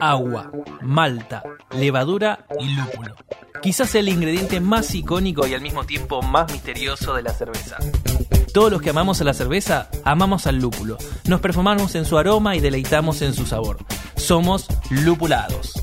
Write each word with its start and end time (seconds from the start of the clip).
Agua, 0.00 0.50
malta, 0.82 1.42
levadura 1.72 2.46
y 2.58 2.68
lúpulo. 2.74 3.14
Quizás 3.62 3.94
el 3.94 4.08
ingrediente 4.08 4.60
más 4.60 4.94
icónico 4.94 5.46
y 5.46 5.54
al 5.54 5.60
mismo 5.60 5.84
tiempo 5.84 6.20
más 6.22 6.52
misterioso 6.52 7.14
de 7.14 7.22
la 7.22 7.30
cerveza. 7.30 7.78
Todos 8.52 8.70
los 8.70 8.82
que 8.82 8.90
amamos 8.90 9.20
a 9.20 9.24
la 9.24 9.34
cerveza, 9.34 9.88
amamos 10.04 10.46
al 10.46 10.58
lúpulo. 10.58 10.98
Nos 11.26 11.40
perfumamos 11.40 11.94
en 11.94 12.04
su 12.04 12.18
aroma 12.18 12.56
y 12.56 12.60
deleitamos 12.60 13.22
en 13.22 13.34
su 13.34 13.46
sabor. 13.46 13.78
Somos 14.16 14.68
lupulados. 14.90 15.82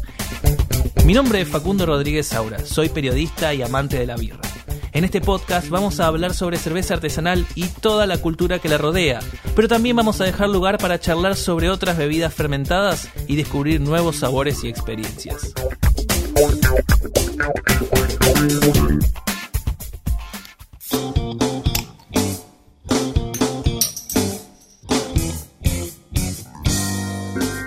Mi 1.05 1.13
nombre 1.13 1.41
es 1.41 1.47
Facundo 1.47 1.85
Rodríguez 1.85 2.27
Saura, 2.27 2.59
soy 2.59 2.89
periodista 2.89 3.53
y 3.53 3.61
amante 3.61 3.97
de 3.97 4.05
la 4.05 4.15
birra. 4.15 4.50
En 4.93 5.05
este 5.05 5.21
podcast 5.21 5.69
vamos 5.69 5.99
a 5.99 6.07
hablar 6.07 6.33
sobre 6.33 6.57
cerveza 6.57 6.95
artesanal 6.95 7.45
y 7.55 7.67
toda 7.67 8.05
la 8.05 8.17
cultura 8.17 8.59
que 8.59 8.67
la 8.67 8.77
rodea, 8.77 9.21
pero 9.55 9.69
también 9.69 9.95
vamos 9.95 10.19
a 10.19 10.25
dejar 10.25 10.49
lugar 10.49 10.77
para 10.77 10.99
charlar 10.99 11.37
sobre 11.37 11.69
otras 11.69 11.97
bebidas 11.97 12.33
fermentadas 12.33 13.07
y 13.27 13.37
descubrir 13.37 13.79
nuevos 13.79 14.17
sabores 14.17 14.65
y 14.65 14.67
experiencias. 14.67 15.53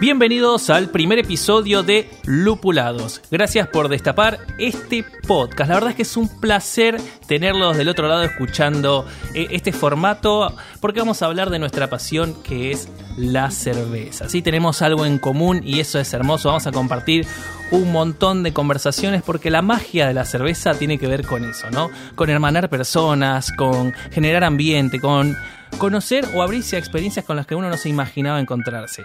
Bienvenidos 0.05 0.69
al 0.69 0.91
primer 0.91 1.19
episodio 1.19 1.83
de 1.83 2.11
Lupulados. 2.27 3.23
Gracias 3.31 3.69
por 3.69 3.89
destapar 3.89 4.39
este 4.59 5.03
podcast. 5.27 5.71
La 5.71 5.77
verdad 5.77 5.91
es 5.93 5.97
que 5.97 6.03
es 6.03 6.15
un 6.19 6.29
placer 6.29 7.01
tenerlos 7.27 7.79
del 7.79 7.89
otro 7.89 8.07
lado 8.07 8.23
escuchando 8.23 9.07
eh, 9.33 9.47
este 9.49 9.73
formato 9.73 10.55
porque 10.83 11.01
vamos 11.01 11.23
a 11.23 11.25
hablar 11.25 11.49
de 11.49 11.59
nuestra 11.59 11.89
pasión 11.89 12.35
que 12.43 12.71
es 12.71 12.87
la 13.17 13.51
cerveza. 13.51 14.29
Sí, 14.29 14.43
tenemos 14.43 14.83
algo 14.83 15.07
en 15.07 15.19
común 15.19 15.63
y 15.65 15.81
eso 15.81 15.99
es 15.99 16.13
hermoso. 16.13 16.51
Vamos 16.51 16.67
a 16.67 16.73
compartir 16.73 17.27
un 17.71 17.93
montón 17.93 18.43
de 18.43 18.53
conversaciones 18.53 19.23
porque 19.23 19.51
la 19.51 19.63
magia 19.63 20.07
de 20.07 20.15
la 20.15 20.25
cerveza 20.25 20.75
tiene 20.75 20.99
que 20.99 21.07
ver 21.07 21.27
con 21.27 21.45
eso, 21.45 21.71
¿no? 21.71 21.91
Con 22.15 22.31
hermanar 22.31 22.69
personas, 22.69 23.53
con 23.53 23.93
generar 24.11 24.45
ambiente, 24.45 25.01
con 25.01 25.37
conocer 25.79 26.27
o 26.35 26.43
abrirse 26.43 26.77
a 26.77 26.79
experiencias 26.79 27.25
con 27.25 27.37
las 27.37 27.47
que 27.47 27.55
uno 27.55 27.69
no 27.69 27.77
se 27.77 27.89
imaginaba 27.89 28.41
encontrarse. 28.41 29.05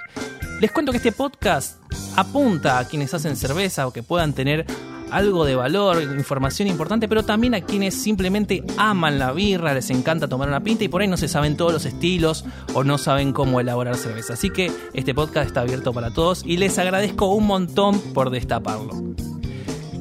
Les 0.59 0.71
cuento 0.71 0.91
que 0.91 0.97
este 0.97 1.11
podcast 1.11 1.81
apunta 2.16 2.79
a 2.79 2.85
quienes 2.85 3.13
hacen 3.13 3.35
cerveza 3.35 3.88
o 3.88 3.93
que 3.93 4.03
puedan 4.03 4.33
tener 4.33 4.66
algo 5.11 5.45
de 5.45 5.55
valor, 5.55 6.02
información 6.02 6.67
importante, 6.67 7.07
pero 7.07 7.23
también 7.23 7.55
a 7.55 7.61
quienes 7.61 7.95
simplemente 7.95 8.63
aman 8.77 9.19
la 9.19 9.31
birra, 9.31 9.73
les 9.73 9.89
encanta 9.89 10.27
tomar 10.27 10.47
una 10.47 10.61
pinta 10.61 10.83
y 10.83 10.88
por 10.88 11.01
ahí 11.01 11.07
no 11.07 11.17
se 11.17 11.27
saben 11.27 11.57
todos 11.57 11.73
los 11.73 11.85
estilos 11.85 12.45
o 12.73 12.83
no 12.83 12.97
saben 12.97 13.33
cómo 13.33 13.59
elaborar 13.59 13.95
cerveza. 13.95 14.33
Así 14.33 14.49
que 14.49 14.71
este 14.93 15.13
podcast 15.13 15.47
está 15.47 15.61
abierto 15.61 15.93
para 15.93 16.11
todos 16.11 16.43
y 16.45 16.57
les 16.57 16.77
agradezco 16.77 17.33
un 17.33 17.47
montón 17.47 17.99
por 18.13 18.29
destaparlo. 18.29 18.91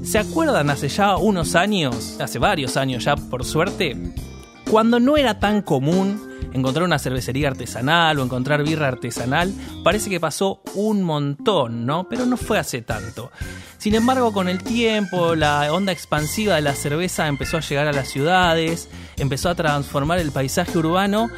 ¿Se 0.03 0.19
acuerdan 0.19 0.70
hace 0.70 0.89
ya 0.89 1.17
unos 1.17 1.55
años, 1.55 2.17
hace 2.20 2.39
varios 2.39 2.77
años 2.77 3.05
ya 3.05 3.17
por 3.17 3.45
suerte, 3.45 3.97
cuando 4.70 5.00
no 5.00 5.17
era 5.17 5.39
tan 5.39 5.61
común 5.62 6.20
encontrar 6.59 6.84
una 6.84 6.98
cervecería 6.98 7.48
artesanal 7.48 8.19
o 8.19 8.25
encontrar 8.25 8.62
birra 8.62 8.89
artesanal, 8.89 9.53
parece 9.83 10.11
que 10.11 10.20
pasó 10.20 10.62
un 10.75 11.03
montón, 11.03 11.87
¿no? 11.87 12.09
Pero 12.09 12.27
no 12.27 12.37
fue 12.37 12.59
hace 12.59 12.83
tanto. 12.83 13.31
Sin 13.78 13.95
embargo, 13.95 14.33
con 14.33 14.48
el 14.48 14.62
tiempo, 14.62 15.34
la 15.34 15.73
onda 15.73 15.92
expansiva 15.92 16.56
de 16.56 16.62
la 16.62 16.75
cerveza 16.75 17.28
empezó 17.28 17.56
a 17.56 17.61
llegar 17.61 17.87
a 17.87 17.92
las 17.92 18.09
ciudades, 18.09 18.89
empezó 19.17 19.48
a 19.48 19.55
transformar 19.55 20.19
el 20.19 20.33
paisaje 20.33 20.77
urbano 20.77 21.31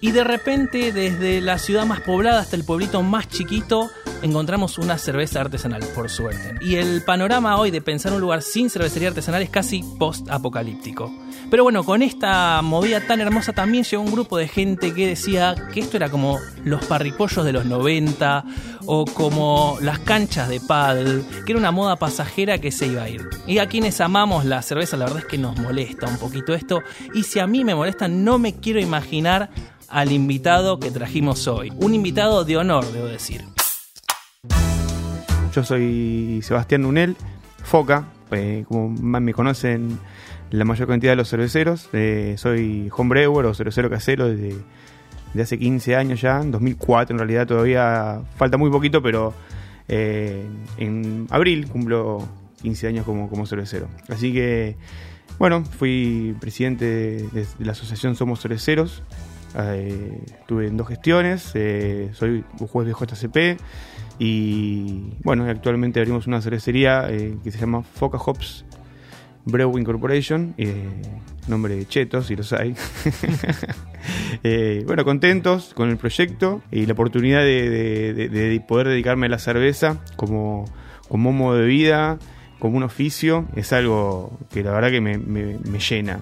y 0.00 0.10
de 0.10 0.24
repente 0.24 0.92
desde 0.92 1.40
la 1.40 1.58
ciudad 1.58 1.86
más 1.86 2.00
poblada 2.00 2.40
hasta 2.40 2.56
el 2.56 2.64
pueblito 2.64 3.02
más 3.02 3.28
chiquito 3.28 3.90
encontramos 4.22 4.78
una 4.78 4.98
cerveza 4.98 5.40
artesanal, 5.40 5.82
por 5.94 6.08
suerte. 6.10 6.54
Y 6.60 6.76
el 6.76 7.02
panorama 7.02 7.58
hoy 7.58 7.70
de 7.70 7.80
pensar 7.82 8.12
un 8.12 8.20
lugar 8.20 8.42
sin 8.42 8.70
cervecería 8.70 9.08
artesanal 9.08 9.42
es 9.42 9.50
casi 9.50 9.82
post-apocalíptico. 9.98 11.12
Pero 11.50 11.64
bueno, 11.64 11.84
con 11.84 12.00
esta 12.02 12.62
movida 12.62 13.06
tan 13.06 13.20
hermosa 13.20 13.52
también 13.52 13.84
llegó 13.84 14.02
un 14.02 14.12
grupo 14.12 14.38
de 14.38 14.48
gente 14.48 14.94
que 14.94 15.06
decía 15.06 15.54
que 15.74 15.80
esto 15.80 15.98
era 15.98 16.08
como 16.08 16.38
los 16.64 16.84
parripollos 16.86 17.44
de 17.44 17.52
los 17.52 17.66
90 17.66 18.44
o 18.86 19.04
como 19.04 19.76
las 19.82 19.98
canchas 19.98 20.48
de 20.48 20.60
paddle, 20.60 21.22
que 21.44 21.52
era 21.52 21.58
una 21.58 21.70
moda 21.70 21.96
pasajera 21.96 22.58
que 22.58 22.70
se 22.70 22.86
iba 22.86 23.02
a 23.02 23.08
ir. 23.08 23.28
Y 23.46 23.58
a 23.58 23.66
quienes 23.66 24.00
amamos 24.00 24.44
la 24.44 24.62
cerveza, 24.62 24.96
la 24.96 25.04
verdad 25.04 25.20
es 25.20 25.26
que 25.26 25.38
nos 25.38 25.58
molesta 25.58 26.06
un 26.06 26.16
poquito 26.16 26.54
esto. 26.54 26.80
Y 27.14 27.24
si 27.24 27.38
a 27.38 27.46
mí 27.46 27.64
me 27.64 27.74
molesta, 27.74 28.08
no 28.08 28.38
me 28.38 28.56
quiero 28.56 28.80
imaginar 28.80 29.50
al 29.88 30.10
invitado 30.10 30.78
que 30.80 30.90
trajimos 30.90 31.46
hoy. 31.46 31.70
Un 31.76 31.94
invitado 31.94 32.44
de 32.44 32.56
honor, 32.56 32.90
debo 32.92 33.06
decir. 33.06 33.51
Yo 35.52 35.62
soy 35.62 36.40
Sebastián 36.42 36.80
Nunel, 36.82 37.14
Foca, 37.62 38.06
eh, 38.30 38.64
como 38.66 38.88
más 38.88 39.20
me 39.20 39.34
conocen 39.34 39.98
la 40.50 40.64
mayor 40.64 40.88
cantidad 40.88 41.12
de 41.12 41.16
los 41.16 41.28
cerveceros. 41.28 41.90
Eh, 41.92 42.36
soy 42.38 42.90
homebrewer 42.96 43.44
o 43.44 43.52
cervecero 43.52 43.90
casero 43.90 44.28
desde, 44.28 44.56
hace 45.42 45.58
15 45.58 45.94
años 45.94 46.22
ya, 46.22 46.40
en 46.40 46.52
2004 46.52 47.14
en 47.14 47.18
realidad 47.18 47.46
todavía 47.46 48.22
falta 48.36 48.56
muy 48.56 48.70
poquito, 48.70 49.02
pero 49.02 49.34
eh, 49.88 50.42
en 50.78 51.26
abril 51.28 51.68
cumplo 51.68 52.26
15 52.62 52.88
años 52.88 53.04
como, 53.04 53.28
como 53.28 53.44
cervecero. 53.44 53.88
Así 54.08 54.32
que, 54.32 54.76
bueno, 55.38 55.66
fui 55.66 56.34
presidente 56.40 57.28
de, 57.30 57.46
la 57.58 57.72
asociación 57.72 58.16
Somos 58.16 58.40
Cerveceros. 58.40 59.02
estuve 59.54 60.68
en 60.68 60.78
dos 60.78 60.88
gestiones, 60.88 61.42
soy 62.14 62.42
juez 62.58 62.86
de 62.86 62.94
JCP 62.94 63.60
y 64.18 65.14
bueno, 65.24 65.44
actualmente 65.48 66.00
abrimos 66.00 66.26
una 66.26 66.40
cervecería 66.40 67.06
eh, 67.10 67.36
que 67.42 67.50
se 67.50 67.58
llama 67.58 67.82
Foca 67.82 68.18
Hops 68.18 68.64
Brewing 69.44 69.84
Corporation, 69.84 70.54
eh, 70.56 70.88
nombre 71.48 71.74
de 71.74 71.86
chetos, 71.86 72.26
si 72.26 72.36
los 72.36 72.52
hay. 72.52 72.74
Eh, 74.44 74.82
bueno, 74.86 75.04
contentos 75.04 75.72
con 75.74 75.88
el 75.88 75.96
proyecto 75.96 76.62
y 76.72 76.86
la 76.86 76.94
oportunidad 76.94 77.42
de, 77.42 78.64
poder 78.66 78.88
dedicarme 78.88 79.26
a 79.26 79.28
la 79.28 79.38
cerveza 79.38 80.02
como, 80.16 80.64
como 81.08 81.30
modo 81.30 81.58
de 81.58 81.66
vida, 81.66 82.18
como 82.58 82.78
un 82.78 82.82
oficio, 82.82 83.46
es 83.54 83.72
algo 83.72 84.36
que 84.50 84.64
la 84.64 84.72
verdad 84.72 84.90
que 84.90 85.00
me, 85.00 85.18
llena. 85.78 86.18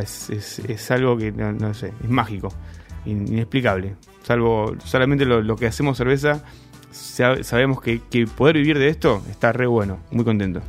es, 0.00 0.90
algo 0.92 1.16
que, 1.16 1.32
no, 1.32 1.74
sé, 1.74 1.92
es 2.04 2.10
mágico, 2.10 2.54
inexplicable. 3.06 3.96
Salvo 4.22 4.76
solamente 4.84 5.24
lo, 5.24 5.42
lo 5.42 5.56
que 5.56 5.66
hacemos 5.66 5.96
cerveza 5.98 6.44
sabemos 6.92 7.80
que, 7.80 8.00
que 8.00 8.26
poder 8.26 8.56
vivir 8.56 8.78
de 8.78 8.88
esto 8.88 9.22
está 9.30 9.52
re 9.52 9.66
bueno, 9.66 9.98
muy 10.10 10.24
contento. 10.24 10.60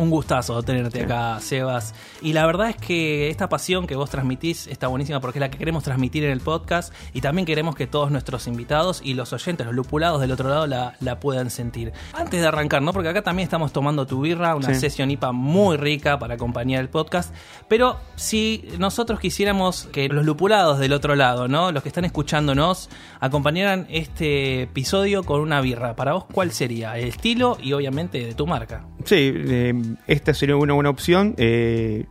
Un 0.00 0.08
gustazo 0.08 0.62
tenerte 0.62 1.02
acá, 1.02 1.38
Sebas. 1.40 1.94
Y 2.22 2.32
la 2.32 2.46
verdad 2.46 2.70
es 2.70 2.76
que 2.76 3.28
esta 3.28 3.50
pasión 3.50 3.86
que 3.86 3.96
vos 3.96 4.08
transmitís 4.08 4.66
está 4.66 4.88
buenísima 4.88 5.20
porque 5.20 5.38
es 5.38 5.40
la 5.40 5.50
que 5.50 5.58
queremos 5.58 5.84
transmitir 5.84 6.24
en 6.24 6.30
el 6.30 6.40
podcast 6.40 6.94
y 7.12 7.20
también 7.20 7.44
queremos 7.44 7.76
que 7.76 7.86
todos 7.86 8.10
nuestros 8.10 8.46
invitados 8.46 9.02
y 9.04 9.12
los 9.12 9.34
oyentes, 9.34 9.66
los 9.66 9.74
lupulados 9.74 10.22
del 10.22 10.32
otro 10.32 10.48
lado, 10.48 10.66
la, 10.66 11.20
puedan 11.20 11.50
sentir. 11.50 11.92
Antes 12.14 12.40
de 12.40 12.46
arrancar, 12.46 12.80
¿no? 12.80 12.94
Porque 12.94 13.10
acá 13.10 13.20
también 13.20 13.44
estamos 13.44 13.74
tomando 13.74 14.06
tu 14.06 14.22
birra, 14.22 14.54
una 14.54 14.72
sesión 14.72 15.10
IPA 15.10 15.32
muy 15.32 15.76
rica 15.76 16.18
para 16.18 16.36
acompañar 16.36 16.80
el 16.80 16.88
podcast. 16.88 17.34
Pero 17.68 17.98
si 18.16 18.64
nosotros 18.78 19.20
quisiéramos 19.20 19.86
que 19.92 20.08
los 20.08 20.24
lupulados 20.24 20.78
del 20.78 20.94
otro 20.94 21.14
lado, 21.14 21.46
¿no? 21.46 21.72
Los 21.72 21.82
que 21.82 21.90
están 21.90 22.06
escuchándonos, 22.06 22.88
acompañaran 23.20 23.86
este 23.90 24.62
episodio 24.62 25.24
con 25.24 25.42
una 25.42 25.60
birra, 25.60 25.94
¿para 25.94 26.14
vos 26.14 26.24
cuál 26.32 26.52
sería? 26.52 26.96
El 26.96 27.08
estilo 27.08 27.58
y 27.62 27.74
obviamente 27.74 28.24
de 28.24 28.34
tu 28.34 28.46
marca. 28.46 28.86
Sí, 29.04 29.32
eh, 29.34 29.89
esta 30.06 30.34
sería 30.34 30.56
una 30.56 30.74
buena 30.74 30.90
opción. 30.90 31.34
Eh, 31.38 32.06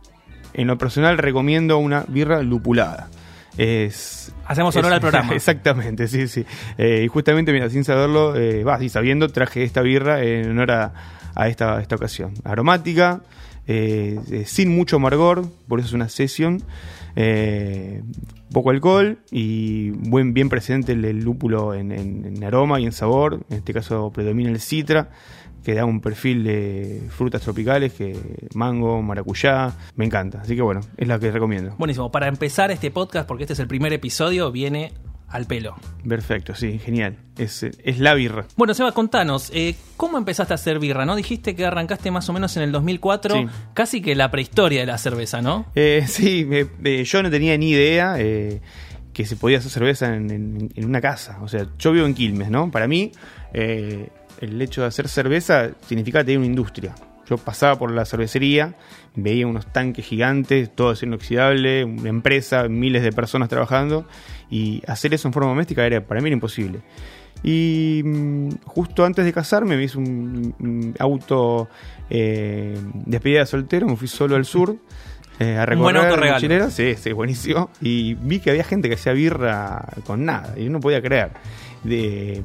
en 0.52 0.66
lo 0.66 0.78
personal 0.78 1.18
recomiendo 1.18 1.78
una 1.78 2.04
birra 2.08 2.42
lupulada. 2.42 3.08
Es, 3.56 4.32
Hacemos 4.46 4.74
honor 4.76 4.94
al 4.94 5.00
programa. 5.00 5.32
Exactamente, 5.34 6.08
sí, 6.08 6.28
sí. 6.28 6.44
Eh, 6.78 7.02
y 7.04 7.08
justamente, 7.08 7.52
mira, 7.52 7.70
sin 7.70 7.84
saberlo, 7.84 8.34
eh, 8.36 8.64
y 8.80 8.88
sabiendo, 8.88 9.28
traje 9.28 9.62
esta 9.62 9.82
birra 9.82 10.22
en 10.22 10.50
honor 10.50 10.70
a, 10.72 11.48
esta, 11.48 11.80
esta 11.80 11.96
ocasión. 11.96 12.34
Aromática, 12.44 13.20
sin 14.44 14.74
mucho 14.74 14.96
amargor, 14.96 15.48
por 15.68 15.78
eso 15.78 15.88
es 15.88 15.94
una 15.94 16.08
sesión. 16.08 16.62
Poco 18.52 18.70
alcohol 18.70 19.18
y 19.30 19.90
buen, 19.90 20.34
bien 20.34 20.48
presente 20.48 20.92
el, 20.92 21.20
lúpulo 21.20 21.74
en, 21.74 21.92
en, 21.92 22.44
aroma 22.44 22.80
y 22.80 22.86
en 22.86 22.92
sabor. 22.92 23.44
En 23.50 23.58
este 23.58 23.72
caso 23.72 24.10
predomina 24.12 24.50
el 24.50 24.60
citra 24.60 25.10
que 25.64 25.74
da 25.74 25.84
un 25.84 26.00
perfil 26.00 26.44
de 26.44 27.02
frutas 27.10 27.42
tropicales, 27.42 27.92
que 27.92 28.18
mango, 28.54 29.02
maracuyá, 29.02 29.72
me 29.94 30.06
encanta. 30.06 30.40
Así 30.40 30.56
que 30.56 30.62
bueno, 30.62 30.80
es 30.96 31.06
la 31.06 31.18
que 31.18 31.30
recomiendo. 31.30 31.74
Buenísimo, 31.78 32.10
para 32.10 32.28
empezar 32.28 32.70
este 32.70 32.90
podcast, 32.90 33.28
porque 33.28 33.44
este 33.44 33.52
es 33.52 33.60
el 33.60 33.68
primer 33.68 33.92
episodio, 33.92 34.50
viene 34.50 34.92
al 35.30 35.46
pelo. 35.46 35.76
Perfecto, 36.06 36.54
sí, 36.54 36.78
genial. 36.78 37.16
Es, 37.38 37.62
es 37.62 37.98
la 37.98 38.14
birra. 38.14 38.46
Bueno, 38.56 38.74
Seba, 38.74 38.92
contanos, 38.92 39.50
eh, 39.54 39.74
¿cómo 39.96 40.18
empezaste 40.18 40.52
a 40.52 40.56
hacer 40.56 40.78
birra? 40.78 41.06
¿No? 41.06 41.16
Dijiste 41.16 41.54
que 41.54 41.64
arrancaste 41.64 42.10
más 42.10 42.28
o 42.28 42.32
menos 42.32 42.56
en 42.56 42.64
el 42.64 42.72
2004, 42.72 43.36
casi 43.74 44.02
que 44.02 44.14
la 44.14 44.30
prehistoria 44.30 44.80
de 44.80 44.86
la 44.86 44.98
cerveza, 44.98 45.40
¿no? 45.40 45.66
Eh, 45.74 46.04
sí, 46.08 46.46
yo 47.04 47.22
no 47.22 47.30
tenía 47.30 47.56
ni 47.56 47.70
idea. 47.70 48.16
Eh, 48.18 48.60
que 49.12 49.26
se 49.26 49.34
podía 49.34 49.58
hacer 49.58 49.72
cerveza 49.72 50.14
en, 50.14 50.30
en- 50.30 50.72
en 50.74 50.84
una 50.84 51.00
casa. 51.00 51.38
O 51.42 51.48
sea, 51.48 51.66
yo 51.78 51.90
vivo 51.90 52.06
en 52.06 52.14
Quilmes, 52.14 52.48
¿no? 52.48 52.70
Para 52.70 52.86
mí, 52.86 53.10
eh, 53.52 54.08
el 54.40 54.62
hecho 54.62 54.82
de 54.82 54.86
hacer 54.86 55.08
cerveza 55.08 55.70
significa 55.88 56.20
tener 56.22 56.38
una 56.38 56.46
industria. 56.46 56.94
Yo 57.30 57.38
pasaba 57.38 57.78
por 57.78 57.92
la 57.92 58.04
cervecería, 58.04 58.74
veía 59.14 59.46
unos 59.46 59.72
tanques 59.72 60.04
gigantes, 60.04 60.74
todo 60.74 60.90
acero 60.90 61.10
inoxidable, 61.12 61.84
una 61.84 62.08
empresa, 62.10 62.68
miles 62.68 63.02
de 63.02 63.12
personas 63.12 63.48
trabajando, 63.48 64.04
y 64.50 64.82
hacer 64.86 65.14
eso 65.14 65.28
en 65.28 65.32
forma 65.32 65.48
doméstica 65.48 65.86
era 65.86 66.04
para 66.04 66.20
mí 66.20 66.26
era 66.28 66.34
imposible. 66.34 66.80
Y 67.42 68.02
mm, 68.04 68.48
justo 68.66 69.04
antes 69.04 69.24
de 69.24 69.32
casarme 69.32 69.76
me 69.76 69.84
hice 69.84 69.96
un, 69.96 70.54
un 70.58 70.94
auto 70.98 71.68
eh, 72.10 72.76
despedida 73.06 73.40
de 73.40 73.46
soltero, 73.46 73.86
me 73.86 73.96
fui 73.96 74.08
solo 74.08 74.36
al 74.36 74.44
sur. 74.44 74.76
eh, 75.38 75.56
a 75.56 75.62
Un 75.72 75.78
buen 75.78 75.94
recorrer 75.94 75.94
la 75.94 76.00
autorregalo. 76.08 76.34
mochilera. 76.36 76.70
Sí, 76.70 76.94
sí, 76.96 77.12
buenísimo. 77.12 77.70
Y 77.80 78.14
vi 78.14 78.40
que 78.40 78.50
había 78.50 78.64
gente 78.64 78.88
que 78.88 78.96
hacía 78.96 79.12
birra 79.12 79.86
con 80.04 80.24
nada, 80.26 80.52
y 80.58 80.68
no 80.68 80.80
podía 80.80 81.00
creer. 81.00 81.30
De, 81.84 82.42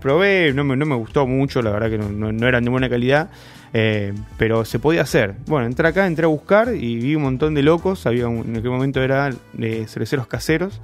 probé, 0.00 0.52
no 0.52 0.64
me, 0.64 0.76
no 0.76 0.84
me 0.84 0.94
gustó 0.96 1.26
mucho, 1.26 1.62
la 1.62 1.70
verdad 1.70 1.88
que 1.88 1.96
no, 1.98 2.10
no, 2.10 2.30
no 2.32 2.46
eran 2.46 2.62
de 2.62 2.70
buena 2.70 2.90
calidad, 2.90 3.30
eh, 3.72 4.12
pero 4.38 4.64
se 4.64 4.78
podía 4.78 5.02
hacer. 5.02 5.34
Bueno, 5.46 5.66
entré 5.66 5.86
acá, 5.88 6.06
entré 6.06 6.24
a 6.24 6.28
buscar 6.28 6.74
y 6.74 6.96
vi 6.96 7.14
un 7.14 7.22
montón 7.22 7.54
de 7.54 7.62
locos, 7.62 8.06
había 8.06 8.28
un- 8.28 8.46
en 8.48 8.56
aquel 8.56 8.70
momento 8.70 9.02
eran 9.02 9.36
eh, 9.58 9.84
cerveceros 9.88 10.26
caseros 10.26 10.80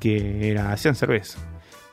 que 0.00 0.50
era, 0.50 0.72
hacían 0.72 0.94
cerveza. 0.94 1.38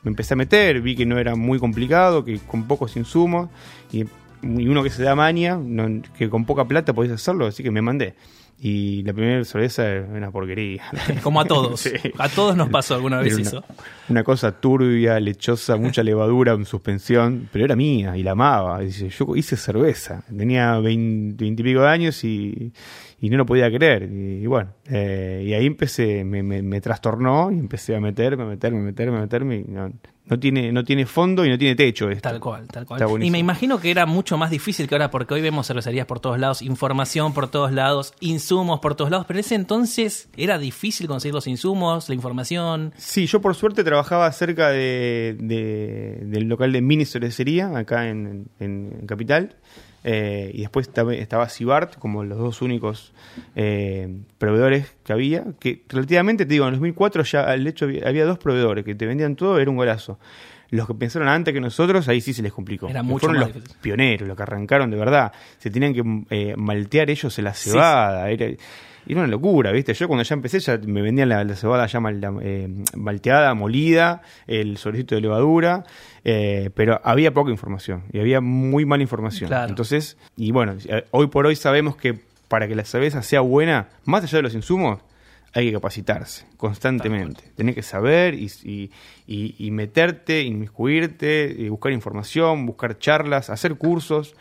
Me 0.02 0.10
empecé 0.10 0.34
a 0.34 0.36
meter, 0.36 0.80
vi 0.80 0.96
que 0.96 1.04
no 1.06 1.18
era 1.18 1.36
muy 1.36 1.58
complicado, 1.58 2.24
que 2.24 2.38
con 2.38 2.66
pocos 2.66 2.96
insumos 2.96 3.50
y, 3.92 4.04
y 4.42 4.66
uno 4.68 4.82
que 4.82 4.90
se 4.90 5.02
da 5.02 5.14
maña, 5.14 5.58
no- 5.62 6.02
que 6.16 6.28
con 6.30 6.44
poca 6.46 6.64
plata 6.64 6.92
podías 6.92 7.14
hacerlo, 7.14 7.46
así 7.46 7.62
que 7.62 7.70
me 7.70 7.82
mandé. 7.82 8.14
Y 8.58 9.02
la 9.04 9.12
primera 9.12 9.44
cerveza 9.44 9.88
era 9.88 10.06
una 10.06 10.30
porquería. 10.30 10.82
Como 11.22 11.40
a 11.40 11.44
todos. 11.44 11.80
Sí. 11.90 11.92
A 12.18 12.28
todos 12.28 12.56
nos 12.56 12.68
pasó 12.68 12.94
alguna 12.94 13.20
vez 13.20 13.38
eso. 13.38 13.64
una, 14.08 14.22
cosa 14.22 14.52
turbia, 14.60 15.18
lechosa, 15.18 15.76
mucha 15.76 16.02
levadura 16.02 16.52
en 16.52 16.66
suspensión, 16.66 17.48
pero 17.52 17.64
era 17.64 17.74
mía 17.74 18.16
y 18.16 18.22
la 18.22 18.32
amaba. 18.32 18.80
Dice, 18.80 19.08
yo 19.08 19.34
hice 19.34 19.56
cerveza, 19.56 20.22
tenía 20.36 20.78
20, 20.78 21.42
y 21.44 21.54
pico 21.54 21.80
de 21.80 21.88
años 21.88 22.22
y, 22.22 22.72
y 23.20 23.28
no 23.30 23.36
lo 23.36 23.46
podía 23.46 23.70
creer. 23.70 24.04
Y, 24.10 24.42
y 24.42 24.46
bueno, 24.46 24.70
eh, 24.88 25.44
y 25.46 25.52
ahí 25.52 25.66
empecé, 25.66 26.24
me, 26.24 26.42
me- 26.42 26.62
me 26.62 26.80
trastornó 26.80 27.50
y 27.52 27.58
empecé 27.58 27.94
a 27.96 28.00
meterme, 28.00 28.44
a 28.44 28.46
meterme, 28.46 28.78
a 28.80 28.82
meterme, 28.82 29.18
a 29.18 29.20
meterme. 29.20 29.56
Y 29.58 29.64
no, 29.70 29.92
no 30.26 30.38
tiene, 30.38 30.70
no 30.72 30.84
tiene 30.84 31.06
fondo 31.06 31.44
y 31.44 31.48
no 31.50 31.58
tiene 31.58 31.74
techo 31.74 32.08
esto. 32.08 32.28
Tal 32.28 32.38
cual, 32.40 32.66
tal 32.68 32.86
cual. 32.86 33.22
Y 33.22 33.30
me 33.32 33.38
imagino 33.38 33.80
que 33.80 33.90
era 33.90 34.06
mucho 34.06 34.38
más 34.38 34.50
difícil 34.50 34.86
que 34.88 34.94
ahora, 34.94 35.10
porque 35.10 35.34
hoy 35.34 35.40
vemos 35.42 35.66
cervecerías 35.66 36.06
por 36.06 36.20
todos 36.20 36.38
lados, 36.38 36.62
información 36.62 37.34
por 37.34 37.48
todos 37.50 37.72
lados, 37.72 38.14
insumos 38.20 38.78
por 38.80 38.94
todos 38.94 39.10
lados, 39.10 39.26
pero 39.26 39.38
en 39.38 39.44
ese 39.44 39.56
entonces 39.56 40.28
era 40.36 40.56
difícil 40.58 41.08
conseguir 41.08 41.34
los 41.34 41.48
insumos, 41.48 42.08
la 42.08 42.14
información. 42.14 42.92
Sí, 42.96 43.26
yo 43.26 43.40
por 43.40 43.56
suerte 43.56 43.82
trabajaba 43.82 44.30
cerca 44.30 44.70
de, 44.70 45.36
de- 45.40 46.20
del 46.26 46.44
local 46.48 46.72
de 46.72 46.80
mini 46.80 47.04
cervecería, 47.06 47.76
acá 47.76 48.08
en, 48.08 48.46
en- 48.60 48.96
en 49.00 49.06
Capital. 49.06 49.56
Eh, 50.02 50.50
y 50.54 50.60
después 50.62 50.88
estaba, 50.88 51.48
Cibart, 51.48 51.98
como 51.98 52.24
los 52.24 52.38
dos 52.38 52.62
únicos 52.62 53.12
eh, 53.56 54.20
proveedores 54.38 54.94
que 55.04 55.12
había. 55.12 55.44
Que 55.58 55.82
relativamente, 55.88 56.46
te 56.46 56.52
digo, 56.52 56.66
en 56.66 56.72
2004 56.72 57.22
ya, 57.24 57.54
el 57.54 57.66
hecho, 57.66 57.84
había, 57.84 58.08
había 58.08 58.24
dos 58.24 58.38
proveedores 58.38 58.84
que 58.84 58.94
te 58.94 59.06
vendían 59.06 59.36
todo, 59.36 59.58
era 59.58 59.70
un 59.70 59.76
golazo. 59.76 60.18
Los 60.70 60.86
que 60.86 60.94
pensaron 60.94 61.28
antes 61.28 61.52
que 61.52 61.60
nosotros, 61.60 62.06
ahí 62.08 62.20
sí 62.20 62.32
se 62.32 62.42
les 62.42 62.52
complicó. 62.52 62.88
Era 62.88 63.02
mucho 63.02 63.26
Fueron 63.26 63.38
más 63.40 63.48
los 63.48 63.54
difícil. 63.56 63.78
pioneros, 63.80 64.28
los 64.28 64.36
que 64.36 64.42
arrancaron 64.44 64.90
de 64.90 64.96
verdad. 64.96 65.32
Se 65.58 65.70
tenían 65.70 65.92
que 65.94 66.02
eh, 66.30 66.54
maltear 66.56 67.10
ellos 67.10 67.36
en 67.38 67.44
la 67.44 67.54
Sí, 67.54 67.70
cebada. 67.70 68.30
Era, 68.30 68.46
era 68.46 69.18
una 69.20 69.26
locura, 69.26 69.72
¿viste? 69.72 69.94
Yo 69.94 70.06
cuando 70.06 70.22
ya 70.22 70.34
empecé 70.34 70.60
ya 70.60 70.78
me 70.86 71.02
vendían 71.02 71.28
la, 71.28 71.42
la 71.42 71.56
cebada 71.56 71.86
ya 71.86 71.98
mal- 72.00 72.20
eh, 72.42 72.68
malteada, 72.96 73.52
molida, 73.54 74.22
el 74.46 74.76
sobrecito 74.76 75.14
de 75.16 75.22
levadura, 75.22 75.84
eh, 76.22 76.70
pero 76.74 77.00
había 77.02 77.32
poca 77.34 77.50
información 77.50 78.04
y 78.12 78.20
había 78.20 78.40
muy 78.40 78.84
mala 78.84 79.02
información. 79.02 79.48
Claro. 79.48 79.70
Entonces, 79.70 80.18
y 80.36 80.52
bueno, 80.52 80.76
hoy 81.10 81.26
por 81.28 81.46
hoy 81.46 81.56
sabemos 81.56 81.96
que 81.96 82.18
para 82.46 82.68
que 82.68 82.74
la 82.76 82.84
cerveza 82.84 83.22
sea 83.22 83.40
buena, 83.40 83.88
más 84.04 84.22
allá 84.22 84.38
de 84.38 84.42
los 84.42 84.54
insumos, 84.54 85.00
hay 85.52 85.66
que 85.66 85.72
capacitarse 85.72 86.46
constantemente. 86.56 87.42
Tenés 87.56 87.74
que 87.74 87.82
saber 87.82 88.34
y, 88.34 88.50
y- 88.64 88.90
y- 89.26 89.54
y 89.58 89.70
meterte, 89.70 90.42
inmiscuirte, 90.42 91.54
y 91.58 91.68
buscar 91.68 91.92
información, 91.92 92.66
buscar 92.66 92.98
charlas, 92.98 93.50
hacer 93.50 93.76
cursos 93.76 94.34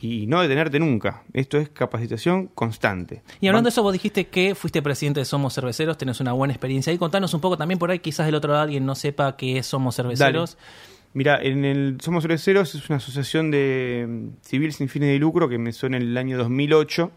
y 0.00 0.26
no 0.26 0.40
detenerte 0.42 0.78
nunca. 0.80 1.22
Esto 1.32 1.58
es 1.58 1.68
capacitación 1.68 2.48
constante. 2.48 3.22
Y 3.40 3.46
hablando 3.48 3.68
de 3.68 3.70
eso, 3.70 3.82
vos 3.82 3.92
dijiste 3.92 4.26
que 4.28 4.54
fuiste 4.54 4.82
presidente 4.82 5.20
de 5.20 5.24
Somos 5.24 5.54
Cerveceros, 5.54 5.96
tenés 5.98 6.20
una 6.20 6.32
buena 6.32 6.52
experiencia 6.52 6.90
ahí. 6.90 6.98
Contanos 6.98 7.34
un 7.34 7.40
poco 7.40 7.56
también 7.56 7.78
por 7.78 7.90
ahí, 7.90 8.00
quizás 8.00 8.26
del 8.26 8.34
otro 8.34 8.50
lado 8.52 8.64
alguien 8.64 8.84
no 8.84 8.94
sepa 8.94 9.36
qué 9.36 9.58
es 9.58 9.66
Somos 9.66 9.94
Cerveceros. 9.96 10.58
Mira, 11.14 11.40
en 11.42 11.64
el 11.64 11.98
Somos 12.00 12.22
Cerveceros 12.22 12.74
es 12.74 12.88
una 12.88 12.96
asociación 12.96 13.50
de 13.50 14.06
mm, 14.08 14.28
civil 14.44 14.72
sin 14.72 14.88
fines 14.88 15.08
de 15.10 15.18
lucro 15.18 15.48
que 15.48 15.56
empezó 15.56 15.86
en 15.86 15.94
el 15.94 16.16
año 16.16 16.38
2008 16.38 17.12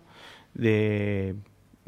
de 0.54 1.36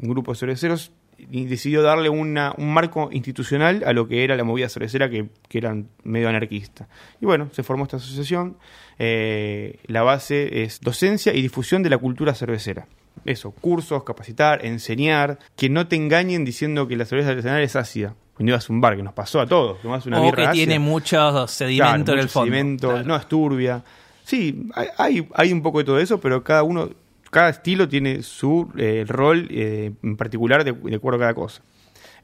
un 0.00 0.08
grupo 0.08 0.32
de 0.32 0.38
cerveceros 0.38 0.90
y 0.90 0.97
decidió 1.26 1.82
darle 1.82 2.08
una, 2.08 2.54
un 2.56 2.72
marco 2.72 3.08
institucional 3.12 3.82
a 3.86 3.92
lo 3.92 4.06
que 4.08 4.24
era 4.24 4.36
la 4.36 4.44
movida 4.44 4.68
cervecera 4.68 5.10
que, 5.10 5.28
que 5.48 5.58
era 5.58 5.76
medio 6.04 6.28
anarquista. 6.28 6.88
Y 7.20 7.26
bueno, 7.26 7.48
se 7.52 7.62
formó 7.62 7.84
esta 7.84 7.96
asociación. 7.98 8.56
eh, 8.98 9.78
la 9.86 10.02
base 10.02 10.62
es 10.64 10.80
docencia 10.80 11.32
y 11.34 11.42
difusión 11.42 11.82
de 11.82 11.90
la 11.90 11.98
cultura 11.98 12.34
cervecera. 12.34 12.86
Eso, 13.24 13.50
cursos, 13.50 14.04
capacitar, 14.04 14.64
enseñar, 14.64 15.38
que 15.56 15.68
no 15.68 15.88
te 15.88 15.96
engañen 15.96 16.44
diciendo 16.44 16.86
que 16.86 16.96
la 16.96 17.04
cerveza 17.04 17.30
artesanal 17.30 17.62
es 17.62 17.74
ácida. 17.76 18.14
Cuando 18.34 18.52
ibas 18.52 18.70
a 18.70 18.72
un 18.72 18.80
bar, 18.80 18.96
que 18.96 19.02
nos 19.02 19.12
pasó 19.14 19.40
a 19.40 19.46
todos, 19.46 19.82
tomás 19.82 20.06
una 20.06 20.20
o 20.20 20.30
que 20.32 20.42
ácida. 20.42 20.52
tiene 20.52 20.78
mucho 20.78 21.48
sedimento 21.48 22.04
Claro, 22.04 22.12
en 22.12 22.18
el 22.20 22.28
fondo. 22.28 22.88
Claro. 22.90 23.04
no 23.04 23.16
es 23.16 23.26
turbia. 23.28 23.82
Sí, 24.22 24.68
hay, 24.74 24.86
hay, 24.96 25.28
hay 25.34 25.52
un 25.52 25.62
poco 25.62 25.78
de 25.78 25.84
todo 25.84 25.98
eso, 25.98 26.20
pero 26.20 26.44
cada 26.44 26.62
uno, 26.62 26.88
cada 27.30 27.48
estilo 27.50 27.88
tiene 27.88 28.22
su 28.22 28.70
eh, 28.76 29.04
rol 29.06 29.48
eh, 29.50 29.92
en 30.02 30.16
particular 30.16 30.64
de, 30.64 30.70
acuerdo 30.94 31.16
a 31.16 31.20
cada 31.20 31.34
cosa. 31.34 31.62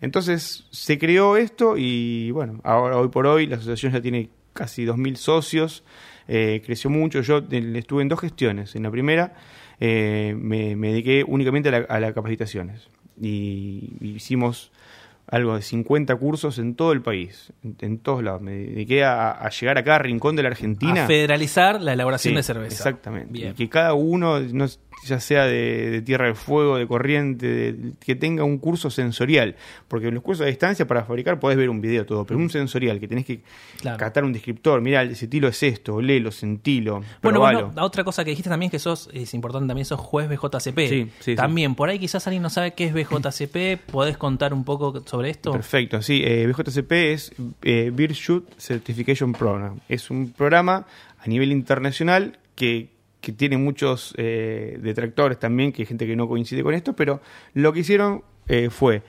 Entonces 0.00 0.66
se 0.70 0.98
creó 0.98 1.36
esto 1.36 1.76
y 1.76 2.30
bueno, 2.30 2.60
ahora 2.64 2.98
hoy 2.98 3.08
por 3.08 3.26
hoy 3.26 3.46
la 3.46 3.56
asociación 3.56 3.92
ya 3.92 4.00
tiene 4.00 4.30
casi 4.52 4.84
2.000 4.84 5.16
socios, 5.16 5.84
eh, 6.28 6.62
creció 6.64 6.90
mucho. 6.90 7.20
Yo 7.20 7.38
estuve 7.50 8.02
en 8.02 8.08
dos 8.08 8.20
gestiones. 8.20 8.74
En 8.76 8.82
la 8.82 8.90
primera 8.90 9.34
me, 9.80 10.76
dediqué 10.76 11.24
únicamente 11.26 11.68
a, 11.68 11.72
la- 11.72 12.00
las 12.00 12.12
capacitaciones 12.12 12.88
y 13.20 13.92
hicimos 14.00 14.72
algo 15.26 15.56
de 15.56 15.62
50 15.62 16.15
cursos 16.17 16.59
en 16.59 16.75
todo 16.75 16.93
el 16.93 17.00
país, 17.03 17.53
en, 17.62 17.76
en 17.81 17.99
todos 17.99 18.23
lados. 18.23 18.43
Me 18.43 18.53
dediqué 18.53 19.05
a, 19.05 19.31
a 19.32 19.49
llegar 19.50 19.79
a 19.79 19.85
cada 19.85 19.99
rincón 19.99 20.37
de 20.37 20.43
la 20.43 20.49
Argentina. 20.50 21.05
A 21.05 21.06
federalizar 21.06 21.81
la 21.81 21.93
elaboración 21.95 22.33
Sí, 22.33 22.37
de 22.37 22.43
cerveza. 22.43 22.75
Exactamente. 22.75 23.33
Bien. 23.33 23.50
Y 23.52 23.54
que 23.54 23.69
cada 23.69 23.95
uno, 23.95 24.38
no, 24.40 24.66
ya 25.07 25.21
sea 25.21 25.45
de, 25.45 25.90
de 25.90 26.02
Tierra 26.02 26.26
del 26.26 26.35
Fuego, 26.37 26.76
de 26.76 26.87
Corriente, 26.87 27.47
de- 27.47 27.93
que 28.00 28.14
tenga 28.16 28.45
un 28.45 28.59
curso 28.59 28.90
sensorial. 28.90 29.57
Porque 29.88 30.09
en 30.09 30.14
los 30.14 30.23
cursos 30.23 30.45
a 30.45 30.49
distancia 30.49 30.87
para 30.87 31.04
fabricar 31.04 31.40
podés 31.40 31.57
ver 31.57 31.71
un 31.71 31.81
video 31.81 32.04
todo, 32.07 32.25
pero 32.26 32.38
un 32.38 32.50
sensorial 32.50 33.00
que 33.00 33.09
tenés 33.09 33.25
que 33.25 33.40
Claro. 33.81 33.99
catar 33.99 34.25
un 34.25 34.33
descriptor. 34.33 34.81
Mira, 34.83 35.02
ese 35.02 35.25
estilo 35.25 35.49
es 35.49 35.62
esto, 35.62 36.00
léelo, 36.00 36.31
sentilo, 36.33 37.02
Bueno, 37.23 37.40
bueno, 37.40 37.73
otra 37.81 38.04
cosa 38.04 38.25
que 38.25 38.31
dijiste 38.31 38.49
también 38.50 38.71
que 38.71 38.78
sos, 38.78 39.09
es 39.12 39.33
importante 39.35 39.66
también, 39.69 39.85
sos 39.87 40.00
juez 40.00 40.28
BJCP. 40.28 41.09
Sí. 41.21 41.35
también, 41.35 41.75
por 41.75 41.88
ahí 41.88 41.99
quizás 41.99 42.26
alguien 42.26 42.43
no 42.43 42.50
sabe 42.50 42.73
qué 42.75 42.85
es 42.87 42.95
BJCP, 42.95 43.78
¿podés 43.90 44.16
contar 44.16 44.52
un 44.54 44.64
poco 44.64 45.02
sobre 45.07 45.13
Perfecto, 45.52 46.02
sí. 46.02 46.23
eh, 46.25 46.47
BJCP 46.47 46.92
es 46.92 47.33
eh, 47.62 47.90
Virtue 47.92 48.44
Certification 48.59 49.33
Program. 49.33 49.80
Es 49.88 50.11
un 50.11 50.33
programa 50.33 50.87
a 51.18 51.26
nivel 51.26 51.52
internacional 51.52 52.38
que, 52.54 52.90
que 53.21 53.33
tiene 53.33 53.56
muchos 53.56 54.14
eh, 54.16 54.78
detractores 54.80 55.38
también, 55.38 55.73
que 55.73 55.83
hay 55.83 55.87
gente 55.87 56.06
que 56.06 56.16
no 56.16 56.28
coincide 56.28 56.62
con 56.62 56.75
esto, 56.75 56.94
pero 56.94 57.21
lo 57.54 57.73
que 57.73 57.80
hicieron 57.80 58.23
eh, 58.49 58.71
fue 58.71 59.02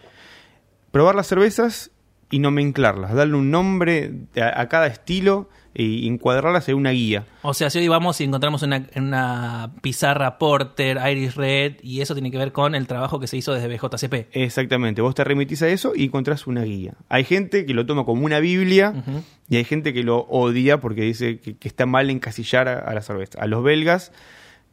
probar 0.92 1.16
las 1.16 1.28
cervezas 1.28 1.92
y 2.30 2.40
nomenclarlas, 2.40 3.14
darle 3.14 3.36
un 3.36 3.52
nombre 3.52 4.12
a 4.36 4.68
cada 4.68 4.88
estilo 4.88 5.50
y 5.78 6.08
encuadrarlas 6.08 6.70
en 6.70 6.76
una 6.76 6.92
guía. 6.92 7.26
O 7.42 7.54
sea, 7.54 7.70
si 7.70 7.80
hoy 7.80 7.88
vamos 7.90 8.22
y 8.22 8.24
encontramos 8.24 8.64
una, 8.64 8.88
una 8.96 9.72
pizarra 9.82 10.38
Porter, 10.38 10.98
Irish 11.12 11.36
Red, 11.36 11.74
y 11.84 12.00
eso 12.02 12.14
tiene 12.16 12.32
que 12.32 12.38
ver 12.38 12.54
con 12.54 12.76
el 12.76 12.88
trabajo 12.88 13.20
que 13.20 13.28
se 13.28 13.36
hizo 13.38 13.54
desde 13.54 13.68
BJCP. 13.68 14.30
Exactamente, 14.36 15.02
vos 15.02 15.14
te 15.16 15.24
remitís 15.26 15.62
a 15.64 15.68
eso 15.68 15.92
y 15.96 16.06
encontrás 16.06 16.48
una 16.48 16.64
guía. 16.64 16.94
Hay 17.10 17.26
gente 17.26 17.66
que 17.66 17.74
lo 17.74 17.86
toma 17.86 18.06
como 18.06 18.24
una 18.26 18.40
Biblia 18.40 18.94
y 19.50 19.58
hay 19.58 19.66
gente 19.66 19.94
que 19.94 20.04
lo 20.04 20.20
odia 20.30 20.80
porque 20.80 21.02
dice 21.02 21.40
que, 21.40 21.58
que 21.58 21.68
está 21.68 21.86
mal 21.86 22.10
encasillar 22.10 22.68
a, 22.70 22.80
a 22.80 22.94
la 22.94 23.02
cerveza. 23.02 23.42
A 23.42 23.48
los 23.48 23.62
belgas 23.64 24.14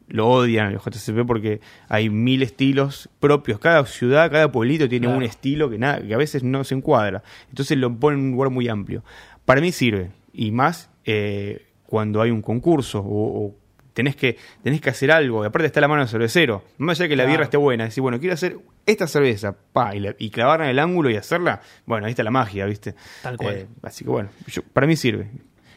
lo 0.08 0.28
odian 0.28 0.66
al 0.66 0.78
JCP 0.78 1.26
porque 1.26 1.60
hay 1.88 2.10
mil 2.10 2.42
estilos 2.42 3.08
propios. 3.18 3.58
Cada 3.58 3.84
ciudad, 3.86 4.30
cada 4.30 4.52
pueblito 4.52 4.88
tiene 4.88 5.06
Claro. 5.06 5.18
un 5.18 5.24
estilo 5.24 5.68
que, 5.70 5.78
nada, 5.78 6.00
que 6.00 6.12
a 6.14 6.18
veces 6.18 6.42
no 6.42 6.62
se 6.64 6.74
encuadra. 6.74 7.22
Entonces 7.48 7.76
lo 7.78 7.92
ponen 7.98 8.20
en 8.20 8.26
un 8.26 8.32
lugar 8.32 8.50
muy 8.50 8.68
amplio. 8.68 9.02
Para 9.44 9.60
mí 9.60 9.72
sirve, 9.72 10.10
y 10.32 10.50
más 10.50 10.90
eh, 11.04 11.66
cuando 11.86 12.20
hay 12.22 12.30
un 12.30 12.42
concurso 12.42 13.00
o, 13.00 13.46
o 13.46 13.54
tenés 13.92 14.16
que, 14.16 14.36
tenés 14.62 14.80
que 14.80 14.90
hacer 14.90 15.10
algo. 15.12 15.42
Y 15.44 15.46
aparte 15.46 15.66
está 15.66 15.80
la 15.80 15.88
mano 15.88 16.00
del 16.00 16.08
cervecero. 16.08 16.64
Más 16.78 16.98
allá 16.98 17.04
de 17.04 17.08
que 17.10 17.16
la 17.16 17.24
Claro. 17.24 17.32
birra 17.32 17.44
esté 17.44 17.56
buena, 17.58 17.84
decir, 17.84 18.00
bueno, 18.02 18.18
quiero 18.18 18.34
hacer 18.34 18.58
esta 18.86 19.06
cerveza, 19.06 19.54
pa, 19.72 19.94
y, 19.94 20.00
la- 20.00 20.14
y 20.18 20.30
clavarla 20.30 20.64
en 20.66 20.70
el 20.72 20.78
ángulo 20.78 21.10
y 21.10 21.16
hacerla. 21.16 21.60
Bueno, 21.86 22.06
ahí 22.06 22.10
está 22.12 22.22
la 22.22 22.30
magia, 22.30 22.64
¿viste? 22.66 22.94
Tal 23.22 23.36
cual. 23.36 23.54
Eh, 23.54 23.66
así 23.82 24.04
que 24.04 24.10
bueno, 24.10 24.30
yo- 24.46 24.62
para 24.72 24.86
mí 24.86 24.96
sirve. 24.96 25.30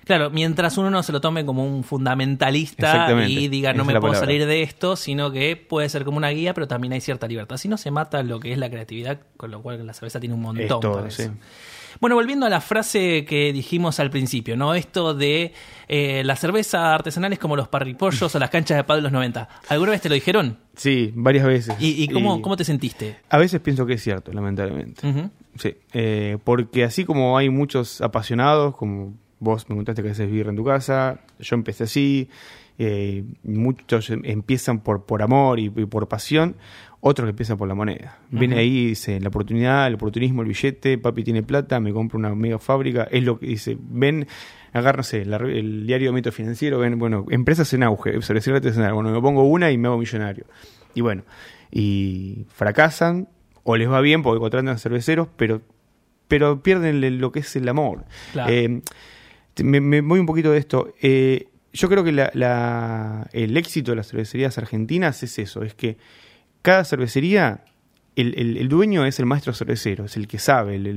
Claro, 0.06 0.30
mientras 0.30 0.78
uno 0.78 0.92
no 0.92 1.02
se 1.02 1.12
lo 1.12 1.20
tome 1.20 1.46
como 1.48 1.66
un 1.66 1.84
fundamentalista 1.84 3.12
y 3.28 3.48
diga 3.48 3.74
no 3.74 3.86
me 3.86 3.94
puedo 3.94 4.02
palabra. 4.14 4.20
salir 4.20 4.46
de 4.46 4.62
esto, 4.62 4.96
sino 4.96 5.32
que 5.32 5.56
puede 5.58 5.90
ser 5.90 6.06
como 6.06 6.18
una 6.18 6.30
guía, 6.30 6.54
pero 6.54 6.68
también 6.68 6.94
hay 6.94 7.02
cierta 7.02 7.28
libertad. 7.28 7.58
Si 7.58 7.68
no 7.68 7.78
se 7.78 7.90
mata 7.92 8.22
lo 8.24 8.40
que 8.40 8.52
es 8.52 8.58
la 8.58 8.70
creatividad, 8.70 9.20
con 9.38 9.52
lo 9.52 9.62
cual 9.62 9.86
la 9.86 9.94
cerveza 9.94 10.20
tiene 10.20 10.36
un 10.36 10.42
montón. 10.42 10.64
Es 10.64 10.70
todo, 10.70 10.94
para 10.94 11.08
eso. 11.08 11.24
sí. 11.24 11.30
Bueno, 12.00 12.16
volviendo 12.16 12.46
a 12.46 12.50
la 12.50 12.62
frase 12.62 13.26
que 13.26 13.52
dijimos 13.54 14.00
al 14.00 14.10
principio, 14.10 14.56
¿no? 14.58 14.74
Esto 14.76 15.14
de 15.14 15.54
eh, 15.88 16.24
la 16.26 16.36
cerveza 16.36 16.94
artesanal 16.94 17.32
es 17.34 17.40
como 17.40 17.56
los 17.56 17.68
parripollos 17.68 18.34
o 18.36 18.40
las 18.40 18.50
canchas 18.50 18.78
de 18.78 18.84
pad 18.84 18.96
de 18.98 19.02
los 19.04 19.12
90. 19.12 19.48
¿Alguna 19.70 19.92
vez 19.92 20.02
te 20.02 20.10
lo 20.10 20.16
dijeron? 20.16 20.58
Sí, 20.76 21.12
varias 21.16 21.46
veces. 21.46 21.76
¿Y, 21.80 22.04
y 22.04 22.08
cómo, 22.10 22.42
cómo 22.42 22.58
te 22.58 22.64
sentiste? 22.66 23.18
A 23.30 23.38
veces 23.38 23.62
pienso 23.62 23.86
que 23.86 23.94
es 23.94 24.04
cierto, 24.04 24.32
lamentablemente. 24.34 25.02
Sí, 25.58 25.76
eh, 25.94 26.38
porque 26.44 26.84
así 26.84 27.06
como 27.06 27.38
hay 27.38 27.50
muchos 27.50 28.02
apasionados, 28.02 28.76
como 28.76 29.14
vos 29.40 29.70
me 29.70 29.76
contaste 29.76 30.02
que 30.04 30.10
haces 30.10 30.30
birra 30.30 30.50
en 30.50 30.56
tu 30.58 30.66
casa, 30.66 31.22
yo 31.40 31.56
empecé 31.56 31.86
así, 31.86 32.30
eh, 32.78 33.24
muchos 33.44 34.10
em- 34.10 34.22
empiezan 34.26 34.80
por, 34.80 35.06
por 35.06 35.22
amor 35.22 35.60
y, 35.60 35.66
y 35.66 35.86
por 35.86 36.08
pasión, 36.10 36.56
otros 37.08 37.28
que 37.28 37.30
empiezan 37.30 37.56
por 37.58 37.68
la 37.68 37.76
moneda. 37.76 38.18
Viene 38.32 38.58
ahí 38.58 38.78
y 38.80 38.88
dice, 38.88 39.20
la 39.20 39.28
oportunidad, 39.28 39.86
el 39.86 39.94
oportunismo, 39.94 40.42
el 40.42 40.48
billete, 40.48 40.98
papi 40.98 41.24
tiene 41.24 41.44
plata, 41.44 41.80
me 41.80 41.94
compro 41.94 42.18
una 42.18 42.34
mega 42.34 42.58
fábrica, 42.58 43.08
es 43.12 43.24
lo 43.24 43.38
que 43.38 43.46
dice, 43.46 43.78
ven, 43.80 44.26
agárrense, 44.74 45.24
la 45.24 45.38
el 45.38 45.86
diario 45.86 46.12
Mito 46.14 46.32
Financiero, 46.32 46.80
ven, 46.80 46.98
bueno, 46.98 47.26
empresas 47.30 47.72
en 47.76 47.84
auge, 47.84 48.20
cervecería 48.24 48.58
artesanal, 48.58 48.94
bueno, 48.94 49.12
me 49.12 49.22
pongo 49.22 49.44
una 49.44 49.70
y 49.72 49.78
me 49.78 49.88
hago 49.88 50.00
millonario. 50.00 50.46
Y 50.96 51.02
bueno, 51.02 51.22
y 51.72 52.46
fracasan, 52.50 53.28
o 53.62 53.78
les 53.78 53.88
va 53.88 54.02
bien 54.02 54.24
porque 54.24 54.40
contratan 54.40 54.80
cerveceros, 54.80 55.28
pero, 55.38 55.62
pero 56.28 56.64
pierden 56.64 57.20
lo 57.22 57.32
que 57.32 57.42
es 57.42 57.56
el 57.56 57.70
amor. 57.70 58.06
Claro. 58.34 58.52
Eh, 58.52 58.82
me, 59.64 59.80
me 59.80 60.02
voy 60.02 60.20
un 60.20 60.26
poquito 60.26 60.52
de 60.52 60.58
esto. 60.58 60.92
Eh, 61.04 61.50
yo 61.72 61.88
creo 61.88 62.04
que 62.04 62.12
la- 62.12 62.32
la- 62.34 63.30
el 63.32 63.56
éxito 63.58 63.92
de 63.92 63.98
las 63.98 64.08
cervecerías 64.10 64.58
argentinas 64.58 65.22
es 65.22 65.38
eso, 65.38 65.62
es 65.62 65.76
que 65.76 65.98
cada 66.66 66.84
cervecería, 66.84 67.64
el, 68.18 68.34
el- 68.38 68.58
el 68.58 68.68
dueño 68.70 69.06
es 69.06 69.20
el 69.20 69.26
maestro 69.26 69.54
cervecero, 69.54 70.06
es 70.06 70.16
el 70.18 70.28
que 70.28 70.40
sabe, 70.40 70.76
el, 70.76 70.88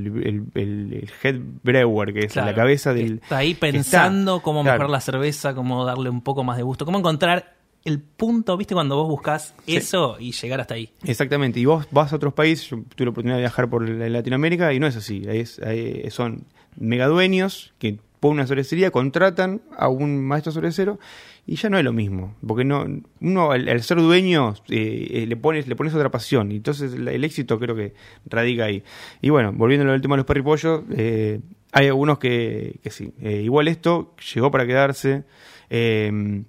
el- 0.55 1.09
head 1.23 1.35
brewer, 1.63 2.13
que 2.13 2.19
es 2.25 2.33
Claro, 2.33 2.47
la 2.49 2.55
cabeza 2.55 2.93
del... 2.93 3.15
Está 3.23 3.37
ahí 3.37 3.51
está. 3.51 3.61
pensando 3.71 4.41
cómo 4.41 4.61
Claro. 4.63 4.75
mejorar 4.77 4.89
la 4.89 5.01
cerveza, 5.01 5.53
cómo 5.53 5.83
darle 5.85 6.09
un 6.09 6.21
poco 6.21 6.43
más 6.43 6.57
de 6.57 6.63
gusto, 6.63 6.85
cómo 6.85 6.97
encontrar 6.99 7.55
el 7.85 7.99
punto, 8.01 8.55
¿viste? 8.57 8.73
Cuando 8.73 8.95
vos 8.97 9.07
buscás 9.07 9.53
Sí. 9.65 9.75
eso 9.77 10.17
y 10.19 10.31
llegar 10.33 10.59
hasta 10.61 10.73
ahí. 10.75 10.91
Exactamente, 11.03 11.59
y 11.59 11.65
vos 11.65 11.87
vas 11.91 12.11
a 12.11 12.17
otros 12.17 12.33
países, 12.33 12.69
yo 12.69 12.77
tuve 12.95 13.05
la 13.05 13.11
oportunidad 13.11 13.35
de 13.37 13.41
viajar 13.41 13.69
por 13.69 13.87
la- 13.87 14.09
Latinoamérica 14.09 14.73
y 14.73 14.79
no 14.79 14.87
es 14.87 14.95
así, 14.97 15.23
es- 15.27 15.59
ahí 15.59 16.03
son 16.11 16.45
megadueños 16.77 17.73
que 17.79 17.99
ponen 18.19 18.39
una 18.39 18.47
cervecería, 18.47 18.91
contratan 18.91 19.61
a 19.77 19.87
un 19.89 20.23
maestro 20.25 20.51
cervecero 20.51 20.99
y 21.45 21.55
ya 21.55 21.69
no 21.69 21.77
es 21.77 21.83
lo 21.83 21.93
mismo, 21.93 22.35
porque 22.45 22.63
no 22.63 22.85
uno 23.21 23.51
al, 23.51 23.81
ser 23.81 23.97
dueño 23.97 24.53
eh, 24.69 25.07
eh, 25.11 25.25
le 25.25 25.35
pones 25.35 25.67
le 25.67 25.75
pones 25.75 25.93
otra 25.93 26.11
pasión 26.11 26.51
y 26.51 26.57
entonces 26.57 26.93
el, 26.93 27.23
éxito 27.23 27.59
creo 27.59 27.75
que 27.75 27.93
radica 28.25 28.65
ahí. 28.65 28.83
Y 29.21 29.29
bueno, 29.29 29.51
volviendo 29.53 29.91
al 29.91 30.01
tema 30.01 30.15
de 30.15 30.17
los 30.17 30.25
perripollos, 30.25 30.83
eh, 30.91 31.39
hay 31.71 31.87
algunos 31.87 32.19
que, 32.19 32.79
que 32.83 32.89
sí, 32.89 33.13
igual 33.21 33.67
esto 33.67 34.15
llegó 34.33 34.51
para 34.51 34.65
quedarse. 34.67 35.23
eh, 35.69 36.43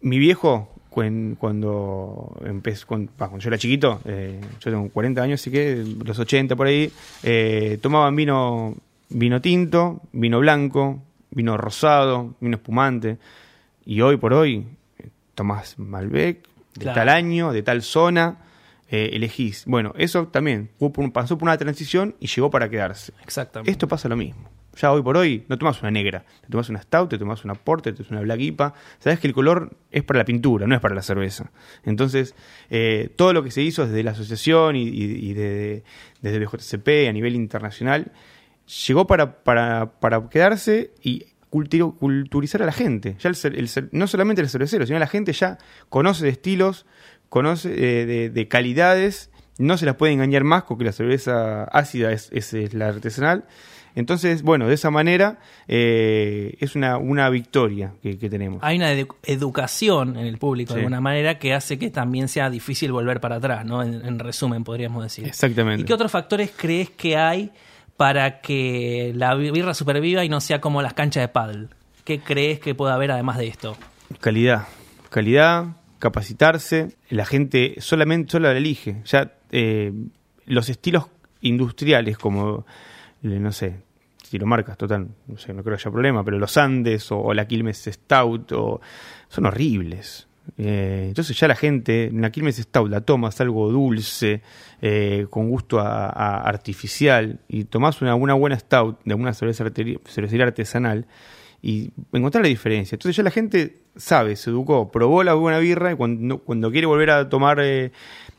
mi 0.00 0.18
viejo, 0.18 0.74
cuando 0.94 2.36
empezó, 2.44 2.86
cuando, 2.86 3.10
yo 3.38 3.48
era 3.48 3.58
chiquito, 3.58 4.00
yo 4.04 4.70
tengo 4.70 4.88
40 4.90 5.22
años, 5.22 5.40
así 5.40 5.50
que 5.50 5.84
los 6.04 6.18
80 6.18 6.54
por 6.54 6.68
ahí, 6.68 6.90
eh, 7.24 7.78
tomaban 7.82 8.14
vino, 8.14 8.76
vino 9.08 9.40
tinto, 9.40 10.00
vino 10.12 10.38
blanco, 10.40 11.02
vino 11.30 11.56
rosado, 11.56 12.34
vino 12.40 12.56
espumante. 12.56 13.18
Y 13.84 14.00
hoy 14.00 14.16
por 14.16 14.32
hoy, 14.32 14.66
eh, 14.98 15.08
tomás 15.34 15.78
Malbec, 15.78 16.38
de 16.74 16.80
Claro. 16.80 16.94
tal 17.00 17.08
año, 17.08 17.52
de 17.52 17.62
tal 17.62 17.82
zona, 17.82 18.38
eh, 18.90 19.10
elegís. 19.14 19.64
Bueno, 19.66 19.92
eso 19.96 20.26
también 20.28 20.70
hubo 20.78 20.92
por 20.92 21.04
un- 21.04 21.10
pasó 21.12 21.36
por 21.38 21.48
una 21.48 21.56
transición 21.58 22.14
y 22.20 22.26
llegó 22.26 22.50
para 22.50 22.68
quedarse. 22.68 23.12
Exactamente. 23.22 23.70
Esto 23.70 23.88
pasa 23.88 24.08
lo 24.08 24.16
mismo. 24.16 24.48
Ya 24.80 24.90
hoy 24.90 25.02
por 25.02 25.16
hoy 25.16 25.44
no 25.48 25.56
tomas 25.56 25.80
una 25.82 25.90
negra, 25.92 26.24
te 26.40 26.48
tomas 26.48 26.68
una 26.68 26.82
stout, 26.82 27.08
te 27.10 27.16
tomas 27.18 27.44
una 27.44 27.54
porter, 27.54 27.94
te 27.94 27.98
tomas 28.02 28.10
una 28.10 28.20
black 28.22 28.40
IPA. 28.40 28.74
Sabes 28.98 29.20
que 29.20 29.28
el 29.28 29.32
color 29.32 29.70
es 29.92 30.02
para 30.02 30.18
la 30.18 30.24
pintura, 30.24 30.66
no 30.66 30.74
es 30.74 30.80
para 30.80 30.96
la 30.96 31.02
cerveza. 31.02 31.52
Entonces, 31.84 32.34
eh, 32.70 33.08
todo 33.14 33.32
lo 33.32 33.44
que 33.44 33.52
se 33.52 33.62
hizo 33.62 33.86
desde 33.86 34.02
la 34.02 34.10
asociación 34.10 34.74
y, 34.74 34.82
y- 34.82 35.30
y 35.30 35.32
de- 35.34 35.84
desde 36.22 36.38
BJCP 36.40 37.08
a 37.08 37.12
nivel 37.12 37.36
internacional 37.36 38.10
llegó 38.86 39.06
para, 39.06 39.42
para, 39.44 39.92
para 40.00 40.28
quedarse 40.28 40.92
y 41.02 41.26
culturizar 41.50 42.62
a 42.62 42.66
la 42.66 42.72
gente. 42.72 43.16
Ya 43.20 43.30
el 43.30 43.70
no 43.92 44.06
solamente 44.06 44.42
el 44.42 44.48
cervecero, 44.48 44.86
sino 44.86 44.98
la 44.98 45.06
gente 45.06 45.32
ya 45.32 45.58
conoce 45.88 46.24
de 46.24 46.30
estilos, 46.30 46.86
conoce 47.28 47.70
eh, 48.02 48.06
de, 48.06 48.30
de 48.30 48.48
calidades, 48.48 49.30
no 49.58 49.76
se 49.76 49.86
las 49.86 49.94
puede 49.94 50.12
engañar 50.12 50.42
más 50.44 50.64
porque 50.64 50.84
la 50.84 50.92
cerveza 50.92 51.64
ácida 51.64 52.10
es, 52.12 52.28
es- 52.32 52.54
es 52.54 52.74
la 52.74 52.88
artesanal. 52.88 53.44
Entonces, 53.96 54.42
bueno, 54.42 54.66
de 54.66 54.74
esa 54.74 54.90
manera 54.90 55.38
eh, 55.68 56.56
es 56.58 56.74
una, 56.74 56.98
una 56.98 57.30
victoria 57.30 57.92
que, 58.02 58.18
que 58.18 58.28
tenemos. 58.28 58.58
Hay 58.64 58.76
una 58.78 58.92
edu- 58.92 59.14
educación 59.22 60.16
en 60.16 60.26
el 60.26 60.38
público 60.38 60.74
de 60.74 60.80
alguna 60.80 61.00
manera 61.00 61.38
que 61.38 61.54
hace 61.54 61.78
que 61.78 61.90
también 61.90 62.26
sea 62.26 62.50
difícil 62.50 62.90
volver 62.90 63.20
para 63.20 63.36
atrás, 63.36 63.64
¿no? 63.64 63.84
En, 63.84 64.04
en 64.04 64.18
resumen, 64.18 64.64
podríamos 64.64 65.04
decir. 65.04 65.24
Exactamente. 65.26 65.82
¿Y 65.82 65.84
qué 65.84 65.94
otros 65.94 66.10
factores 66.10 66.50
crees 66.56 66.90
que 66.90 67.16
hay 67.16 67.52
para 67.96 68.40
que 68.40 69.12
la 69.14 69.34
birra 69.34 69.74
superviva 69.74 70.24
y 70.24 70.28
no 70.28 70.40
sea 70.40 70.60
como 70.60 70.82
las 70.82 70.94
canchas 70.94 71.22
de 71.22 71.28
paddle? 71.28 71.68
¿Qué 72.04 72.20
crees 72.20 72.60
que 72.60 72.74
puede 72.74 72.92
haber 72.92 73.10
además 73.10 73.38
de 73.38 73.46
esto? 73.46 73.76
Calidad. 74.20 74.66
Calidad, 75.10 75.76
capacitarse. 75.98 76.96
La 77.08 77.24
gente 77.24 77.76
solamente 77.78 78.32
solo 78.32 78.52
la 78.52 78.58
elige. 78.58 79.02
Ya 79.06 79.32
eh, 79.50 79.92
los 80.46 80.68
estilos 80.68 81.06
industriales 81.40 82.18
como, 82.18 82.66
eh, 83.22 83.38
no 83.38 83.52
sé, 83.52 83.80
si 84.22 84.38
lo 84.38 84.46
marcas, 84.46 84.76
total, 84.76 85.08
no 85.26 85.38
sé, 85.38 85.54
no 85.54 85.62
creo 85.62 85.76
que 85.76 85.82
haya 85.82 85.92
problema, 85.92 86.24
pero 86.24 86.38
los 86.38 86.56
Andes 86.56 87.12
o, 87.12 87.32
la 87.34 87.46
Quilmes 87.46 87.84
Stout 87.84 88.52
son 89.28 89.46
horribles. 89.46 90.26
Eh, 90.58 91.06
entonces 91.08 91.38
ya 91.38 91.48
la 91.48 91.56
gente, 91.56 92.04
en 92.04 92.20
la 92.20 92.30
Quilmes 92.30 92.56
Stout 92.56 92.90
la 92.90 93.00
tomas 93.00 93.40
algo 93.40 93.70
dulce, 93.70 94.42
eh, 94.82 95.26
con 95.30 95.48
gusto 95.48 95.80
a, 95.80 96.40
artificial, 96.42 97.40
y 97.48 97.64
tomás 97.64 98.00
una, 98.02 98.14
buena 98.14 98.58
Stout 98.58 99.00
de 99.04 99.14
una 99.14 99.32
cerveza 99.32 99.64
arteri- 99.64 100.00
cervecería 100.06 100.44
artesanal, 100.46 101.06
y 101.62 101.92
encontrar 102.12 102.42
la 102.42 102.48
diferencia. 102.48 102.96
Entonces 102.96 103.16
ya 103.16 103.22
la 103.22 103.30
gente 103.30 103.84
sabe, 103.96 104.36
se 104.36 104.50
educó, 104.50 104.90
probó 104.92 105.24
la 105.24 105.32
buena 105.32 105.58
birra 105.58 105.92
y 105.92 105.96
cuando, 105.96 106.38
cuando 106.38 106.70
quiere 106.70 106.86
volver 106.86 107.08
a 107.10 107.28
tomar 107.30 107.58
eh, 107.62 107.90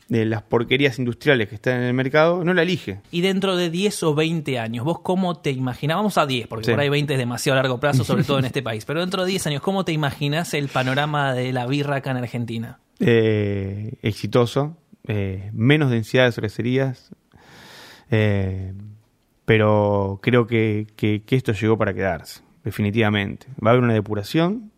de 0.08 0.24
las 0.24 0.42
porquerías 0.42 0.98
industriales 1.00 1.48
que 1.48 1.56
están 1.56 1.78
en 1.78 1.82
el 1.84 1.94
mercado, 1.94 2.44
no 2.44 2.54
la 2.54 2.62
elige. 2.62 3.00
Y 3.10 3.22
dentro 3.22 3.56
de 3.56 3.70
10 3.70 4.02
o 4.04 4.14
20 4.14 4.58
años, 4.58 4.84
¿vos 4.84 5.00
cómo 5.00 5.34
te 5.40 5.50
imaginás? 5.50 5.96
Vamos 5.96 6.16
a 6.16 6.26
10, 6.26 6.46
porque 6.46 6.66
Sí. 6.66 6.70
por 6.70 6.80
ahí 6.80 6.88
20 6.88 7.14
es 7.14 7.18
demasiado 7.18 7.56
largo 7.56 7.80
plazo, 7.80 8.04
sobre 8.04 8.22
todo 8.22 8.38
en 8.38 8.44
este 8.44 8.62
país. 8.62 8.84
Pero 8.86 9.00
dentro 9.00 9.24
de 9.24 9.30
10 9.30 9.46
años, 9.48 9.62
¿cómo 9.62 9.84
te 9.84 9.92
imaginas 9.92 10.54
el 10.54 10.68
panorama 10.68 11.34
de 11.34 11.52
la 11.52 11.66
birra 11.66 11.96
acá 11.96 12.12
en 12.12 12.18
Argentina? 12.18 12.78
Eh, 13.00 13.94
exitoso, 14.02 14.76
eh, 15.08 15.50
menos 15.52 15.90
densidad 15.90 16.24
de 16.26 16.32
cervecerías, 16.32 17.10
eh, 18.10 18.72
pero 19.44 20.20
creo 20.22 20.46
que, 20.46 20.86
que- 20.96 21.22
que 21.24 21.36
esto 21.36 21.52
llegó 21.52 21.76
para 21.78 21.94
quedarse, 21.94 22.42
definitivamente. 22.64 23.46
Va 23.64 23.70
a 23.70 23.72
haber 23.72 23.82
una 23.84 23.94
depuración, 23.94 24.70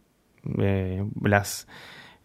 las, 1.22 1.66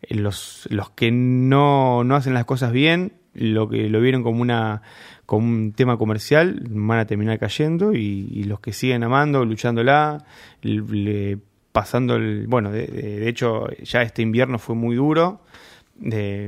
los, 0.10 0.68
los 0.70 0.90
que 0.92 1.12
no, 1.12 2.04
no 2.04 2.16
hacen 2.16 2.34
las 2.34 2.46
cosas 2.46 2.72
bien, 2.72 3.14
lo 3.34 3.68
que 3.70 3.90
lo 3.90 4.00
vieron 4.02 4.24
como 4.24 4.42
una 4.42 4.82
como 5.26 5.48
un 5.48 5.72
tema 5.74 5.98
comercial, 5.98 6.62
van 6.70 7.00
a 7.00 7.06
terminar 7.08 7.40
cayendo 7.40 7.94
y, 7.94 8.44
los 8.44 8.60
que 8.60 8.74
siguen 8.74 9.04
amando, 9.04 9.46
luchándola, 9.46 10.26
le- 10.62 11.38
pasando 11.72 12.18
el, 12.18 12.46
bueno, 12.48 12.72
de, 12.72 12.86
de- 12.88 13.30
hecho 13.30 13.68
ya 13.82 14.02
este 14.04 14.22
invierno 14.22 14.60
fue 14.60 14.76
muy 14.76 14.96
duro, 14.98 15.42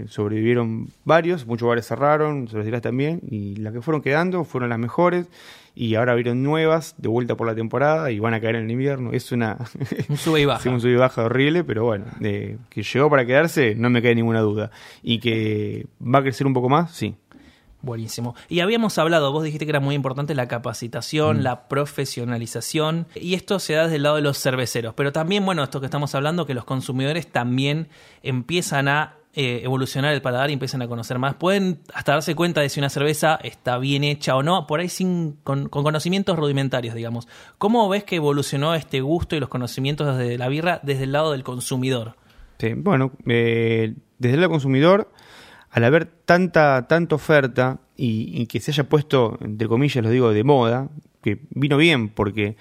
sobrevivieron 0.07 0.89
varios, 1.05 1.47
muchos 1.47 1.67
bares 1.67 1.87
cerraron, 1.87 2.47
cervecerías 2.47 2.81
también, 2.81 3.21
y 3.29 3.55
las 3.55 3.73
que 3.73 3.81
fueron 3.81 4.01
quedando 4.01 4.43
fueron 4.43 4.69
las 4.69 4.79
mejores, 4.79 5.27
y 5.75 5.95
ahora 5.95 6.15
vieron 6.15 6.41
nuevas 6.41 6.95
de 6.97 7.09
vuelta 7.09 7.35
por 7.35 7.45
la 7.47 7.53
temporada 7.53 8.09
y 8.11 8.19
van 8.19 8.33
a 8.33 8.39
caer 8.41 8.55
en 8.55 8.65
el 8.65 8.71
invierno. 8.71 9.11
Es 9.11 9.31
una, 9.31 9.57
Un 10.09 10.17
sube 10.17 10.41
y 10.41 10.45
baja. 10.45 10.61
Sí, 10.63 10.69
un 10.69 10.79
sub 10.81 10.89
y 10.89 10.95
baja 10.95 11.23
horrible, 11.25 11.63
pero 11.63 11.83
bueno, 11.83 12.05
de 12.19 12.57
que 12.69 12.81
llegó 12.81 13.09
para 13.09 13.25
quedarse, 13.25 13.75
no 13.75 13.89
me 13.89 14.01
cae 14.01 14.15
ninguna 14.15 14.39
duda. 14.39 14.71
Y 15.03 15.19
que 15.19 15.85
va 16.01 16.19
a 16.19 16.21
crecer 16.23 16.47
un 16.47 16.53
poco 16.53 16.69
más, 16.69 16.91
sí. 16.91 17.15
Buenísimo. 17.81 18.33
Y 18.49 18.61
habíamos 18.61 18.97
hablado, 18.97 19.31
vos 19.31 19.43
dijiste 19.43 19.65
que 19.65 19.69
era 19.69 19.79
muy 19.79 19.93
importante 19.93 20.33
la 20.33 20.47
capacitación, 20.47 21.37
Mm. 21.37 21.41
la 21.41 21.67
profesionalización, 21.67 23.05
y 23.13 23.35
esto 23.35 23.59
se 23.59 23.73
da 23.73 23.83
desde 23.83 23.97
el 23.97 24.03
lado 24.03 24.15
de 24.15 24.21
los 24.23 24.39
cerveceros, 24.41 24.93
pero 24.95 25.11
también, 25.11 25.45
bueno, 25.45 25.63
esto 25.63 25.79
que 25.81 25.85
estamos 25.85 26.15
hablando, 26.15 26.47
que 26.47 26.55
los 26.55 26.65
consumidores 26.65 27.27
también 27.27 27.87
empiezan 28.23 28.87
a 28.87 29.15
eh, 29.37 29.61
evolucionar 29.63 30.13
el 30.13 30.21
paladar 30.21 30.49
y 30.49 30.53
empiezan 30.53 30.81
a 30.81 30.87
conocer 30.87 31.19
más. 31.19 31.35
Pueden 31.35 31.79
hasta 31.93 32.13
darse 32.13 32.35
cuenta 32.35 32.61
de 32.61 32.69
si 32.69 32.79
una 32.79 32.89
cerveza 32.89 33.37
está 33.43 33.77
bien 33.77 34.03
hecha 34.03 34.35
o 34.35 34.43
no, 34.43 34.65
por 34.65 34.79
ahí 34.79 34.87
sin 34.87 35.33
con, 35.43 35.67
con 35.67 35.83
conocimientos 35.83 36.37
rudimentarios, 36.37 36.95
digamos. 36.95 37.27
¿Cómo 37.57 37.89
ves 37.89 38.05
que 38.05 38.15
evolucionó 38.15 38.75
este 38.75 39.01
gusto 39.01 39.35
y 39.35 39.39
los 39.39 39.49
conocimientos 39.49 40.17
de 40.17 40.37
la 40.37 40.47
birra 40.47 40.79
desde 40.83 41.03
el 41.03 41.11
lado 41.11 41.31
del 41.33 41.43
consumidor? 41.43 42.15
Bueno, 42.77 43.11
eh, 43.27 43.93
desde 44.17 44.35
el 44.35 44.39
lado 44.39 44.49
del 44.49 44.55
consumidor, 44.55 45.11
al 45.69 45.83
haber 45.83 46.05
tanta, 46.05 46.87
tanta 46.87 47.15
oferta 47.15 47.81
y, 47.97 48.41
y 48.41 48.47
que 48.47 48.59
se 48.59 48.71
haya 48.71 48.87
puesto, 48.87 49.37
entre 49.41 49.67
comillas, 49.67 50.03
lo 50.03 50.09
digo, 50.09 50.31
de 50.31 50.43
moda, 50.43 50.89
que 51.21 51.41
vino 51.49 51.75
bien 51.75 52.09
porque 52.09 52.55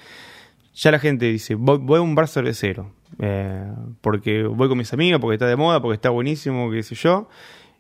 ya 0.74 0.90
la 0.90 0.98
gente 0.98 1.26
dice, 1.26 1.54
voy, 1.54 1.78
voy 1.78 1.98
a 1.98 2.02
un 2.02 2.14
bar 2.14 2.26
cervecero, 2.26 2.90
eh, 3.18 3.72
porque 4.00 4.44
voy 4.44 4.68
con 4.68 4.78
mis 4.78 4.92
amigos, 4.92 5.20
porque 5.20 5.34
está 5.34 5.46
de 5.46 5.56
moda, 5.56 5.80
porque 5.80 5.96
está 5.96 6.10
buenísimo, 6.10 6.70
qué 6.70 6.82
sé 6.82 6.94
yo, 6.94 7.28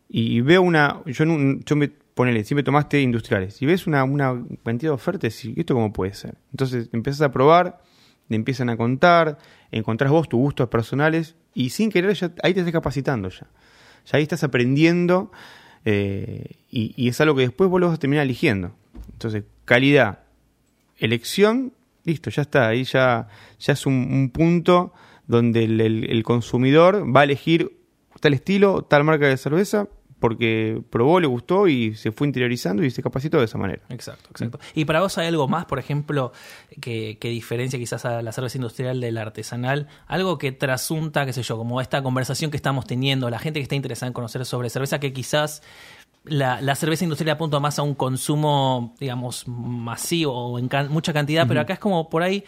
y 0.08 0.40
veo 0.40 0.62
una, 0.62 1.02
yo, 1.06 1.24
yo 1.24 1.76
me, 1.76 1.88
ponele, 2.14 2.44
siempre 2.44 2.62
tomaste 2.62 3.00
industriales, 3.00 3.60
y 3.60 3.66
ves 3.66 3.86
una, 3.86 4.04
cantidad 4.64 4.90
de 4.90 4.94
ofertas, 4.94 5.44
y 5.44 5.54
esto 5.56 5.74
cómo 5.74 5.92
puede 5.92 6.14
ser. 6.14 6.36
Entonces 6.52 6.88
empiezas 6.92 7.22
a 7.22 7.32
probar, 7.32 7.82
te 8.28 8.36
empiezan 8.36 8.70
a 8.70 8.76
contar, 8.76 9.38
encontrás 9.70 10.10
vos 10.10 10.28
tus 10.28 10.38
gustos 10.38 10.68
personales, 10.68 11.34
y 11.52 11.70
sin 11.70 11.90
querer 11.90 12.14
ya, 12.14 12.32
ahí 12.42 12.54
te 12.54 12.60
estás 12.60 12.72
capacitando 12.72 13.28
ya. 13.28 13.46
Ya 14.06 14.18
ahí 14.18 14.22
estás 14.22 14.44
aprendiendo, 14.44 15.32
eh, 15.84 16.56
y, 16.70 17.08
es 17.08 17.20
algo 17.20 17.34
que 17.34 17.42
después 17.42 17.68
vos 17.68 17.80
lo 17.80 17.88
vas 17.88 17.96
a 17.96 17.98
terminar 18.00 18.24
eligiendo. 18.24 18.74
Entonces, 19.12 19.44
calidad, 19.64 20.20
elección, 20.98 21.72
listo, 22.04 22.30
ya 22.30 22.42
está, 22.42 22.68
ahí 22.68 22.84
ya, 22.84 23.28
ya 23.58 23.72
es 23.72 23.86
un 23.86 24.30
punto 24.32 24.92
donde 25.26 25.64
el, 25.64 25.80
el- 25.80 26.10
el 26.10 26.22
consumidor 26.22 27.04
va 27.14 27.20
a 27.20 27.24
elegir 27.24 27.78
tal 28.20 28.34
estilo, 28.34 28.82
tal 28.82 29.04
marca 29.04 29.26
de 29.26 29.36
cerveza, 29.36 29.88
porque 30.20 30.80
probó, 30.88 31.20
le 31.20 31.26
gustó 31.26 31.68
y 31.68 31.94
se 31.96 32.10
fue 32.10 32.26
interiorizando 32.26 32.82
y 32.82 32.90
se 32.90 33.02
capacitó 33.02 33.38
de 33.38 33.44
esa 33.44 33.58
manera. 33.58 33.82
Exacto, 33.90 34.30
exacto. 34.30 34.58
¿Y 34.74 34.86
para 34.86 35.00
vos 35.02 35.18
hay 35.18 35.26
algo 35.26 35.48
más, 35.48 35.66
por 35.66 35.78
ejemplo, 35.78 36.32
que, 36.80 37.18
que 37.20 37.28
diferencia 37.28 37.78
quizás 37.78 38.06
a 38.06 38.22
la 38.22 38.32
cerveza 38.32 38.56
industrial 38.56 39.00
del 39.02 39.18
artesanal? 39.18 39.88
Algo 40.06 40.38
que 40.38 40.52
trasunta, 40.52 41.26
qué 41.26 41.34
sé 41.34 41.42
yo, 41.42 41.58
como 41.58 41.78
esta 41.82 42.02
conversación 42.02 42.50
que 42.50 42.56
estamos 42.56 42.86
teniendo, 42.86 43.28
la 43.28 43.38
gente 43.38 43.58
que 43.58 43.64
está 43.64 43.74
interesada 43.74 44.06
en 44.06 44.14
conocer 44.14 44.42
sobre 44.46 44.70
cerveza, 44.70 44.98
que 44.98 45.12
quizás 45.12 45.62
la, 46.24 46.58
la 46.62 46.74
cerveza 46.74 47.04
industrial 47.04 47.34
apunta 47.34 47.60
más 47.60 47.78
a 47.78 47.82
un 47.82 47.94
consumo, 47.94 48.94
digamos, 48.98 49.46
masivo 49.46 50.32
o 50.32 50.58
en 50.58 50.68
can- 50.68 50.90
mucha 50.90 51.12
cantidad, 51.12 51.46
pero 51.46 51.60
acá 51.60 51.74
es 51.74 51.78
como 51.80 52.08
por 52.08 52.22
ahí 52.22 52.44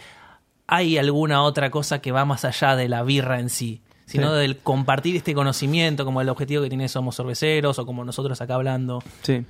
hay 0.66 0.98
alguna 0.98 1.42
otra 1.42 1.70
cosa 1.70 2.00
que 2.00 2.12
va 2.12 2.24
más 2.24 2.44
allá 2.44 2.76
de 2.76 2.88
la 2.88 3.02
birra 3.02 3.38
en 3.40 3.48
sí, 3.50 3.80
sino 4.06 4.32
Sí. 4.34 4.40
del 4.40 4.56
compartir 4.58 5.16
este 5.16 5.34
conocimiento, 5.34 6.04
como 6.04 6.20
el 6.20 6.28
objetivo 6.28 6.62
que 6.62 6.68
tiene 6.68 6.88
Somos 6.88 7.16
Cerveceros 7.16 7.78
o 7.78 7.86
como 7.86 8.04
nosotros 8.04 8.40
acá 8.40 8.54
hablando. 8.54 9.02
Sí. 9.22 9.44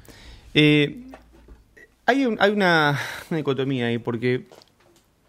Eh, 0.54 1.02
hay, 2.06 2.24
un- 2.26 2.36
hay 2.40 2.50
una, 2.52 2.98
una 3.30 3.36
dicotomía 3.38 3.86
ahí, 3.86 3.98
porque 3.98 4.46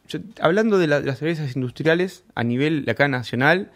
yo- 0.08 0.20
hablando 0.42 0.78
de, 0.78 0.88
la- 0.88 1.00
de 1.02 1.08
las 1.08 1.20
cervezas 1.20 1.56
industriales 1.56 2.24
a 2.36 2.44
nivel 2.44 2.86
acá 2.90 3.08
nacional, 3.08 3.72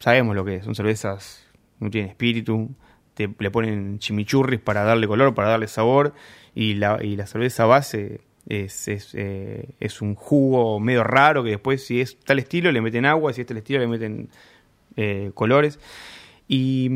sabemos 0.00 0.34
lo 0.36 0.44
que 0.44 0.56
es. 0.56 0.64
Son 0.64 0.74
cervezas 0.74 1.40
no 1.80 1.90
tienen 1.90 2.10
espíritu, 2.10 2.70
te, 3.14 3.28
le 3.38 3.50
ponen 3.50 3.98
chimichurris 3.98 4.60
para 4.60 4.84
darle 4.84 5.06
color, 5.06 5.34
para 5.34 5.48
darle 5.48 5.66
sabor, 5.68 6.14
y 6.54 6.74
la, 6.74 6.98
y 7.02 7.16
la 7.16 7.26
cerveza 7.26 7.64
base 7.66 8.20
es, 8.48 8.88
es, 8.88 9.10
eh, 9.14 9.70
es 9.80 10.02
un 10.02 10.14
jugo 10.14 10.78
medio 10.80 11.02
raro 11.04 11.42
que 11.42 11.50
después, 11.50 11.84
si 11.84 12.00
es 12.00 12.18
tal 12.20 12.38
estilo, 12.38 12.70
le 12.72 12.80
meten 12.80 13.06
agua, 13.06 13.32
si 13.32 13.40
es 13.40 13.46
tal 13.46 13.56
estilo, 13.56 13.80
le 13.80 13.86
meten 13.88 14.28
eh, 14.96 15.30
colores. 15.34 15.78
Y, 16.48 16.90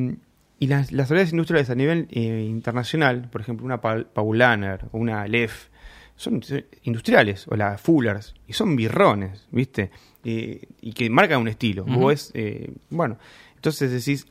y 0.58 0.66
las, 0.66 0.92
las 0.92 1.10
industriales 1.32 1.70
a 1.70 1.74
nivel 1.74 2.08
eh, 2.10 2.44
internacional, 2.48 3.28
por 3.30 3.40
ejemplo, 3.40 3.64
una 3.64 3.80
Pa- 3.80 4.04
Paulaner 4.12 4.86
o 4.92 4.98
una 4.98 5.26
Lef, 5.26 5.68
son 6.16 6.42
industriales, 6.82 7.46
o 7.48 7.56
las 7.56 7.80
Fullers, 7.80 8.34
y 8.48 8.52
son 8.52 8.74
birrones, 8.74 9.46
¿viste? 9.52 9.90
Eh, 10.24 10.66
y 10.80 10.92
que 10.92 11.08
marcan 11.08 11.40
un 11.40 11.48
estilo. 11.48 11.84
Vos 11.84 12.32
eh, 12.34 12.72
bueno, 12.90 13.18
entonces 13.54 13.92
decís, 13.92 14.26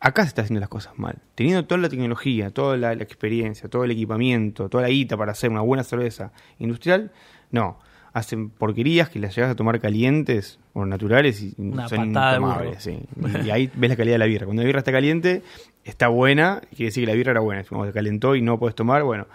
acá 0.00 0.22
se 0.22 0.28
está 0.28 0.42
haciendo 0.42 0.60
las 0.60 0.68
cosas 0.68 0.98
mal. 0.98 1.18
Teniendo 1.34 1.64
toda 1.64 1.80
la 1.80 1.88
tecnología, 1.88 2.50
toda 2.50 2.76
la, 2.76 2.94
la 2.94 3.02
experiencia, 3.02 3.68
todo 3.68 3.84
el 3.84 3.90
equipamiento, 3.90 4.68
toda 4.68 4.82
la 4.82 4.88
guita 4.88 5.16
para 5.16 5.32
hacer 5.32 5.50
una 5.50 5.60
buena 5.62 5.84
cerveza 5.84 6.32
industrial, 6.58 7.10
no. 7.50 7.78
Hacen 8.12 8.48
porquerías 8.48 9.10
que 9.10 9.18
las 9.18 9.34
llegas 9.36 9.50
a 9.50 9.54
tomar 9.56 9.78
calientes 9.78 10.58
o 10.72 10.86
naturales 10.86 11.42
y 11.42 11.54
Una 11.58 11.86
son 11.86 12.06
intomables, 12.06 12.82
sí. 12.82 12.98
Y, 13.42 13.46
y 13.46 13.50
ahí 13.50 13.70
ves 13.74 13.90
la 13.90 13.96
calidad 13.96 14.14
de 14.14 14.18
la 14.18 14.24
birra. 14.26 14.46
Cuando 14.46 14.62
la 14.62 14.66
birra 14.66 14.78
está 14.78 14.90
caliente, 14.92 15.42
está 15.84 16.08
buena, 16.08 16.62
quiere 16.70 16.86
decir 16.86 17.04
que 17.04 17.10
la 17.10 17.16
birra 17.16 17.32
era 17.32 17.40
buena. 17.40 17.62
Cuando 17.64 17.86
se 17.86 17.92
calentó 17.92 18.34
y 18.34 18.40
no 18.40 18.58
puedes 18.58 18.74
tomar, 18.74 19.02
bueno, 19.02 19.26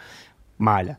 mala. 0.58 0.98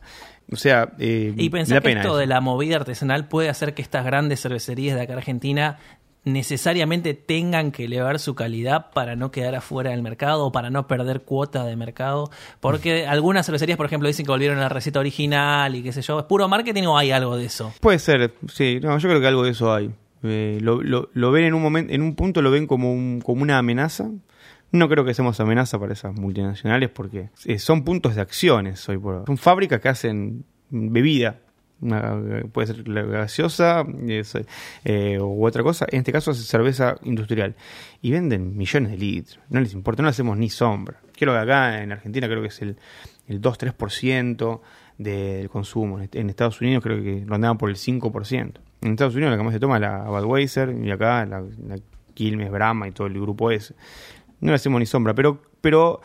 O 0.51 0.55
sea, 0.55 0.93
eh, 0.99 1.33
Y 1.35 1.49
pensar 1.49 1.81
que 1.81 1.91
esto 1.91 2.09
eso. 2.09 2.17
de 2.17 2.27
la 2.27 2.39
movida 2.39 2.77
artesanal 2.77 3.27
puede 3.27 3.49
hacer 3.49 3.73
que 3.73 3.81
estas 3.81 4.05
grandes 4.05 4.41
cervecerías 4.41 4.95
de 4.95 5.01
acá 5.01 5.13
Argentina 5.13 5.77
necesariamente 6.25 7.13
tengan 7.13 7.71
que 7.71 7.85
elevar 7.85 8.19
su 8.19 8.33
calidad 8.35 8.91
para 8.93 9.15
no 9.15 9.31
quedar 9.31 9.55
afuera 9.55 9.91
del 9.91 10.01
mercado 10.01 10.45
o 10.45 10.51
para 10.51 10.69
no 10.69 10.87
perder 10.87 11.21
cuota 11.21 11.65
de 11.65 11.75
mercado. 11.75 12.29
Porque 12.59 13.05
algunas 13.07 13.45
cervecerías, 13.45 13.77
por 13.77 13.85
ejemplo, 13.85 14.07
dicen 14.07 14.25
que 14.25 14.31
volvieron 14.31 14.57
a 14.57 14.61
la 14.61 14.69
receta 14.69 14.99
original 14.99 15.75
y 15.75 15.83
qué 15.83 15.91
sé 15.91 16.01
yo. 16.01 16.19
¿Es 16.19 16.25
puro 16.25 16.47
marketing 16.47 16.83
o 16.83 16.97
hay 16.97 17.11
algo 17.11 17.35
de 17.37 17.45
eso? 17.45 17.73
Puede 17.81 17.99
ser, 17.99 18.33
sí, 18.51 18.79
no, 18.81 18.97
yo 18.97 19.09
creo 19.09 19.21
que 19.21 19.27
algo 19.27 19.43
de 19.43 19.51
eso 19.51 19.73
hay. 19.73 19.91
Eh, 20.23 20.59
lo, 20.61 20.81
lo- 20.81 21.09
lo 21.13 21.31
ven 21.31 21.43
en 21.45 21.53
un 21.53 21.61
momento, 21.61 21.93
en 21.93 22.01
un 22.01 22.15
punto 22.15 22.41
lo 22.41 22.49
ven 22.51 22.65
como, 22.67 22.93
un, 22.93 23.19
como 23.21 23.41
una 23.41 23.57
amenaza. 23.57 24.09
No 24.71 24.89
creo 24.89 25.05
que 25.05 25.13
seamos 25.13 25.39
amenaza 25.39 25.77
para 25.77 25.93
esas 25.93 26.15
multinacionales 26.15 26.89
porque 26.89 27.29
eh, 27.45 27.59
son 27.59 27.83
puntos 27.83 28.15
de 28.15 28.21
acciones 28.21 28.87
hoy 28.89 28.97
por 28.97 29.15
hoy. 29.15 29.23
Son 29.27 29.37
fábricas 29.37 29.79
que 29.81 29.89
hacen 29.89 30.45
bebida. 30.69 31.39
Puede 32.51 32.67
ser 32.67 32.83
gaseosa 32.83 33.85
es, 34.07 34.37
eh, 34.85 35.19
u 35.19 35.45
otra 35.45 35.63
cosa. 35.63 35.85
En 35.89 35.99
este 35.99 36.11
caso 36.11 36.31
es 36.31 36.45
cerveza 36.45 36.95
industrial. 37.03 37.55
Y 38.01 38.11
venden 38.11 38.57
millones 38.57 38.91
de 38.91 38.97
litros. 38.97 39.39
No 39.49 39.59
les 39.59 39.73
importa, 39.73 40.01
no 40.01 40.07
le 40.07 40.11
hacemos 40.11 40.37
ni 40.37 40.49
sombra. 40.49 40.99
Creo 41.17 41.33
que 41.33 41.39
acá 41.39 41.81
en 41.81 41.91
Argentina 41.91 42.27
creo 42.27 42.41
que 42.41 42.47
es 42.47 42.61
el, 42.61 42.77
el 43.27 43.41
2-3% 43.41 44.61
del 44.97 45.49
consumo. 45.49 45.99
En 45.99 46.29
Estados 46.29 46.61
Unidos 46.61 46.83
creo 46.83 47.01
que 47.01 47.23
rondaban 47.25 47.57
por 47.57 47.69
el 47.69 47.75
5%. 47.75 48.53
En 48.81 48.91
Estados 48.91 49.15
Unidos 49.15 49.31
la 49.31 49.37
que 49.37 49.43
más 49.43 49.53
se 49.53 49.59
toma 49.59 49.75
es 49.75 49.81
la 49.81 50.03
Budweiser 50.03 50.75
y 50.83 50.91
acá 50.91 51.25
la, 51.25 51.41
la 51.41 51.77
Quilmes, 52.13 52.51
Brahma 52.51 52.87
y 52.87 52.91
todo 52.91 53.07
el 53.07 53.13
grupo 53.13 53.51
ese. 53.51 53.75
No 54.39 54.49
le 54.49 54.55
hacemos 54.55 54.79
ni 54.79 54.85
sombra, 54.85 55.13
pero, 55.13 55.41
pero 55.61 56.01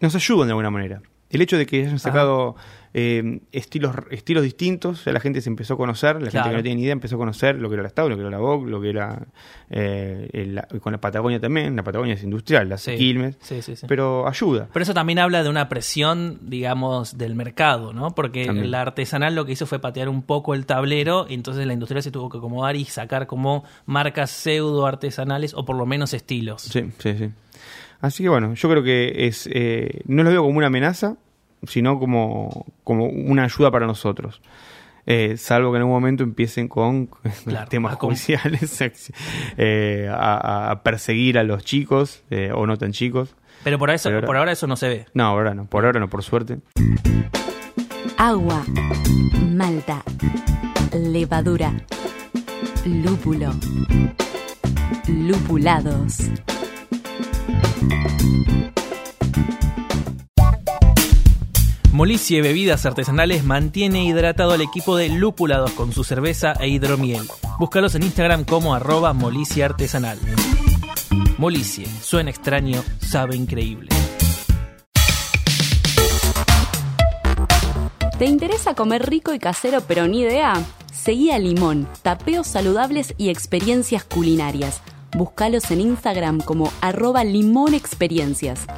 nos 0.00 0.14
ayudan 0.14 0.48
de 0.48 0.52
alguna 0.52 0.70
manera. 0.70 1.00
El 1.30 1.42
hecho 1.42 1.58
de 1.58 1.66
que 1.66 1.82
hayan 1.82 1.98
sacado 1.98 2.56
eh, 2.94 3.40
estilos 3.52 3.94
estilos 4.10 4.42
distintos, 4.42 5.06
la 5.06 5.20
gente 5.20 5.40
se 5.40 5.48
empezó 5.50 5.74
a 5.74 5.76
conocer, 5.76 6.22
la 6.22 6.30
gente 6.30 6.48
que 6.50 6.56
no 6.56 6.62
tiene 6.62 6.76
ni 6.76 6.82
idea 6.82 6.92
empezó 6.92 7.16
a 7.16 7.18
conocer 7.18 7.56
lo 7.56 7.68
que 7.68 7.74
era 7.74 7.82
la 7.82 7.88
Stau, 7.90 8.08
lo 8.08 8.16
que 8.16 8.22
era 8.22 8.30
la 8.30 8.38
Vogue, 8.38 8.70
lo 8.70 8.80
que 8.80 8.90
era 8.90 9.26
eh, 9.70 10.28
el- 10.32 10.80
con 10.80 10.92
la 10.92 11.00
Patagonia 11.00 11.38
también, 11.40 11.76
la 11.76 11.82
Patagonia 11.82 12.14
es 12.14 12.22
industrial, 12.22 12.68
la 12.68 12.78
Sí. 12.78 12.96
Quilmes, 12.96 13.36
Sí, 13.40 13.60
sí, 13.62 13.76
sí. 13.76 13.86
pero 13.86 14.26
ayuda. 14.26 14.68
Pero 14.72 14.82
eso 14.82 14.94
también 14.94 15.18
habla 15.18 15.42
de 15.42 15.50
una 15.50 15.68
presión, 15.68 16.38
digamos, 16.42 17.18
del 17.18 17.34
mercado, 17.34 17.92
¿no? 17.92 18.14
Porque 18.14 18.46
También. 18.46 18.70
la 18.70 18.80
artesanal 18.82 19.34
lo 19.34 19.44
que 19.44 19.52
hizo 19.52 19.66
fue 19.66 19.78
patear 19.78 20.08
un 20.08 20.22
poco 20.22 20.54
el 20.54 20.64
tablero 20.66 21.26
y 21.28 21.34
entonces 21.34 21.66
la 21.66 21.72
industria 21.74 22.00
se 22.02 22.10
tuvo 22.10 22.28
que 22.30 22.38
acomodar 22.38 22.76
y 22.76 22.84
sacar 22.86 23.26
como 23.26 23.64
marcas 23.86 24.30
pseudo 24.30 24.86
artesanales 24.86 25.52
o 25.54 25.64
por 25.64 25.76
lo 25.76 25.84
menos 25.86 26.14
estilos. 26.14 26.62
Sí, 26.62 26.90
sí, 26.98 27.14
sí. 27.18 27.30
Así 28.00 28.22
que 28.22 28.28
bueno, 28.28 28.54
yo 28.54 28.70
creo 28.70 28.82
que 28.82 29.26
es 29.26 29.48
eh, 29.52 30.02
no 30.06 30.22
lo 30.22 30.30
veo 30.30 30.42
como 30.44 30.56
una 30.58 30.68
amenaza, 30.68 31.16
sino 31.66 31.98
como, 31.98 32.66
como 32.84 33.06
una 33.06 33.44
ayuda 33.44 33.70
para 33.70 33.86
nosotros. 33.86 34.40
Eh, 35.10 35.36
salvo 35.38 35.70
que 35.72 35.76
en 35.76 35.82
algún 35.82 35.94
momento 35.94 36.22
empiecen 36.22 36.68
con 36.68 37.06
Claro, 37.44 37.68
temas 37.68 37.96
judiciales, 37.96 38.80
eh, 39.56 40.08
a, 40.12 40.70
a 40.70 40.82
perseguir 40.82 41.38
a 41.38 41.44
los 41.44 41.64
chicos 41.64 42.22
eh, 42.30 42.50
o 42.54 42.66
no 42.66 42.76
tan 42.76 42.92
chicos. 42.92 43.34
Pero 43.64 43.78
por, 43.78 43.90
eso, 43.90 44.08
Pero 44.08 44.16
ahora- 44.18 44.26
por 44.26 44.36
ahora 44.36 44.52
eso 44.52 44.66
no 44.66 44.76
se 44.76 44.88
ve. 44.88 45.06
No, 45.14 45.24
ahora 45.24 45.54
no, 45.54 45.64
por 45.64 45.84
ahora 45.86 45.98
no, 45.98 46.08
por 46.08 46.22
suerte. 46.22 46.58
agua, 48.18 48.64
malta, 49.50 50.02
levadura, 50.92 51.72
lúpulo, 52.84 53.52
lupulados. 55.08 56.18
Molicie 61.98 62.42
Bebidas 62.42 62.86
Artesanales 62.86 63.42
mantiene 63.42 64.04
hidratado 64.04 64.52
al 64.52 64.60
equipo 64.60 64.96
de 64.96 65.08
lúpulados 65.08 65.72
con 65.72 65.90
su 65.90 66.04
cerveza 66.04 66.52
e 66.52 66.68
hidromiel. 66.68 67.26
Búscalos 67.58 67.96
en 67.96 68.04
Instagram 68.04 68.44
como 68.44 68.72
arroba 68.72 69.12
Molicie 69.14 69.64
Artesanal. 69.64 70.16
Molicie, 71.38 71.88
suena 72.00 72.30
extraño, 72.30 72.84
sabe 73.00 73.34
increíble. 73.34 73.88
¿Te 78.16 78.26
interesa 78.26 78.74
comer 78.76 79.10
rico 79.10 79.34
y 79.34 79.40
casero 79.40 79.80
pero 79.80 80.06
ni 80.06 80.20
idea? 80.20 80.52
Seguí 80.92 81.32
a 81.32 81.38
Limón, 81.40 81.88
tapeos 82.02 82.46
saludables 82.46 83.12
y 83.18 83.28
experiencias 83.28 84.04
culinarias. 84.04 84.82
Búscalos 85.16 85.68
en 85.72 85.80
Instagram 85.80 86.42
como 86.42 86.72
arroba 86.80 87.24
limonexperiencias. 87.24 88.68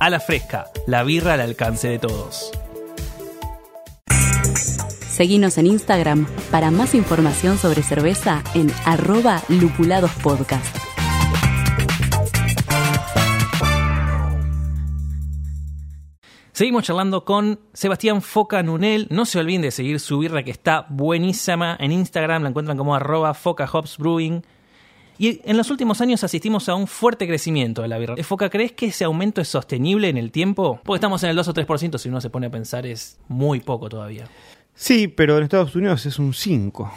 A 0.00 0.10
la 0.10 0.20
Fresca, 0.20 0.66
la 0.86 1.02
birra 1.02 1.32
al 1.32 1.40
alcance 1.40 1.88
de 1.88 1.98
todos. 1.98 2.52
Seguinos 5.08 5.56
en 5.56 5.66
Instagram 5.66 6.26
para 6.50 6.70
más 6.70 6.94
información 6.94 7.56
sobre 7.56 7.82
cerveza 7.82 8.44
en 8.52 8.70
arroba 8.84 9.42
lupuladospodcast. 9.48 10.89
Seguimos 16.60 16.84
charlando 16.84 17.24
con 17.24 17.58
Sebastián 17.72 18.20
Foca 18.20 18.62
Nunel. 18.62 19.06
No 19.08 19.24
se 19.24 19.38
olviden 19.38 19.62
de 19.62 19.70
seguir 19.70 19.98
su 19.98 20.18
birra 20.18 20.42
que 20.42 20.50
está 20.50 20.84
buenísima 20.90 21.74
en 21.80 21.90
Instagram. 21.90 22.42
La 22.42 22.50
encuentran 22.50 22.76
como 22.76 22.94
arroba 22.94 23.32
Foca 23.32 23.64
Hops 23.64 23.96
Brewing. 23.96 24.42
Y 25.16 25.40
en 25.48 25.56
los 25.56 25.70
últimos 25.70 26.02
años 26.02 26.22
asistimos 26.22 26.68
a 26.68 26.74
un 26.74 26.86
fuerte 26.86 27.26
crecimiento 27.26 27.80
de 27.80 27.88
la 27.88 27.96
birra. 27.96 28.14
Foca, 28.22 28.50
¿crees 28.50 28.72
que 28.72 28.88
ese 28.88 29.04
aumento 29.04 29.40
es 29.40 29.48
sostenible 29.48 30.10
en 30.10 30.18
el 30.18 30.30
tiempo? 30.30 30.78
Porque 30.84 30.98
estamos 30.98 31.22
en 31.22 31.30
el 31.30 31.36
2 31.36 31.48
o 31.48 31.54
3%, 31.54 31.96
si 31.96 32.10
uno 32.10 32.20
se 32.20 32.28
pone 32.28 32.48
a 32.48 32.50
pensar 32.50 32.84
es 32.84 33.18
muy 33.26 33.60
poco 33.60 33.88
todavía. 33.88 34.26
Sí, 34.74 35.08
pero 35.08 35.38
en 35.38 35.44
Estados 35.44 35.74
Unidos 35.74 36.04
es 36.04 36.18
un 36.18 36.34
5. 36.34 36.92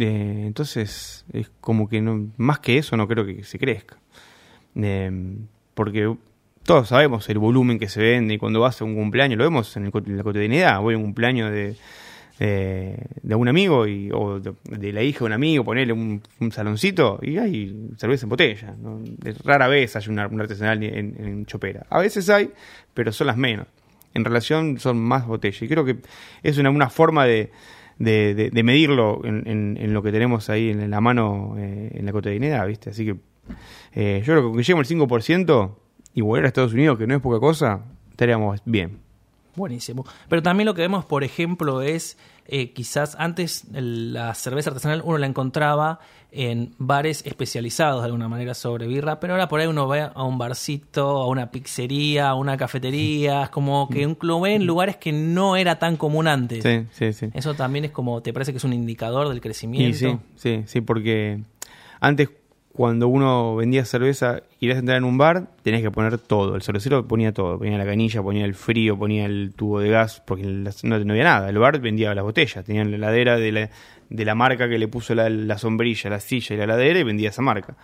Eh, 0.00 0.42
entonces, 0.48 1.24
es 1.32 1.48
como 1.60 1.88
que 1.88 2.02
más 2.02 2.58
que 2.58 2.78
eso 2.78 2.96
no 2.96 3.06
creo 3.06 3.24
que 3.24 3.44
se 3.44 3.56
crezca. 3.56 4.00
Eh, 4.74 5.36
porque 5.74 6.12
todos 6.64 6.88
sabemos 6.88 7.28
el 7.28 7.38
volumen 7.38 7.78
que 7.78 7.88
se 7.88 8.00
vende 8.00 8.34
y 8.34 8.38
cuando 8.38 8.60
vas 8.60 8.80
a 8.80 8.84
un 8.84 8.94
cumpleaños, 8.94 9.38
lo 9.38 9.44
vemos 9.44 9.76
en, 9.76 9.86
el, 9.86 9.92
en 9.94 10.16
la 10.16 10.22
cotidianidad. 10.22 10.80
Voy 10.80 10.94
a 10.94 10.96
un 10.96 11.04
cumpleaños 11.04 11.50
de, 11.50 11.76
de 12.38 13.34
un 13.34 13.48
amigo 13.48 13.86
y, 13.86 14.10
o 14.12 14.40
de, 14.40 14.92
la 14.92 15.02
hija 15.02 15.20
de 15.20 15.24
un 15.26 15.32
amigo, 15.32 15.64
ponerle 15.64 15.92
un, 15.92 16.22
un, 16.40 16.52
saloncito 16.52 17.18
y 17.22 17.38
hay 17.38 17.90
cerveza 17.96 18.26
en 18.26 18.30
botella. 18.30 18.74
Rara 19.44 19.68
vez 19.68 19.94
hay 19.96 20.08
un 20.08 20.18
artesanal 20.18 20.82
en, 20.82 21.16
en 21.18 21.46
chopera. 21.46 21.86
A 21.90 22.00
veces 22.00 22.28
hay, 22.30 22.50
pero 22.92 23.12
son 23.12 23.28
las 23.28 23.36
menos 23.36 23.66
en 24.14 24.24
relación 24.24 24.78
son 24.78 24.98
más 24.98 25.26
botellas. 25.26 25.60
Y 25.62 25.68
creo 25.68 25.84
que 25.84 25.98
es 26.42 26.56
una, 26.58 26.70
una 26.70 26.88
forma 26.88 27.26
de, 27.26 27.50
de, 27.98 28.50
de, 28.52 28.62
medirlo 28.62 29.20
en, 29.24 29.76
en, 29.78 29.92
lo 29.92 30.02
que 30.02 30.12
tenemos 30.12 30.48
ahí 30.48 30.70
en 30.70 30.90
la 30.90 31.00
mano 31.00 31.56
eh, 31.58 31.90
en 31.94 32.06
la 32.06 32.12
cotidianidad, 32.12 32.66
¿viste? 32.66 32.90
Así 32.90 33.04
que 33.04 33.16
eh, 33.94 34.22
yo 34.24 34.32
creo 34.32 34.52
que 34.52 34.62
lleguemos 34.62 34.90
al 34.90 34.98
5% 34.98 35.74
y 36.14 36.20
volver 36.20 36.44
a 36.44 36.48
Estados 36.48 36.72
Unidos, 36.72 36.98
que 36.98 37.06
no 37.06 37.14
es 37.16 37.20
poca 37.20 37.40
cosa, 37.40 37.80
estaríamos 38.10 38.60
bien. 38.64 38.98
Buenísimo. 39.56 40.04
Pero 40.28 40.42
también 40.42 40.66
lo 40.66 40.74
que 40.74 40.82
vemos, 40.82 41.04
por 41.04 41.22
ejemplo, 41.22 41.82
es 41.82 42.16
eh, 42.46 42.72
quizás 42.72 43.16
antes 43.18 43.64
la 43.72 44.34
cerveza 44.34 44.70
artesanal 44.70 45.02
uno 45.04 45.18
la 45.18 45.26
encontraba 45.26 46.00
en 46.30 46.74
bares 46.78 47.24
especializados 47.24 48.02
de 48.02 48.06
alguna 48.06 48.28
manera 48.28 48.54
sobre 48.54 48.88
birra, 48.88 49.20
pero 49.20 49.34
ahora 49.34 49.48
por 49.48 49.60
ahí 49.60 49.68
uno 49.68 49.86
va 49.86 50.06
a 50.06 50.24
un 50.24 50.36
barcito, 50.36 51.22
a 51.22 51.28
una 51.28 51.52
pizzería, 51.52 52.30
a 52.30 52.34
una 52.34 52.56
cafetería, 52.56 53.44
es 53.44 53.50
como 53.50 53.88
que 53.88 54.04
un 54.04 54.16
club 54.16 54.46
en 54.46 54.66
lugares 54.66 54.96
que 54.96 55.12
no 55.12 55.54
era 55.56 55.78
tan 55.78 55.96
común 55.96 56.26
antes. 56.26 56.64
Sí, 56.64 56.86
sí, 56.90 57.12
sí. 57.12 57.28
Eso 57.34 57.54
también 57.54 57.84
es 57.84 57.92
como, 57.92 58.20
¿te 58.20 58.32
parece 58.32 58.52
que 58.52 58.58
es 58.58 58.64
un 58.64 58.72
indicador 58.72 59.28
del 59.28 59.40
crecimiento? 59.40 59.96
Sí, 59.96 60.18
sí, 60.34 60.64
sí, 60.66 60.80
porque 60.80 61.40
antes 62.00 62.30
cuando 62.74 63.06
uno 63.06 63.54
vendía 63.54 63.84
cerveza, 63.84 64.42
irás 64.58 64.74
a 64.74 64.78
entrar 64.80 64.98
en 64.98 65.04
un 65.04 65.16
bar, 65.16 65.46
tenías 65.62 65.80
que 65.80 65.92
poner 65.92 66.18
todo. 66.18 66.56
El 66.56 66.62
cervecero 66.62 67.06
ponía 67.06 67.32
todo. 67.32 67.56
Ponía 67.56 67.78
la 67.78 67.84
canilla, 67.84 68.20
ponía 68.20 68.44
el 68.44 68.54
frío, 68.54 68.98
ponía 68.98 69.26
el 69.26 69.52
tubo 69.54 69.78
de 69.78 69.90
gas, 69.90 70.20
porque 70.26 70.42
no, 70.42 70.98
no 70.98 71.12
había 71.12 71.22
nada. 71.22 71.48
El 71.48 71.58
bar 71.58 71.78
vendía 71.78 72.12
las 72.16 72.24
botellas. 72.24 72.64
Tenían 72.64 72.90
la 72.90 72.96
heladera 72.96 73.36
de 73.36 73.52
la, 73.52 73.70
de 74.10 74.24
la 74.24 74.34
marca 74.34 74.68
que 74.68 74.76
le 74.76 74.88
puso 74.88 75.14
la, 75.14 75.30
la, 75.30 75.56
sombrilla, 75.56 76.10
la 76.10 76.18
silla 76.18 76.52
y 76.52 76.58
la 76.58 76.64
heladera 76.64 76.98
y 76.98 77.04
vendía 77.04 77.28
esa 77.28 77.42
marca. 77.42 77.76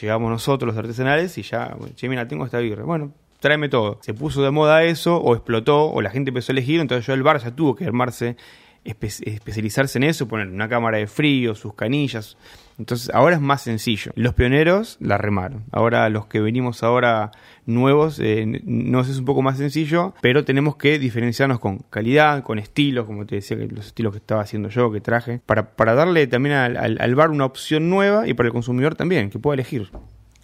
Llegamos 0.00 0.30
nosotros, 0.30 0.74
los 0.74 0.78
artesanales, 0.82 1.36
y 1.36 1.42
ya, 1.42 1.76
che, 1.94 2.08
mira, 2.08 2.26
tengo 2.26 2.46
esta 2.46 2.58
birra. 2.58 2.84
Bueno, 2.84 3.12
tráeme 3.38 3.68
todo. 3.68 3.98
Se 4.00 4.14
puso 4.14 4.42
de 4.42 4.50
moda 4.50 4.82
eso, 4.82 5.18
o 5.18 5.34
explotó, 5.34 5.90
o 5.90 6.00
la 6.00 6.08
gente 6.08 6.30
empezó 6.30 6.52
a 6.52 6.54
elegir, 6.54 6.80
entonces 6.80 7.06
yo 7.06 7.12
el 7.12 7.22
bar 7.22 7.38
ya 7.38 7.50
tuvo 7.50 7.76
que 7.76 7.84
armarse, 7.84 8.38
espe 8.82 9.08
especializarse 9.08 9.98
en 9.98 10.04
eso, 10.04 10.26
poner 10.26 10.48
una 10.48 10.70
cámara 10.70 10.96
de 10.96 11.06
frío, 11.06 11.54
sus 11.54 11.74
canillas 11.74 12.38
entonces 12.78 13.10
ahora 13.14 13.36
es 13.36 13.40
más 13.40 13.62
sencillo. 13.62 14.12
Los 14.14 14.34
pioneros 14.34 14.96
la 15.00 15.18
remaron. 15.18 15.64
Ahora 15.72 16.08
los 16.10 16.26
que 16.26 16.40
venimos 16.40 16.82
ahora 16.82 17.32
nuevos 17.64 18.18
eh, 18.20 18.44
nos 18.64 19.08
es 19.08 19.18
un 19.18 19.24
poco 19.24 19.42
más 19.42 19.58
sencillo, 19.58 20.14
pero 20.20 20.44
tenemos 20.44 20.76
que 20.76 20.98
diferenciarnos 20.98 21.58
con 21.58 21.78
calidad, 21.90 22.42
con 22.42 22.58
estilos, 22.58 23.06
como 23.06 23.26
te 23.26 23.36
decía, 23.36 23.56
los 23.56 23.86
estilos 23.86 24.12
que 24.12 24.18
estaba 24.18 24.42
haciendo 24.42 24.68
yo, 24.68 24.92
que 24.92 25.00
traje, 25.00 25.40
para, 25.46 25.74
para 25.74 25.94
darle 25.94 26.26
también 26.26 26.54
al, 26.54 26.76
al, 26.76 26.98
al 27.00 27.14
bar 27.14 27.30
una 27.30 27.44
opción 27.44 27.88
nueva 27.88 28.28
y 28.28 28.34
para 28.34 28.48
el 28.48 28.52
consumidor 28.52 28.94
también, 28.94 29.30
que 29.30 29.38
pueda 29.38 29.54
elegir. 29.54 29.90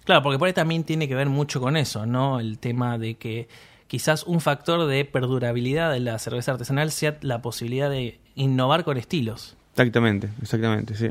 Claro, 0.03 0.21
porque 0.21 0.37
por 0.37 0.47
ahí 0.47 0.53
también 0.53 0.83
tiene 0.83 1.07
que 1.07 1.15
ver 1.15 1.29
mucho 1.29 1.61
con 1.61 1.77
eso, 1.77 2.05
¿no? 2.05 2.39
El 2.39 2.59
tema 2.59 2.97
de 2.97 3.15
que 3.15 3.47
quizás 3.87 4.23
un 4.23 4.41
factor 4.41 4.85
de 4.87 5.05
perdurabilidad 5.05 5.91
de 5.91 5.99
la 5.99 6.19
cerveza 6.19 6.51
artesanal 6.51 6.91
sea 6.91 7.17
la 7.21 7.41
posibilidad 7.41 7.89
de 7.89 8.19
innovar 8.35 8.83
con 8.83 8.97
estilos. 8.97 9.55
Exactamente, 9.73 10.29
exactamente, 10.39 10.93
sí. 10.93 11.09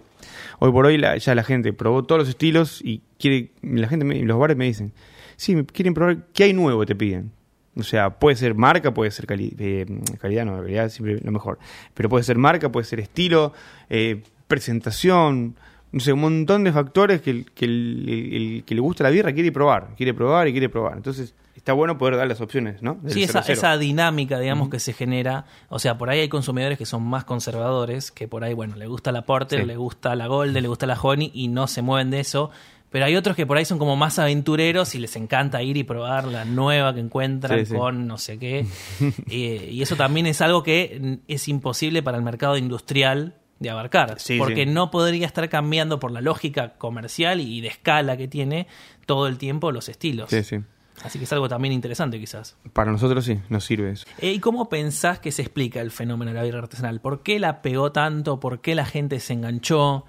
Hoy 0.60 0.70
por 0.70 0.86
hoy 0.86 0.96
la, 0.96 1.16
ya 1.16 1.34
la 1.34 1.42
gente 1.42 1.72
probó 1.72 2.04
todos 2.04 2.20
los 2.20 2.28
estilos 2.28 2.80
y 2.84 3.02
quiere, 3.18 3.50
la 3.60 3.88
gente, 3.88 4.04
me, 4.04 4.22
los 4.22 4.38
bares 4.38 4.56
me 4.56 4.66
dicen, 4.66 4.92
sí, 5.36 5.56
quieren 5.64 5.94
probar, 5.94 6.26
¿qué 6.32 6.44
hay 6.44 6.52
nuevo? 6.52 6.86
Te 6.86 6.94
piden. 6.94 7.32
O 7.74 7.82
sea, 7.82 8.10
puede 8.10 8.36
ser 8.36 8.54
marca, 8.54 8.94
puede 8.94 9.10
ser 9.10 9.26
eh, 9.28 9.86
calidad, 10.20 10.44
no, 10.44 10.58
calidad 10.58 10.90
siempre 10.90 11.18
lo 11.24 11.32
mejor. 11.32 11.58
Pero 11.94 12.08
puede 12.08 12.22
ser 12.22 12.38
marca, 12.38 12.70
puede 12.70 12.84
ser 12.84 13.00
estilo, 13.00 13.52
eh, 13.90 14.22
presentación, 14.46 15.56
no 15.90 16.00
sé, 16.00 16.12
un 16.12 16.20
montón 16.20 16.62
de 16.62 16.72
factores 16.72 17.20
que, 17.20 17.44
que 17.54 17.64
el, 17.64 18.62
que 18.64 18.74
le 18.76 18.80
gusta 18.80 19.02
la 19.02 19.10
birra 19.10 19.32
quiere 19.32 19.50
probar, 19.50 19.94
quiere 19.96 20.14
probar 20.14 20.46
y 20.46 20.52
quiere 20.52 20.68
probar. 20.68 20.98
Entonces, 20.98 21.34
está 21.62 21.74
bueno 21.74 21.96
poder 21.96 22.16
dar 22.16 22.26
las 22.26 22.40
opciones, 22.40 22.82
¿no? 22.82 22.98
Sí, 23.06 23.22
esa, 23.22 23.38
esa, 23.38 23.78
dinámica, 23.78 24.40
digamos, 24.40 24.66
uh 24.66 24.68
-huh. 24.68 24.72
que 24.72 24.80
se 24.80 24.92
genera. 24.92 25.44
O 25.68 25.78
sea, 25.78 25.96
por 25.96 26.10
ahí 26.10 26.18
hay 26.18 26.28
consumidores 26.28 26.76
que 26.76 26.86
son 26.86 27.04
más 27.04 27.24
conservadores, 27.24 28.10
que 28.10 28.26
por 28.26 28.42
ahí, 28.42 28.52
bueno, 28.52 28.74
le 28.74 28.88
gusta 28.88 29.12
la 29.12 29.22
Porter, 29.22 29.60
sí. 29.60 29.66
le 29.66 29.76
gusta 29.76 30.16
la 30.16 30.26
Golden, 30.26 30.60
le 30.60 30.68
gusta 30.68 30.86
la 30.86 31.00
Honey 31.00 31.30
y 31.32 31.46
no 31.46 31.68
se 31.68 31.80
mueven 31.80 32.10
de 32.10 32.18
eso. 32.18 32.50
Pero 32.90 33.04
hay 33.04 33.14
otros 33.14 33.36
que 33.36 33.46
por 33.46 33.58
ahí 33.58 33.64
son 33.64 33.78
como 33.78 33.94
más 33.94 34.18
aventureros 34.18 34.96
y 34.96 34.98
les 34.98 35.14
encanta 35.14 35.62
ir 35.62 35.76
y 35.76 35.84
probar 35.84 36.24
la 36.24 36.44
nueva 36.44 36.92
que 36.94 37.00
encuentran 37.00 37.64
sí, 37.64 37.72
con 37.76 38.08
no 38.08 38.18
sé 38.18 38.40
qué. 38.40 38.66
y, 39.28 39.44
y 39.70 39.82
eso 39.82 39.94
también 39.94 40.26
es 40.26 40.40
algo 40.40 40.64
que 40.64 41.20
es 41.28 41.46
imposible 41.46 42.02
para 42.02 42.18
el 42.18 42.24
mercado 42.24 42.56
industrial 42.56 43.36
de 43.60 43.70
abarcar, 43.70 44.18
sí, 44.18 44.36
porque 44.36 44.66
no 44.66 44.90
podría 44.90 45.26
estar 45.26 45.48
cambiando 45.48 46.00
por 46.00 46.10
la 46.10 46.20
lógica 46.20 46.74
comercial 46.76 47.40
y 47.40 47.60
de 47.60 47.68
escala 47.68 48.16
que 48.16 48.26
tiene 48.26 48.66
todo 49.06 49.28
el 49.28 49.38
tiempo 49.38 49.70
los 49.70 49.88
estilos. 49.88 50.30
Sí, 50.30 50.42
sí. 50.42 50.58
Así 51.02 51.18
que 51.18 51.24
es 51.24 51.32
algo 51.32 51.48
también 51.48 51.72
interesante 51.72 52.18
quizás. 52.18 52.56
Para 52.72 52.92
nosotros 52.92 53.24
sí, 53.24 53.40
nos 53.48 53.64
sirve 53.64 53.90
eso. 53.90 54.06
Eh, 54.18 54.32
¿Y 54.32 54.38
cómo 54.38 54.68
pensás 54.68 55.18
que 55.18 55.32
se 55.32 55.42
explica 55.42 55.80
el 55.80 55.90
fenómeno 55.90 56.30
de 56.30 56.36
la 56.36 56.44
birra 56.44 56.60
artesanal? 56.60 57.00
¿Por 57.00 57.22
qué 57.22 57.38
la 57.38 57.62
pegó 57.62 57.92
tanto? 57.92 58.40
¿Por 58.40 58.60
qué 58.60 58.74
la 58.74 58.84
gente 58.84 59.20
se 59.20 59.32
enganchó? 59.32 60.04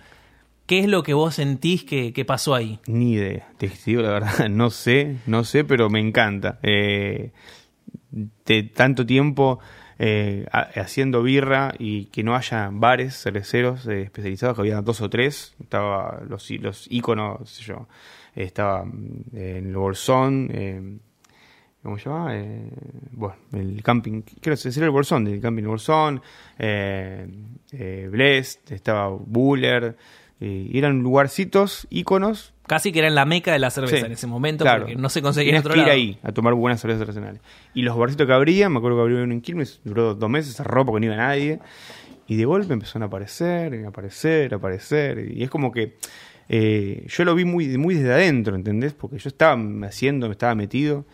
¿Qué 0.65 0.79
es 0.79 0.88
lo 0.88 1.03
que 1.03 1.13
vos 1.13 1.36
sentís 1.36 1.84
que, 1.84 2.13
que 2.13 2.25
pasó 2.25 2.56
ahí? 2.56 2.79
Ni 2.88 3.13
idea, 3.13 3.49
te 3.58 3.71
digo 3.86 4.01
la 4.01 4.12
verdad, 4.12 4.47
no 4.49 4.69
sé, 4.69 5.17
no 5.25 5.43
sé, 5.43 5.63
pero 5.63 5.89
me 5.89 5.99
encanta. 5.99 6.60
Eh, 6.63 7.32
de 8.12 8.63
tanto 8.63 9.06
tiempo 9.06 9.60
eh, 9.99 10.45
haciendo 10.51 11.23
birra 11.23 11.73
y 11.77 12.06
que 12.06 12.23
no 12.23 12.36
haya 12.36 12.69
bares 12.71 13.21
cerveceros 13.21 13.86
eh, 13.88 14.03
especializados, 14.03 14.56
que 14.56 14.62
había 14.62 14.82
dos 14.82 15.01
o 15.01 15.10
tres, 15.10 15.56
estaba 15.60 16.21
los, 16.27 16.49
los 16.51 16.88
íconos, 16.89 17.49
sé 17.49 17.63
yo, 17.63 17.88
estaba 18.36 18.86
eh, 19.34 19.58
en 19.58 19.67
el 19.67 19.76
Bolsón, 19.76 20.50
eh, 20.52 20.98
¿cómo 21.84 21.98
se 21.98 22.10
llama? 22.10 22.36
Eh, 22.36 22.69
bueno, 23.12 23.36
el 23.52 23.84
camping, 23.84 24.22
quiero 24.22 24.56
decir 24.56 24.84
el 24.84 24.89
Bolsón, 24.89 25.26
del 25.26 25.41
camping 25.41 25.63
Bolsón, 25.63 26.22
eh, 26.58 27.28
eh, 27.72 28.08
Blest, 28.10 28.72
estaba 28.72 29.10
Buller, 29.10 29.96
y 30.39 30.78
eran 30.78 31.00
lugarcitos, 31.00 31.88
íconos. 31.89 32.54
Casi 32.67 32.91
que 32.91 33.00
eran 33.00 33.15
la 33.15 33.24
meca 33.24 33.54
de 33.54 33.60
la 33.60 33.69
cerveza 33.69 33.98
sí, 33.98 34.06
en 34.06 34.12
ese 34.12 34.28
momento, 34.28 34.65
claro. 34.65 34.82
porque 34.82 34.96
no 34.98 35.08
se 35.08 35.22
conseguía 35.22 35.54
en 35.54 35.60
otro 35.60 35.74
que 35.74 35.80
ir 35.80 35.86
lado. 35.86 35.96
ahí 35.96 36.19
a 36.22 36.34
tomar 36.34 36.54
buenas 36.54 36.82
cervezas 36.82 37.02
artesanales. 37.04 37.41
Y 37.74 37.84
los 37.84 37.98
barcitos 37.98 38.28
que 38.28 38.34
abrían, 38.34 38.74
me 38.74 38.80
acuerdo 38.80 38.98
que 38.98 39.02
abrió 39.04 39.24
uno 39.24 39.32
en 39.32 39.39
Quilmes, 39.39 39.80
duró 39.86 40.15
dos 40.15 40.30
meses, 40.30 40.56
cerró 40.56 40.86
porque 40.86 41.00
no 41.00 41.06
iba 41.13 41.15
nadie. 41.15 41.60
Y 42.28 42.36
de 42.36 42.43
golpe 42.43 42.74
empezaron 42.74 43.04
a 43.04 43.06
aparecer, 43.06 43.86
a 43.86 43.88
aparecer, 43.88 44.54
a 44.54 44.58
aparecer. 44.58 45.32
Y 45.34 45.43
es 45.43 45.50
como 45.50 45.72
que 45.72 45.96
eh, 46.49 47.06
yo 47.08 47.25
lo 47.25 47.36
vi 47.36 47.45
muy, 47.45 47.77
muy 47.77 47.95
desde 47.95 48.13
adentro, 48.13 48.56
¿entendés? 48.56 48.93
Porque 48.93 49.17
yo 49.17 49.29
estaba 49.29 49.60
haciendo, 49.86 50.27
me 50.27 50.34
estaba 50.34 50.56
metido. 50.56 51.06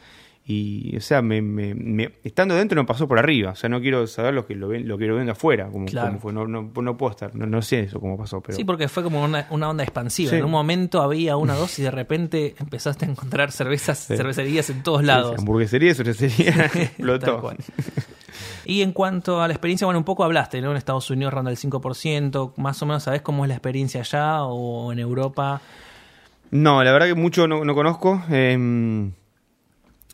Y, 0.51 0.97
o 0.97 0.99
sea, 1.01 1.21
me, 1.21 1.43
me- 1.43 1.75
me- 1.75 2.11
estando 2.23 2.55
dentro 2.55 2.75
no 2.75 2.83
pasó 2.87 3.07
por 3.07 3.19
arriba. 3.19 3.51
O 3.51 3.55
sea, 3.55 3.69
no 3.69 3.79
quiero 3.81 4.07
saber 4.07 4.33
lo 4.33 4.47
que 4.47 4.55
lo, 4.55 4.67
ven, 4.69 4.87
lo 4.87 4.97
que 4.97 5.05
lo 5.05 5.15
ven 5.15 5.25
de 5.27 5.33
afuera. 5.33 5.67
Como, 5.69 5.85
Claro. 5.85 6.07
como 6.07 6.19
fue. 6.19 6.33
No, 6.33 6.47
no, 6.47 6.71
no 6.75 6.97
puedo 6.97 7.11
estar. 7.11 7.35
No, 7.35 7.45
no 7.45 7.61
sé 7.61 7.81
eso 7.81 7.99
cómo 7.99 8.17
pasó. 8.17 8.41
Pero 8.41 8.55
Sí, 8.57 8.63
porque 8.63 8.87
fue 8.87 9.03
como 9.03 9.23
una, 9.23 9.45
una 9.51 9.69
onda 9.69 9.83
expansiva. 9.83 10.31
Sí. 10.31 10.37
En 10.37 10.45
un 10.45 10.49
momento 10.51 11.03
había 11.03 11.37
una, 11.37 11.53
dos 11.53 11.77
y 11.77 11.83
de 11.83 11.91
repente 11.91 12.55
empezaste 12.59 13.05
a 13.05 13.09
encontrar 13.09 13.51
cervezas, 13.51 13.99
Sí. 13.99 14.17
cervecerías 14.17 14.71
en 14.71 14.81
todos 14.81 15.03
lados. 15.03 15.33
sí, 15.35 15.35
hamburguesería, 15.39 15.93
cervecería, 15.93 16.51
Tal 16.73 16.81
explotó. 16.81 17.53
Y 18.65 18.81
en 18.81 18.91
cuanto 18.91 19.43
a 19.43 19.47
la 19.47 19.53
experiencia, 19.53 19.85
bueno, 19.85 19.99
un 19.99 20.03
poco 20.05 20.23
hablaste, 20.23 20.61
¿no? 20.61 20.71
En 20.71 20.77
Estados 20.77 21.09
Unidos 21.11 21.31
ronda 21.31 21.51
el 21.51 21.57
5%, 21.57 22.53
más 22.57 22.81
o 22.81 22.85
menos, 22.87 23.03
¿sabés 23.03 23.21
cómo 23.21 23.45
es 23.45 23.49
la 23.49 23.55
experiencia 23.55 24.01
allá 24.01 24.43
o 24.45 24.91
en 24.91 24.97
Europa? 24.99 25.61
No, 26.51 26.83
la 26.83 26.91
verdad 26.91 27.05
que 27.07 27.13
mucho 27.13 27.47
no, 27.47 27.63
no 27.63 27.75
conozco. 27.75 28.23
Eh, 28.31 29.11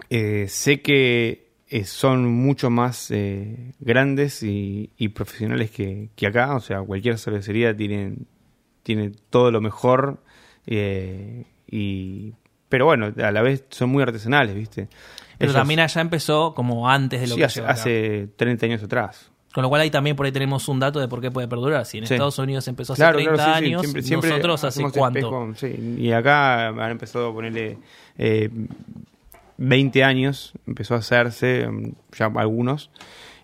eh, 0.10 0.46
sé 0.50 0.82
que 0.82 1.50
eh, 1.70 1.84
son 1.86 2.26
mucho 2.28 2.70
más 2.70 3.10
eh, 3.12 3.74
grandes 3.80 4.44
y, 4.44 4.92
y 4.98 5.10
profesionales 5.10 5.72
que, 5.72 6.10
que 6.16 6.28
acá. 6.28 6.56
O 6.56 6.60
sea, 6.60 6.82
cualquier 6.82 7.18
cervecería 7.18 7.76
tiene, 7.76 8.16
tiene 8.84 9.12
todo 9.30 9.52
lo 9.52 9.62
mejor. 9.62 10.20
eh, 10.68 11.46
y, 11.68 12.34
pero 12.70 12.86
bueno, 12.86 13.12
a 13.24 13.32
la 13.32 13.42
vez 13.42 13.66
son 13.70 13.90
muy 13.90 14.04
artesanales, 14.04 14.56
¿viste? 14.56 14.88
Pero 15.38 15.52
Ellos- 15.52 15.56
también 15.62 15.80
allá 15.80 16.02
empezó 16.02 16.54
como 16.54 16.90
antes 16.90 17.22
de 17.22 17.28
lo 17.28 17.34
sí, 17.36 17.40
que 17.40 17.46
hace, 17.46 17.62
acá. 17.62 17.72
hace 17.72 18.28
30 18.36 18.66
años 18.66 18.84
atrás. 18.84 19.32
Con 19.54 19.62
lo 19.64 19.70
cual 19.70 19.82
ahí 19.82 19.90
también 19.90 20.16
por 20.18 20.26
ahí 20.26 20.32
tenemos 20.34 20.68
un 20.68 20.80
dato 20.82 21.00
de 21.00 21.08
por 21.08 21.22
qué 21.22 21.32
puede 21.32 21.48
perdurar. 21.48 21.86
Si 21.86 21.98
en 21.98 22.06
Sí. 22.08 22.14
Estados 22.14 22.38
Unidos 22.40 22.68
empezó 22.68 22.94
hace 22.94 23.02
Claro, 23.02 23.18
30 23.18 23.34
claro, 23.36 23.54
sí, 23.54 23.60
sí. 23.60 23.66
años, 23.66 23.82
Siempre- 23.82 24.02
siempre 24.04 24.30
nosotros 24.32 24.64
hace 24.66 24.84
cuánto. 24.92 25.54
espejo. 25.56 25.78
Y 25.98 26.12
acá 26.12 26.68
han 26.68 26.92
empezado 26.92 27.30
a 27.30 27.34
ponerle 27.34 27.78
eh, 28.18 28.50
20 29.58 30.04
años, 30.04 30.54
empezó 30.68 30.96
a 30.96 31.00
hacerse 31.00 31.68
mm, 31.68 31.94
ya 32.18 32.26
algunos. 32.36 32.92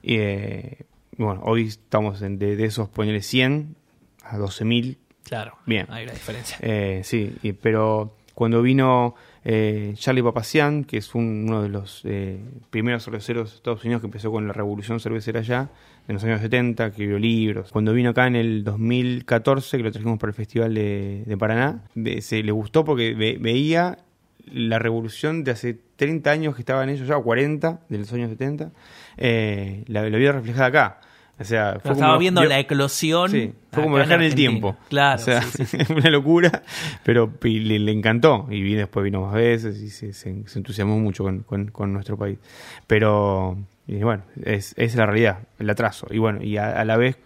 Y 0.04 0.15
eh, 0.17 0.78
bueno, 1.17 1.41
hoy 1.43 1.67
estamos 1.67 2.21
en- 2.21 2.39
de, 2.39 2.56
de 2.56 2.65
esos 2.65 2.89
ponerle 2.89 3.21
100 3.21 3.76
a 4.24 4.38
12.000. 4.38 4.97
Claro, 5.24 5.58
Bien. 5.65 5.86
hay 5.89 6.04
una 6.04 6.13
diferencia. 6.13 6.58
Eh, 6.62 7.02
sí, 7.04 7.36
y- 7.43 7.54
pero 7.54 8.17
cuando 8.34 8.62
vino 8.62 9.15
eh, 9.43 9.93
Charlie 9.95 10.21
Papazian, 10.24 10.84
que 10.84 10.97
es 10.97 11.15
un- 11.15 11.45
uno 11.47 11.63
de 11.63 11.69
los 11.69 12.02
eh, 12.06 12.39
primeros 12.69 13.04
cerveceros 13.04 13.50
de 13.52 13.56
Estados 13.58 13.84
Unidos 13.84 14.02
que 14.02 14.08
empezó 14.08 14.32
con 14.32 14.45
la 14.47 14.54
revolución 14.54 15.00
cervecera 15.00 15.39
allá, 15.39 15.69
en 16.08 16.15
los 16.15 16.24
años 16.24 16.41
70, 16.41 16.91
que 16.91 17.06
vio 17.08 17.17
libros. 17.19 17.71
Cuando 17.71 17.93
vino 17.93 18.10
acá 18.12 18.28
en 18.28 18.36
el 18.36 18.63
2014, 18.63 19.78
que 19.78 19.84
lo 19.84 19.91
trajimos 19.91 20.19
para 20.19 20.30
el 20.32 20.36
Festival 20.36 20.74
de, 20.74 21.24
de 21.26 21.38
Paraná, 21.38 21.84
se 22.21 22.43
le 22.43 22.52
gustó 22.52 22.84
porque 22.84 23.13
ve- 23.13 23.38
veía 23.39 23.97
la 24.45 24.80
revolución 24.80 25.43
de 25.43 25.51
hace 25.51 25.77
30 25.95 26.32
años 26.32 26.56
que 26.56 26.62
estaban 26.62 26.89
ellos 26.89 27.08
ya, 27.08 27.17
o 27.17 27.23
40, 27.23 27.82
de 27.89 27.97
los 27.97 28.12
años 28.13 28.30
70, 28.30 28.71
eh, 29.17 29.84
la, 29.88 30.10
la 30.10 30.17
vio 30.17 30.32
reflejada 30.32 30.65
acá. 30.67 31.01
O 31.39 31.43
sea, 31.43 31.80
fue 31.82 31.93
Estaba 31.93 32.12
como- 32.12 32.19
viendo 32.19 32.43
la 32.43 32.60
eclosión. 32.60 33.32
Sí, 33.32 33.51
fue 33.71 33.82
como 33.84 33.95
viajar 33.95 34.19
en 34.19 34.27
el 34.27 34.36
tiempo. 34.36 34.77
Claro, 34.89 35.19
O 35.19 35.23
sea, 35.23 35.41
sí, 35.41 35.65
sí. 35.65 35.77
una 35.89 36.10
locura, 36.12 36.62
pero 37.04 37.34
le, 37.41 37.80
le 37.80 37.91
encantó. 37.91 38.47
Y 38.51 38.73
después 38.75 39.04
vino 39.04 39.21
más 39.21 39.34
veces 39.34 39.80
y 39.82 39.89
se, 39.89 40.13
se- 40.13 40.47
se 40.47 40.60
entusiasmó 40.60 40.99
mucho 40.99 41.23
con, 41.23 41.39
con- 41.39 41.71
con 41.71 41.93
nuestro 41.93 42.15
país. 42.15 42.38
Pero, 42.86 43.58
y 43.88 43.95
bueno, 44.04 44.23
es, 44.43 44.75
es 44.77 44.95
la 44.95 45.08
realidad, 45.08 45.39
el 45.58 45.69
atraso. 45.69 46.06
Y 46.12 46.19
bueno, 46.19 46.43
y 46.43 46.58
a, 46.58 46.80
a 46.80 46.86
la 46.86 46.97
vez, 46.97 47.17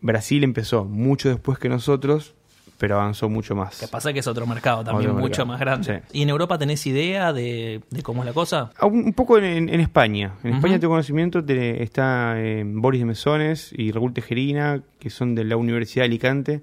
Brasil 0.00 0.42
empezó 0.44 0.84
mucho 0.86 1.28
después 1.28 1.58
que 1.58 1.68
nosotros, 1.68 2.34
pero 2.78 2.96
avanzó 2.96 3.28
mucho 3.28 3.54
más. 3.54 3.78
Que 3.80 3.88
pasa 3.88 4.12
que 4.12 4.18
es 4.20 4.26
otro 4.26 4.46
mercado 4.46 4.84
también, 4.84 5.10
Otro 5.10 5.20
mucho 5.20 5.46
mercado. 5.46 5.46
más 5.46 5.60
grande. 5.60 6.02
Sí. 6.10 6.18
¿Y 6.18 6.22
en 6.22 6.28
Europa 6.30 6.58
tenés 6.58 6.86
idea 6.86 7.32
de, 7.32 7.80
de 7.90 8.02
cómo 8.02 8.22
es 8.22 8.26
la 8.26 8.32
cosa? 8.32 8.70
Ah, 8.78 8.86
Un 8.86 8.98
un 9.06 9.12
poco 9.12 9.38
en, 9.38 9.68
España. 9.80 10.34
En 10.42 10.50
Ujú. 10.50 10.56
España 10.58 10.78
tengo 10.78 10.92
conocimiento, 10.92 11.42
de, 11.42 11.82
está 11.82 12.34
eh, 12.38 12.64
Boris 12.66 13.00
de 13.00 13.06
Mesones 13.06 13.72
y 13.76 13.92
Raúl 13.92 14.12
Tejerina, 14.12 14.82
que 14.98 15.10
son 15.10 15.34
de 15.34 15.44
la 15.44 15.56
Universidad 15.56 16.02
de 16.02 16.06
Alicante, 16.06 16.62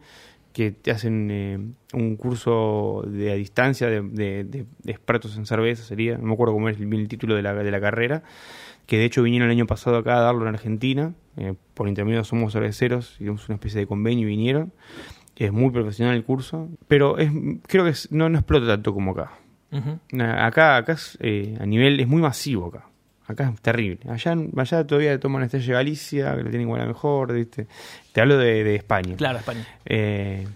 que 0.54 0.70
te 0.72 0.92
hacen 0.92 1.30
eh, 1.32 1.58
un 1.94 2.16
curso 2.16 3.04
de 3.08 3.32
a 3.32 3.36
distancia 3.36 3.88
de, 3.88 4.02
de- 4.02 4.44
de- 4.44 4.66
de 4.84 4.92
expertos 4.92 5.36
en 5.38 5.48
cerveza, 5.48 5.84
sería, 5.84 6.18
no 6.18 6.26
me 6.28 6.34
acuerdo 6.34 6.54
cómo 6.54 6.70
es 6.70 6.80
el, 6.80 7.08
título 7.08 7.34
de 7.36 7.42
la, 7.42 7.56
de 7.56 7.72
la 7.72 7.82
carrera, 7.82 8.22
que 8.86 8.98
de 9.00 9.06
hecho 9.06 9.24
vinieron 9.24 9.48
el 9.50 9.56
año 9.58 9.66
pasado 9.66 9.98
acá 9.98 10.18
a 10.18 10.22
darlo 10.22 10.44
en 10.48 10.50
Argentina, 10.54 11.14
eh, 11.38 11.56
por 11.74 11.88
intermedio 11.88 12.20
de 12.20 12.26
Somos 12.26 12.54
Cerveceros, 12.54 13.16
hicimos 13.20 13.48
una 13.50 13.56
especie 13.56 13.80
de 13.80 13.88
convenio 13.88 14.28
y 14.28 14.30
vinieron. 14.30 14.72
Es 15.36 15.52
muy 15.52 15.72
profesional 15.72 16.16
el 16.16 16.24
curso, 16.24 16.70
pero 16.88 17.18
es, 17.18 17.32
creo 17.68 17.84
que 17.84 17.90
es- 17.92 18.12
no, 18.12 18.30
no 18.30 18.38
explota 18.38 18.68
tanto 18.68 18.94
como 18.94 19.12
acá. 19.12 19.32
Acá, 20.20 20.78
acá 20.78 20.94
es, 20.94 21.18
eh, 21.22 21.58
a 21.60 21.66
nivel, 21.66 22.00
es 22.00 22.08
muy 22.08 22.22
masivo 22.22 22.68
acá. 22.68 22.86
Acá 23.26 23.52
es 23.54 23.62
terrible. 23.62 24.00
Allá, 24.10 24.36
allá 24.58 24.86
todavía 24.86 25.20
toman 25.20 25.44
Estrella 25.44 25.66
de 25.68 25.74
Galicia, 25.74 26.32
que 26.36 26.44
la 26.44 26.50
tienen 26.50 26.62
igual 26.68 26.82
a 26.82 26.86
mejor, 26.86 27.34
¿viste? 27.34 27.68
Te 28.12 28.22
hablo 28.22 28.38
de, 28.38 28.64
de 28.64 28.76
España. 28.76 29.16
Claro, 29.16 29.40
España. 29.40 29.66
Eh, 29.86 30.48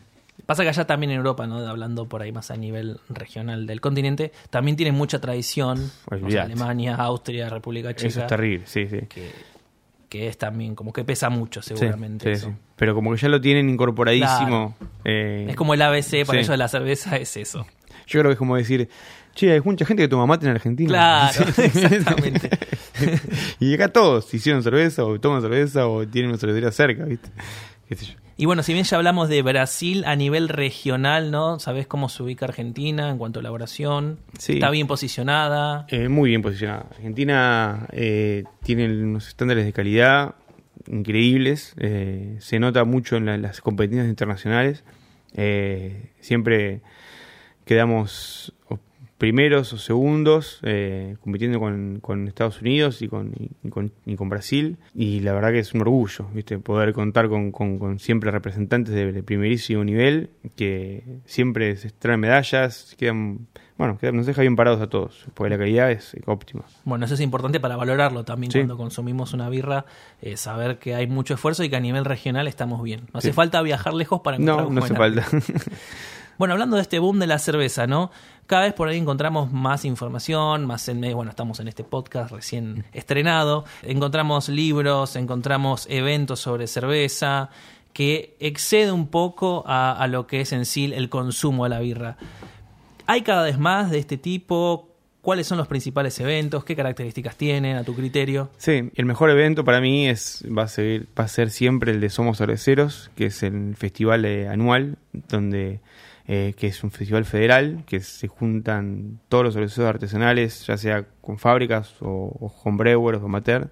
Pasa 0.46 0.64
que 0.64 0.70
allá 0.70 0.86
también 0.86 1.12
en 1.12 1.18
Europa, 1.18 1.46
¿no? 1.48 1.58
hablando 1.58 2.08
por 2.08 2.22
ahí 2.22 2.32
más 2.32 2.52
a 2.52 2.56
nivel 2.58 3.00
regional 3.10 3.66
del 3.68 3.82
continente, 3.82 4.32
también 4.50 4.78
tienen 4.78 4.96
mucha 4.96 5.20
tradición. 5.20 5.80
O 6.06 6.10
sea, 6.10 6.18
Olvidate. 6.18 6.40
Alemania, 6.54 6.96
Austria, 6.96 7.50
República 7.50 7.94
Checa. 7.94 8.08
eso 8.08 8.22
es 8.22 8.28
terrible, 8.28 8.66
sí, 8.68 8.88
sí. 8.88 9.00
que, 9.10 9.32
que 10.10 10.28
es 10.28 10.38
también 10.38 10.76
como 10.76 10.94
que 10.94 11.04
pesa 11.04 11.30
mucho 11.30 11.62
seguramente. 11.62 12.26
sí, 12.26 12.32
eso. 12.32 12.48
sí. 12.50 12.56
Pero 12.76 12.94
como 12.96 13.12
que 13.12 13.18
ya 13.18 13.30
lo 13.30 13.42
tienen 13.42 13.70
incorporadísimo. 13.70 14.76
eh, 15.04 15.48
Es 15.50 15.56
como 15.56 15.74
el 15.74 15.82
ABC, 15.82 16.26
para 16.26 16.40
ellos 16.40 16.58
la 16.58 16.68
cerveza 16.68 17.18
es 17.18 17.36
eso. 17.38 17.66
Yo 18.08 18.20
creo 18.22 18.30
que 18.30 18.34
es 18.34 18.38
como 18.40 18.56
decir, 18.56 18.88
che, 19.36 19.52
hay 19.52 19.60
mucha 19.62 19.86
gente 19.86 20.04
que 20.04 20.08
toma 20.08 20.26
mate 20.26 20.46
en 20.46 20.52
Argentina. 20.54 20.90
Claro, 20.90 21.46
exactamente. 21.58 22.50
y 23.60 23.74
acá 23.74 23.90
todos 23.90 24.34
hicieron 24.34 24.64
cerveza, 24.64 25.04
o 25.04 25.20
toman 25.20 25.42
cerveza, 25.42 25.88
o 25.88 26.08
tienen 26.08 26.30
una 26.30 26.38
cervecería 26.40 26.72
cerca, 26.72 27.04
¿viste? 27.06 27.30
Qué 27.88 27.96
sé 27.96 28.06
yo. 28.06 28.14
Y 28.40 28.46
bueno, 28.46 28.62
si 28.62 28.72
bien 28.74 28.86
ya 28.86 28.98
hablamos 28.98 29.30
de 29.30 29.42
Brasil 29.42 30.04
a 30.06 30.16
nivel 30.16 30.48
regional, 30.50 31.32
¿no? 31.32 31.58
¿Sabés 31.60 31.88
cómo 31.88 32.08
se 32.08 32.22
ubica 32.22 32.46
Argentina 32.46 33.10
en 33.10 33.18
cuanto 33.18 33.40
a 33.40 33.42
elaboración? 33.42 34.20
Sí. 34.38 34.54
¿Está 34.54 34.70
bien 34.70 34.86
posicionada? 34.86 35.88
Eh, 35.90 36.08
muy 36.08 36.30
bien 36.30 36.44
posicionada. 36.44 36.86
Argentina 36.92 37.88
eh, 37.92 38.44
tiene 38.64 38.86
unos 38.86 39.28
estándares 39.30 39.66
de 39.66 39.74
calidad 39.74 40.36
increíbles. 40.88 41.74
eh, 41.80 42.38
se 42.40 42.60
nota 42.60 42.84
mucho 42.84 43.16
en 43.18 43.26
la- 43.26 43.38
las 43.38 43.60
competencias 43.62 44.08
internacionales. 44.08 44.84
Eh, 45.34 46.12
siempre 46.20 46.82
quedamos 47.66 48.54
primeros 49.18 49.74
o 49.74 49.78
segundos 49.80 50.60
eh, 50.64 51.16
compitiendo 51.22 51.60
con, 51.60 52.00
con 52.02 52.28
Estados 52.28 52.62
Unidos 52.62 53.02
y 53.02 53.08
con, 53.08 53.34
y, 53.64 53.70
con, 53.70 53.92
y 54.06 54.16
con 54.16 54.30
Brasil. 54.30 54.78
Y 54.94 55.22
la 55.22 55.34
verdad 55.34 55.52
que 55.52 55.60
es 55.60 55.74
un 55.74 55.82
orgullo 55.82 56.28
¿viste? 56.34 56.60
poder 56.60 56.94
contar 56.94 57.28
con, 57.28 57.52
con- 57.52 57.98
siempre 58.00 58.30
representantes 58.30 58.94
de, 58.94 59.12
de 59.12 59.24
primerísimo 59.24 59.84
nivel 59.84 60.30
que 60.56 61.04
siempre 61.26 61.76
se 61.78 61.90
traen 61.90 62.20
medallas, 62.20 62.96
quedan, 62.98 63.48
bueno, 63.78 63.98
quedan- 63.98 64.16
nos 64.16 64.28
deja 64.28 64.42
bien 64.42 64.56
parados 64.56 64.82
a 64.82 64.88
todos, 64.88 65.26
porque 65.34 65.50
la 65.50 65.58
calidad 65.58 65.92
es 65.92 66.16
óptima. 66.28 66.64
Bueno, 66.86 67.06
eso 67.06 67.16
es 67.16 67.22
importante 67.22 67.60
para 67.60 67.76
valorarlo 67.76 68.24
también 68.24 68.52
Sí. 68.52 68.60
cuando 68.60 68.78
consumimos 68.78 69.34
una 69.34 69.50
birra, 69.50 69.86
eh, 70.22 70.38
saber 70.38 70.78
que 70.78 70.94
hay 70.94 71.08
mucho 71.08 71.34
esfuerzo 71.34 71.64
y 71.64 71.70
que 71.70 71.76
a 71.76 71.80
nivel 71.80 72.06
regional 72.06 72.48
estamos 72.48 72.84
bien. 72.84 73.02
No 73.14 73.18
hace 73.20 73.34
falta 73.34 73.62
viajar 73.64 73.94
lejos 73.96 74.22
para 74.22 74.38
encontrar 74.38 74.68
No, 74.68 74.74
no 74.74 74.84
hace 74.86 74.94
falta. 74.96 75.26
Bueno, 76.38 76.54
hablando 76.54 76.76
de 76.76 76.84
este 76.84 77.00
boom 77.00 77.18
de 77.18 77.26
la 77.26 77.40
cerveza, 77.40 77.88
¿no? 77.88 78.12
Cada 78.46 78.64
vez 78.64 78.74
por 78.74 78.88
ahí 78.88 78.98
encontramos 78.98 79.52
más 79.52 79.86
información, 79.86 80.66
más 80.66 80.88
en 80.88 81.02
bueno, 81.16 81.32
estamos 81.32 81.60
en 81.60 81.68
este 81.68 81.84
podcast 81.84 82.32
recién 82.32 82.86
estrenado, 82.94 83.66
encontramos 83.82 84.48
libros, 84.48 85.16
encontramos 85.16 85.88
eventos 85.90 86.40
sobre 86.40 86.68
cerveza 86.68 87.50
que 87.92 88.36
excede 88.40 88.92
un 88.92 89.08
poco 89.08 89.64
a, 89.66 90.06
lo 90.08 90.28
que 90.28 90.42
es 90.42 90.54
en 90.54 90.66
sí 90.66 90.92
el 90.94 91.10
consumo 91.10 91.64
de 91.64 91.72
la 91.72 91.80
birra. 91.80 92.18
¿Hay 93.08 93.24
cada 93.24 93.44
vez 93.44 93.58
más 93.58 93.90
de 93.90 93.98
este 93.98 94.18
tipo? 94.18 94.96
¿Cuáles 95.24 95.48
son 95.48 95.58
los 95.58 95.68
principales 95.68 96.20
eventos? 96.20 96.64
¿Qué 96.64 96.76
características 96.76 97.36
tienen 97.36 97.78
a 97.78 97.84
tu 97.84 97.96
criterio? 97.96 98.52
Sí, 98.58 98.92
el 98.94 99.06
mejor 99.06 99.32
evento 99.32 99.66
para 99.66 99.82
mí 99.82 100.08
es 100.08 100.46
va 100.56 100.64
a 100.64 100.68
ser, 100.68 101.08
va 101.20 101.24
a 101.24 101.28
ser 101.28 101.50
siempre 101.50 101.92
el 101.92 102.00
de 102.00 102.12
Somos 102.12 102.38
Cerveceros, 102.38 103.10
que 103.16 103.26
es 103.26 103.42
el 103.42 103.76
festival 103.76 104.24
eh, 104.26 104.48
anual, 104.48 104.98
donde 105.12 105.80
eh, 106.28 106.54
que 106.58 106.68
es 106.68 106.84
un 106.84 106.92
festival 106.92 107.26
federal, 107.26 107.84
que 107.86 108.02
se 108.02 108.28
juntan 108.28 109.20
todos 109.30 109.46
los 109.46 109.54
cerveceros 109.54 109.90
artesanales, 109.90 110.66
ya 110.68 110.78
sea 110.78 111.06
con 111.22 111.38
fábricas 111.38 112.02
o, 112.02 112.36
o 112.40 112.54
homebrewers 112.64 113.22
o 113.22 113.26
amateur, 113.26 113.70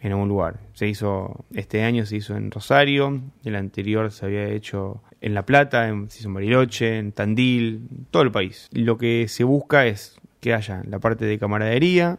en 0.00 0.12
algún 0.12 0.28
lugar. 0.28 0.60
Se 0.74 0.86
hizo, 0.86 1.44
este 1.54 1.82
año 1.82 2.06
se 2.06 2.16
hizo 2.16 2.36
en 2.36 2.50
Rosario, 2.50 3.20
el 3.44 3.56
anterior 3.56 4.10
se 4.10 4.26
había 4.26 4.48
hecho 4.48 5.02
en 5.20 5.34
La 5.34 5.44
Plata, 5.44 5.88
en, 5.88 6.10
se 6.10 6.20
hizo 6.20 6.28
en 6.28 6.34
Bariloche, 6.34 6.98
en 6.98 7.12
Tandil, 7.12 7.88
en 7.90 8.04
todo 8.10 8.22
el 8.22 8.30
país. 8.30 8.68
Lo 8.72 8.96
que 8.96 9.26
se 9.28 9.44
busca 9.44 9.86
es 9.86 10.16
que 10.40 10.54
haya 10.54 10.82
la 10.86 11.00
parte 11.00 11.24
de 11.24 11.38
camaradería, 11.38 12.18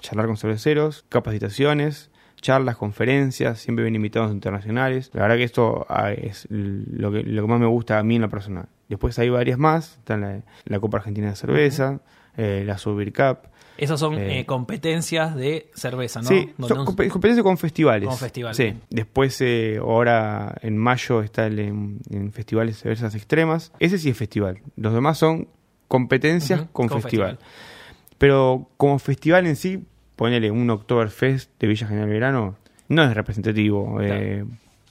charlar 0.00 0.26
con 0.26 0.36
cerveceros, 0.36 1.04
capacitaciones, 1.08 2.10
charlas, 2.40 2.76
conferencias, 2.76 3.58
siempre 3.58 3.84
vienen 3.84 3.96
invitados 3.96 4.30
internacionales. 4.32 5.10
La 5.14 5.22
verdad 5.22 5.36
que 5.36 5.44
esto 5.44 5.86
ah, 5.88 6.12
es 6.12 6.46
lo 6.50 7.10
que, 7.10 7.22
lo 7.22 7.42
que 7.42 7.48
más 7.48 7.58
me 7.58 7.66
gusta 7.66 7.98
a 7.98 8.02
mí 8.02 8.16
en 8.16 8.22
lo 8.22 8.28
personal. 8.28 8.68
Después 8.94 9.18
hay 9.18 9.28
varias 9.28 9.58
más, 9.58 9.96
está 9.98 10.16
la, 10.16 10.42
la 10.66 10.78
Copa 10.78 10.98
Argentina 10.98 11.30
de 11.30 11.34
Cerveza, 11.34 11.98
eh, 12.36 12.62
la 12.64 12.78
Sober 12.78 13.12
Cup. 13.12 13.48
Esas 13.76 13.98
son 13.98 14.14
Eh, 14.14 14.38
eh, 14.38 14.46
competencias 14.46 15.34
de 15.34 15.68
cerveza, 15.74 16.22
¿no? 16.22 16.28
Sí, 16.28 16.52
son 16.68 16.84
competencias 16.84 17.42
con 17.42 17.58
festivales. 17.58 18.08
Con 18.08 18.16
festivales. 18.18 18.56
Sí, 18.56 18.72
después 18.88 19.40
eh, 19.40 19.78
ahora 19.80 20.54
en 20.62 20.78
mayo 20.78 21.22
está 21.22 21.46
el, 21.48 21.58
en, 21.58 21.98
en 22.08 22.30
festivales 22.32 22.76
de 22.76 22.82
cervezas 22.82 23.16
extremas. 23.16 23.72
Ese 23.80 23.98
sí 23.98 24.10
es 24.10 24.16
festival. 24.16 24.60
Los 24.76 24.94
demás 24.94 25.18
son 25.18 25.48
competencias 25.88 26.60
con, 26.72 26.86
con 26.86 27.02
festival. 27.02 27.38
festival. 27.38 28.16
Pero 28.18 28.70
como 28.76 29.00
festival 29.00 29.48
en 29.48 29.56
sí, 29.56 29.82
ponele 30.14 30.52
un 30.52 30.70
Oktoberfest 30.70 31.50
de 31.58 31.66
Villa 31.66 31.88
General 31.88 32.08
Verano, 32.08 32.56
no 32.88 33.02
es 33.02 33.12
representativo 33.12 33.98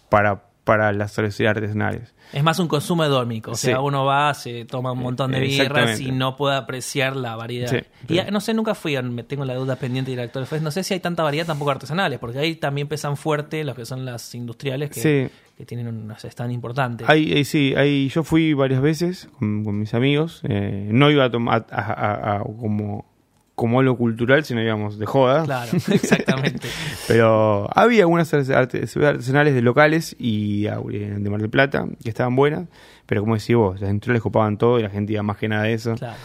para, 0.09 0.43
para 0.63 0.93
las 0.93 1.13
cervecerías 1.13 1.55
artesanales. 1.57 2.13
Es 2.31 2.41
más 2.43 2.57
un 2.59 2.67
consumo 2.67 3.03
hedónico. 3.03 3.51
O 3.51 3.55
sea, 3.55 3.75
Sí. 3.77 3.81
uno 3.83 4.05
va, 4.05 4.33
se 4.33 4.65
toma 4.65 4.91
un 4.93 4.99
montón 4.99 5.31
de 5.31 5.39
birras 5.41 5.99
y 5.99 6.11
no 6.11 6.35
puede 6.35 6.55
apreciar 6.55 7.15
la 7.15 7.35
variedad. 7.35 7.69
Sí, 7.69 7.77
y 8.07 8.17
sí. 8.17 8.21
no 8.31 8.39
sé, 8.41 8.53
nunca 8.53 8.73
fui, 8.73 8.99
me 9.03 9.23
tengo 9.23 9.45
la 9.45 9.55
duda 9.55 9.75
pendiente 9.75 10.11
de 10.11 10.13
ir 10.13 10.19
al 10.21 10.27
Oktoberfest. 10.27 10.63
No 10.63 10.71
sé 10.71 10.83
si 10.83 10.93
hay 10.93 10.99
tanta 10.99 11.21
variedad 11.23 11.45
tampoco 11.45 11.71
artesanales, 11.71 12.17
porque 12.19 12.39
ahí 12.39 12.55
también 12.55 12.87
pesan 12.87 13.17
fuerte 13.17 13.63
los 13.63 13.75
que 13.75 13.85
son 13.85 14.05
las 14.05 14.33
industriales 14.33 14.89
que, 14.89 15.29
que 15.57 15.65
tienen 15.65 15.87
un 15.87 16.07
no 16.07 16.17
sé, 16.17 16.29
es 16.29 16.35
tan 16.35 16.49
importante. 16.49 17.03
Ahí, 17.07 17.31
ahí 17.33 17.43
sí, 17.45 17.73
ahí 17.75 18.07
yo 18.09 18.23
fui 18.23 18.53
varias 18.53 18.81
veces 18.81 19.27
con, 19.37 19.63
con 19.63 19.77
mis 19.79 19.93
amigos. 19.93 20.41
eh, 20.47 20.87
no 20.91 21.11
iba 21.11 21.25
a 21.25 21.29
tomar 21.29 21.67
a- 21.69 21.81
a- 21.81 22.35
a- 22.37 22.39
como, 22.43 23.05
como 23.55 23.79
algo 23.79 23.97
cultural, 23.97 24.43
sino 24.43 24.61
íbamos 24.61 24.97
de 24.97 25.05
joda. 25.05 25.43
Claro, 25.43 25.71
exactamente. 25.91 26.67
Pero 27.07 27.69
había 27.75 28.03
algunas 28.03 28.33
artesanales 28.33 29.53
de 29.53 29.61
locales 29.61 30.15
y 30.19 30.67
ah, 30.67 30.79
eh, 30.91 31.15
de 31.17 31.29
Mar 31.29 31.39
del 31.39 31.49
Plata 31.49 31.85
que 32.01 32.09
estaban 32.09 32.35
buenas. 32.35 32.67
Pero 33.05 33.21
como 33.21 33.35
decís 33.35 33.55
vos, 33.55 33.79
las 33.79 33.89
industriales 33.89 34.23
copaban 34.23 34.57
todo 34.57 34.79
y 34.79 34.83
la 34.83 34.89
gente 34.89 35.13
iba 35.13 35.23
más 35.23 35.37
que 35.37 35.47
nada 35.47 35.63
de 35.63 35.73
eso. 35.73 35.95
Claro. 35.95 36.17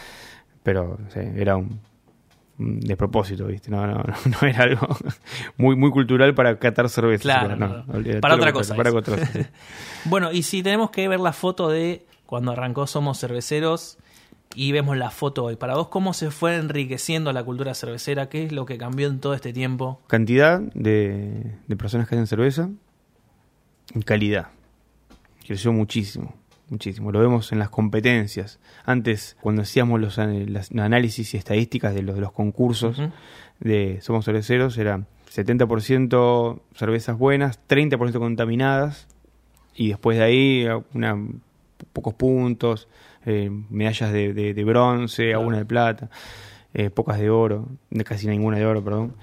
Pero 0.63 0.97
era 1.35 1.55
un, 1.55 1.79
un 2.57 2.79
despropósito, 2.79 3.45
¿viste? 3.45 3.69
No, 3.69 3.85
no, 3.85 3.95
no, 3.95 4.13
no 4.41 4.47
era 4.47 4.63
algo 4.63 4.87
muy, 5.57 5.75
muy 5.75 5.91
cultural 5.91 6.33
para 6.33 6.57
catar 6.57 6.89
cerveza. 6.89 7.23
Claro, 7.23 7.55
no, 7.55 7.85
Para 8.21 8.35
otra 8.35 8.51
cosa 8.51 8.75
Para 8.75 8.91
otra 8.91 9.17
cosa. 9.17 9.49
Bueno, 10.05 10.31
y 10.31 10.43
si 10.43 10.63
tenemos 10.63 10.89
que 10.89 11.07
ver 11.07 11.19
la 11.19 11.33
foto 11.33 11.69
de 11.69 12.05
cuando 12.25 12.51
arrancó 12.51 12.87
Somos 12.87 13.19
Cerveceros 13.19 13.97
y 14.55 14.71
vemos 14.71 14.97
la 14.97 15.11
foto 15.11 15.45
hoy, 15.45 15.55
para 15.55 15.75
vos, 15.75 15.89
¿cómo 15.89 16.13
se 16.13 16.31
fue 16.31 16.55
enriqueciendo 16.55 17.31
la 17.33 17.43
cultura 17.43 17.73
cervecera? 17.73 18.29
¿Qué 18.29 18.45
es 18.45 18.51
lo 18.51 18.65
que 18.65 18.77
cambió 18.77 19.07
en 19.07 19.19
todo 19.19 19.33
este 19.33 19.53
tiempo? 19.53 20.01
cantidad 20.07 20.59
de, 20.59 21.55
de 21.67 21.75
personas 21.75 22.07
que 22.07 22.15
hacen 22.15 22.27
cerveza 22.27 22.69
y 23.93 24.01
calidad. 24.01 24.49
Creció 25.45 25.71
muchísimo, 25.73 26.35
muchísimo. 26.69 27.11
Lo 27.11 27.19
vemos 27.19 27.51
en 27.51 27.59
las 27.59 27.69
competencias. 27.69 28.59
Antes, 28.85 29.37
cuando 29.41 29.63
hacíamos 29.63 29.99
los, 29.99 30.19
análisis 30.19 31.33
y 31.33 31.37
estadísticas 31.37 31.93
de 31.93 32.03
los, 32.03 32.15
de 32.15 32.21
los 32.21 32.31
concursos 32.31 33.01
de 33.59 33.99
Somos 34.01 34.25
Cerveceros, 34.25 34.77
era 34.77 35.05
70% 35.33 36.61
cervezas 36.75 37.17
buenas, 37.17 37.59
30% 37.67 38.19
contaminadas, 38.19 39.07
y 39.75 39.89
después 39.89 40.17
de 40.17 40.23
ahí 40.23 40.67
una, 40.93 41.17
pocos 41.93 42.13
puntos, 42.13 42.87
eh, 43.29 43.49
medallas 43.69 44.11
de, 44.11 44.33
de- 44.33 44.53
de 44.53 44.63
bronce, 44.63 45.23
Claro. 45.25 45.39
alguna 45.39 45.57
de 45.59 45.65
plata, 45.65 46.09
eh, 46.73 46.89
pocas 46.89 47.19
de 47.19 47.29
oro, 47.29 47.67
de 47.89 48.03
casi 48.03 48.27
ninguna 48.27 48.57
de 48.57 48.65
oro, 48.65 48.83
perdón. 48.83 49.15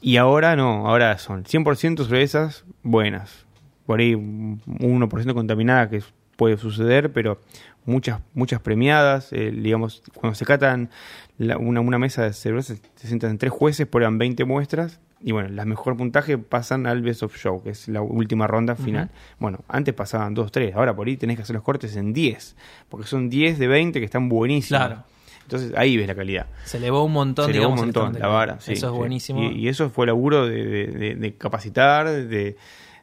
Y 0.00 0.16
ahora 0.18 0.54
no, 0.56 0.86
ahora 0.86 1.16
son 1.18 1.44
100% 1.44 2.04
cervezas 2.04 2.64
buenas. 2.82 3.46
Por 3.86 4.00
ahí 4.00 4.14
un 4.14 4.60
1% 4.66 5.34
contaminada 5.34 5.88
que 5.90 6.02
puede 6.36 6.56
suceder, 6.56 7.12
pero 7.12 7.40
muchas 7.86 8.20
muchas 8.34 8.60
premiadas. 8.60 9.32
eh, 9.32 9.50
digamos, 9.54 10.02
cuando 10.14 10.34
se 10.34 10.44
catan 10.44 10.90
la- 11.38 11.58
una, 11.58 11.80
una 11.80 11.98
mesa 11.98 12.22
de 12.24 12.32
cervezas, 12.32 12.80
se 12.96 13.06
sientan 13.08 13.38
tres 13.38 13.52
jueces, 13.52 13.86
prueban 13.86 14.18
20 14.18 14.44
muestras. 14.44 15.00
Y 15.26 15.32
bueno, 15.32 15.48
las 15.48 15.64
mejor 15.64 15.96
puntaje 15.96 16.36
pasan 16.36 16.86
al 16.86 17.00
Best 17.00 17.22
of 17.22 17.34
Show, 17.36 17.62
que 17.62 17.70
es 17.70 17.88
la 17.88 18.02
última 18.02 18.46
ronda 18.46 18.76
final. 18.76 19.10
Bueno, 19.38 19.60
antes 19.68 19.94
pasaban 19.94 20.34
2, 20.34 20.52
3, 20.52 20.74
ahora 20.74 20.94
por 20.94 21.06
ahí 21.06 21.16
tenés 21.16 21.36
que 21.36 21.42
hacer 21.44 21.54
los 21.54 21.62
cortes 21.62 21.96
en 21.96 22.12
10, 22.12 22.56
porque 22.90 23.06
son 23.06 23.30
10 23.30 23.58
de 23.58 23.66
20 23.66 23.98
que 24.00 24.04
están 24.04 24.28
buenísimos. 24.28 24.78
Claro. 24.86 25.02
Entonces 25.42 25.72
ahí 25.76 25.96
ves 25.96 26.06
la 26.06 26.14
calidad. 26.14 26.46
Se 26.64 26.76
elevó 26.76 27.04
un 27.04 27.12
montón, 27.12 27.46
Se 27.46 27.50
elevó 27.52 27.64
digamos, 27.74 27.80
un 27.80 27.86
montón 27.86 28.20
la 28.20 28.28
vara. 28.28 28.60
sí, 28.60 28.72
Eso 28.74 28.86
es 28.88 28.92
sí. 28.92 28.98
buenísimo. 28.98 29.42
Y, 29.42 29.60
y 29.60 29.68
eso 29.68 29.88
fue 29.88 30.06
laburo 30.06 30.46
de, 30.46 30.62
de, 30.64 30.86
de- 30.88 31.14
de 31.14 31.34
capacitar, 31.36 32.06
de... 32.10 32.56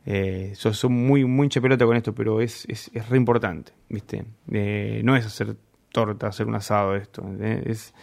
Eh, 0.05 0.53
so- 0.55 0.73
son 0.73 0.93
muy 0.93 1.25
muy 1.25 1.47
pelota 1.49 1.85
con 1.85 1.95
esto, 1.95 2.13
pero 2.15 2.41
es, 2.41 2.65
es, 2.67 2.89
es 2.93 3.07
re 3.09 3.17
importante, 3.17 3.71
¿viste? 3.89 4.25
Eh, 4.51 5.01
no 5.03 5.15
es 5.15 5.25
hacer 5.25 5.55
torta, 5.91 6.27
hacer 6.27 6.47
un 6.47 6.55
asado 6.55 6.95
esto. 6.95 7.21
¿entendés? 7.21 7.65
Es, 7.67 7.93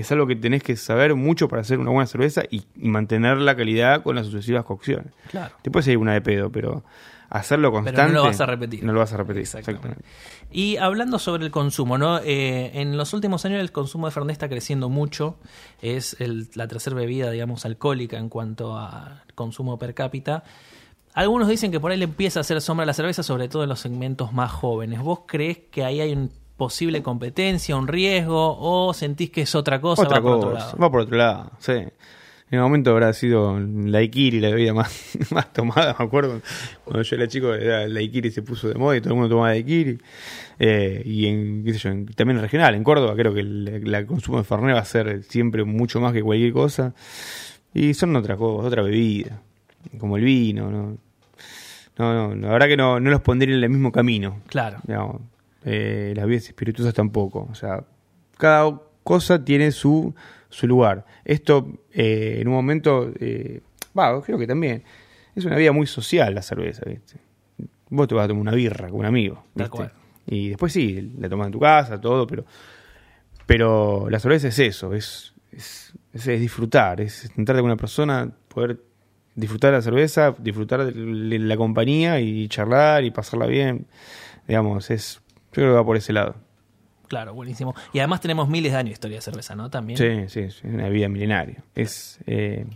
es 0.00 0.12
algo 0.12 0.26
que 0.26 0.36
tenés 0.36 0.62
que 0.62 0.76
saber 0.76 1.14
mucho 1.14 1.48
para 1.48 1.62
hacer 1.62 1.78
una 1.78 1.90
buena 1.90 2.06
cerveza 2.06 2.42
y, 2.50 2.64
y 2.76 2.88
mantener 2.88 3.38
la 3.38 3.56
calidad 3.56 4.02
con 4.02 4.16
las 4.16 4.26
sucesivas 4.26 4.64
cocciones. 4.64 5.12
Claro. 5.30 5.54
Te 5.62 5.70
puede 5.70 5.84
salir 5.84 5.98
una 5.98 6.12
de 6.12 6.20
pedo, 6.20 6.50
pero 6.50 6.84
hacerlo 7.28 7.70
Pero 7.70 7.80
no 7.80 7.84
constante... 7.86 8.12
lo 8.14 8.22
vas 8.24 8.40
a 8.40 8.46
repetir. 8.46 8.84
No 8.84 8.92
lo 8.92 9.00
vas 9.00 9.12
a 9.12 9.16
repetir, 9.16 9.42
Exactamente. 9.42 9.88
exactamente. 9.88 10.08
Y 10.52 10.76
hablando 10.76 11.18
sobre 11.18 11.44
el 11.44 11.50
consumo, 11.50 11.98
¿no? 11.98 12.18
Eh, 12.18 12.70
en 12.80 12.96
los 12.96 13.12
últimos 13.14 13.44
años 13.44 13.60
el 13.60 13.72
consumo 13.72 14.06
de 14.06 14.12
Fernet 14.12 14.32
está 14.32 14.48
creciendo 14.48 14.88
mucho. 14.88 15.36
Es 15.82 16.16
el- 16.20 16.48
la 16.54 16.68
tercera 16.68 16.94
bebida, 16.94 17.30
digamos, 17.30 17.64
alcohólica 17.64 18.16
en 18.18 18.28
cuanto 18.28 18.76
a 18.78 19.24
consumo 19.34 19.76
per 19.78 19.92
cápita. 19.94 20.44
Algunos 21.14 21.48
dicen 21.48 21.72
que 21.72 21.80
por 21.80 21.90
ahí 21.90 21.96
le 21.98 22.04
empieza 22.04 22.40
a 22.40 22.42
hacer 22.42 22.60
sombra 22.60 22.82
a 22.84 22.86
la 22.86 22.92
cerveza, 22.92 23.22
sobre 23.22 23.48
todo 23.48 23.62
en 23.62 23.70
los 23.70 23.80
segmentos 23.80 24.32
más 24.34 24.52
jóvenes. 24.52 25.00
¿Vos 25.00 25.20
crees 25.26 25.58
que 25.70 25.82
ahí 25.82 26.00
hay 26.00 26.12
una 26.12 26.28
posible 26.56 27.02
competencia, 27.02 27.76
un 27.76 27.88
riesgo, 27.88 28.56
o 28.58 28.92
sentís 28.94 29.30
que 29.30 29.42
es 29.42 29.54
otra 29.54 29.80
cosa? 29.80 30.02
Otra 30.02 30.18
va 30.18 30.22
por 30.24 30.32
cosa, 30.34 30.46
otro 30.46 30.58
lado? 30.58 30.76
va 30.78 30.90
por 30.90 31.00
otro 31.00 31.16
lado, 31.16 31.50
sí. 31.58 31.72
En 32.48 32.58
el 32.58 32.60
momento 32.60 32.92
habrá 32.92 33.12
sido 33.12 33.58
la 33.58 34.02
Ikiri 34.02 34.38
la 34.38 34.50
bebida 34.50 34.72
más, 34.72 35.18
más 35.32 35.52
tomada, 35.52 35.96
me 35.98 36.04
acuerdo. 36.04 36.40
Cuando 36.84 37.02
yo 37.02 37.16
era 37.16 37.26
chico, 37.26 37.52
era 37.52 37.88
la 37.88 38.00
Ikiri 38.00 38.30
se 38.30 38.42
puso 38.42 38.68
de 38.68 38.74
moda 38.76 38.96
y 38.96 39.00
todo 39.00 39.14
el 39.14 39.16
mundo 39.16 39.28
tomaba 39.34 39.56
Ikiri. 39.56 39.98
Eh, 40.60 41.02
y 41.04 41.26
en, 41.26 41.64
qué 41.64 41.72
sé 41.72 41.78
yo, 41.80 41.90
en- 41.90 42.06
también 42.06 42.36
en 42.38 42.42
regional, 42.44 42.74
en 42.76 42.84
Córdoba, 42.84 43.14
creo 43.16 43.34
que 43.34 43.40
el, 43.40 44.06
consumo 44.06 44.38
de 44.38 44.44
Fernet 44.44 44.76
va 44.76 44.80
a 44.80 44.84
ser 44.84 45.24
siempre 45.24 45.64
mucho 45.64 46.00
más 46.00 46.12
que 46.12 46.22
cualquier 46.22 46.52
cosa. 46.52 46.94
Y 47.74 47.94
son 47.94 48.14
otra 48.14 48.36
cosa, 48.36 48.68
otra 48.68 48.82
bebida, 48.82 49.42
como 49.98 50.16
el 50.16 50.22
vino, 50.24 50.70
¿no? 50.70 50.96
No, 51.98 52.28
no, 52.28 52.34
la 52.36 52.52
verdad 52.52 52.68
que 52.68 52.76
no, 52.76 53.00
no 53.00 53.10
los 53.10 53.22
pondría 53.22 53.56
en 53.56 53.62
el 53.64 53.70
mismo 53.70 53.90
camino. 53.90 54.40
Claro. 54.46 54.78
Digamos, 54.84 55.20
eh, 55.66 56.14
las 56.16 56.24
bebidas 56.24 56.46
espirituosas 56.46 56.94
tampoco. 56.94 57.46
O 57.50 57.54
sea, 57.54 57.84
cada 58.38 58.80
cosa 59.04 59.44
tiene 59.44 59.70
su, 59.72 60.14
su 60.48 60.66
lugar. 60.66 61.04
Esto, 61.24 61.66
eh, 61.92 62.38
en 62.40 62.48
un 62.48 62.54
momento, 62.54 63.12
eh, 63.20 63.60
va, 63.98 64.22
creo 64.22 64.38
que 64.38 64.46
también, 64.46 64.82
es 65.34 65.44
una 65.44 65.56
vida 65.56 65.72
muy 65.72 65.86
social 65.86 66.34
la 66.34 66.40
cerveza, 66.42 66.82
¿viste? 66.86 67.18
Vos 67.90 68.08
te 68.08 68.14
vas 68.14 68.24
a 68.24 68.28
tomar 68.28 68.40
una 68.42 68.52
birra 68.52 68.88
con 68.88 69.00
un 69.00 69.06
amigo, 69.06 69.44
¿viste? 69.54 69.70
Y 70.26 70.48
después 70.48 70.72
sí, 70.72 71.12
la 71.18 71.28
tomas 71.28 71.46
en 71.46 71.52
tu 71.52 71.60
casa, 71.60 72.00
todo, 72.00 72.26
pero 72.26 72.44
pero 73.46 74.08
la 74.10 74.18
cerveza 74.18 74.48
es 74.48 74.58
eso, 74.58 74.92
es, 74.94 75.32
es, 75.52 75.94
es- 76.12 76.26
es 76.26 76.40
disfrutar, 76.40 77.00
es 77.00 77.30
entrar 77.36 77.58
con 77.58 77.66
una 77.66 77.76
persona, 77.76 78.30
poder 78.48 78.80
disfrutar 79.34 79.72
la 79.72 79.82
cerveza, 79.82 80.34
disfrutar 80.38 80.92
de 80.92 81.38
la 81.38 81.56
compañía 81.56 82.20
y 82.20 82.48
charlar 82.48 83.04
y 83.04 83.10
pasarla 83.10 83.46
bien. 83.46 83.86
Digamos, 84.48 84.90
es 84.90 85.20
creo 85.60 85.72
que 85.72 85.76
va 85.76 85.84
por 85.84 85.96
ese 85.96 86.12
lado. 86.12 86.36
Claro, 87.08 87.34
buenísimo. 87.34 87.74
Y 87.92 88.00
además 88.00 88.20
tenemos 88.20 88.48
miles 88.48 88.72
de 88.72 88.78
años 88.78 88.90
de 88.90 88.92
historia 88.94 89.18
de 89.18 89.22
cerveza, 89.22 89.54
¿no? 89.54 89.70
También. 89.70 89.96
Sí, 89.96 90.28
sí, 90.28 90.40
es 90.40 90.64
una 90.64 90.88
vida 90.88 91.08
milenaria. 91.08 91.62
Es, 91.74 92.18
eh, 92.26 92.66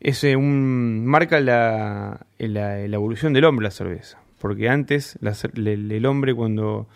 es 0.00 0.24
eh, 0.24 0.36
un 0.36 1.06
marca 1.06 1.40
la, 1.40 2.26
la, 2.38 2.76
la 2.76 2.96
evolución 2.96 3.32
del 3.32 3.44
hombre 3.44 3.64
la 3.64 3.70
cerveza. 3.70 4.18
Porque 4.38 4.68
antes 4.68 5.16
la 5.22 5.34
el, 5.54 5.90
el 5.90 6.06
hombre 6.06 6.34
cuando, 6.34 6.86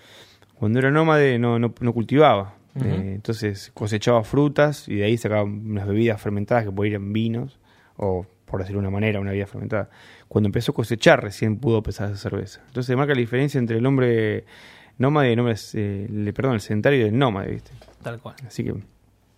cuando 0.54 0.78
era 0.78 0.90
nómade 0.90 1.38
no, 1.38 1.58
no, 1.58 1.72
no 1.80 1.92
cultivaba. 1.92 2.54
Eh, 2.84 3.14
entonces 3.16 3.72
cosechaba 3.74 4.22
frutas 4.22 4.86
y 4.86 4.96
de 4.96 5.04
ahí 5.04 5.16
sacaba 5.16 5.42
unas 5.42 5.86
bebidas 5.86 6.20
fermentadas 6.20 6.64
que 6.64 6.70
podían 6.70 6.92
ir 6.92 6.96
en 6.96 7.12
vinos 7.12 7.58
o 7.96 8.24
por 8.48 8.60
decirlo 8.60 8.80
de 8.80 8.88
una 8.88 8.94
manera, 8.94 9.20
una 9.20 9.30
bebida 9.30 9.46
fermentada. 9.46 9.90
Cuando 10.26 10.48
empezó 10.48 10.72
a 10.72 10.74
cosechar 10.74 11.22
recién 11.22 11.58
pudo 11.58 11.78
empezar 11.78 12.06
a 12.08 12.12
hacer 12.12 12.30
cerveza. 12.30 12.60
Entonces 12.66 12.96
marca 12.96 13.14
la 13.14 13.20
diferencia 13.20 13.58
entre 13.58 13.78
el 13.78 13.86
hombre 13.86 14.44
nómade 14.98 15.30
y 15.30 15.32
el 15.32 15.40
hombre, 15.40 15.54
eh, 15.74 16.32
perdón, 16.34 16.54
el 16.54 16.60
sedentario 16.60 17.06
y 17.06 17.08
el 17.08 17.18
nómade, 17.18 17.50
¿viste? 17.50 17.70
Tal 18.02 18.20
cual. 18.20 18.36
Así 18.46 18.64
que 18.64 18.74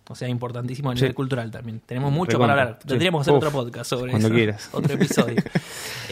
O 0.09 0.15
sea, 0.15 0.27
importantísimo 0.27 0.89
a 0.91 0.95
Sí. 0.95 1.01
nivel 1.03 1.15
cultural 1.15 1.51
también. 1.51 1.79
Tenemos 1.85 2.11
mucho 2.11 2.31
Recontra, 2.31 2.53
para 2.55 2.61
hablar. 2.63 2.79
sí. 2.81 2.87
Tendríamos 2.89 3.19
que 3.19 3.21
hacer 3.21 3.33
Uf, 3.33 3.37
otro 3.37 3.51
podcast 3.51 3.89
sobre 3.89 4.11
cuando 4.11 4.27
eso. 4.27 4.35
quieras. 4.35 4.69
Otro 4.73 4.93
episodio. 4.95 5.35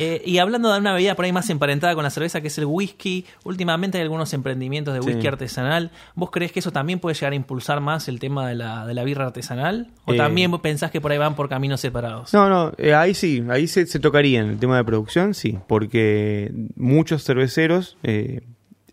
Eh, 0.02 0.22
y 0.26 0.38
hablando 0.38 0.72
de 0.72 0.80
una 0.80 0.94
bebida 0.94 1.14
por 1.16 1.26
ahí 1.26 1.34
más 1.34 1.50
emparentada 1.50 1.94
con 1.94 2.06
la 2.06 2.10
cerveza, 2.10 2.40
que 2.40 2.48
es 2.48 2.58
el 2.58 2.64
whisky, 2.66 3.26
últimamente 3.44 3.98
hay 3.98 4.04
algunos 4.04 4.34
emprendimientos 4.34 4.94
de 4.94 5.02
Sí. 5.02 5.08
whisky 5.10 5.28
artesanal. 5.28 5.92
¿Vos 6.16 6.32
creés 6.32 6.54
que 6.54 6.60
eso 6.60 6.72
también 6.72 7.00
puede 7.00 7.16
llegar 7.16 7.34
a 7.34 7.36
impulsar 7.36 7.82
más 7.82 8.08
el 8.08 8.18
tema 8.18 8.48
de 8.48 8.56
la, 8.56 8.88
de 8.88 8.94
la 8.94 9.04
birra 9.04 9.26
artesanal? 9.26 9.92
¿O 10.06 10.14
Eh, 10.14 10.18
también 10.18 10.52
vos 10.52 10.62
pensás 10.62 10.90
que 10.92 11.02
por 11.02 11.12
ahí 11.12 11.18
van 11.18 11.36
por 11.36 11.50
caminos 11.50 11.82
separados? 11.82 12.34
No, 12.34 12.48
no, 12.48 12.72
eh, 12.78 12.94
ahí 12.94 13.14
sí, 13.14 13.44
ahí 13.50 13.68
se, 13.68 13.86
se 13.88 14.00
tocaría 14.00 14.40
en 14.40 14.52
el 14.52 14.58
tema 14.58 14.78
de 14.78 14.86
producción, 14.86 15.34
sí, 15.34 15.60
porque 15.68 16.50
muchos 16.78 17.26
cerveceros 17.26 17.98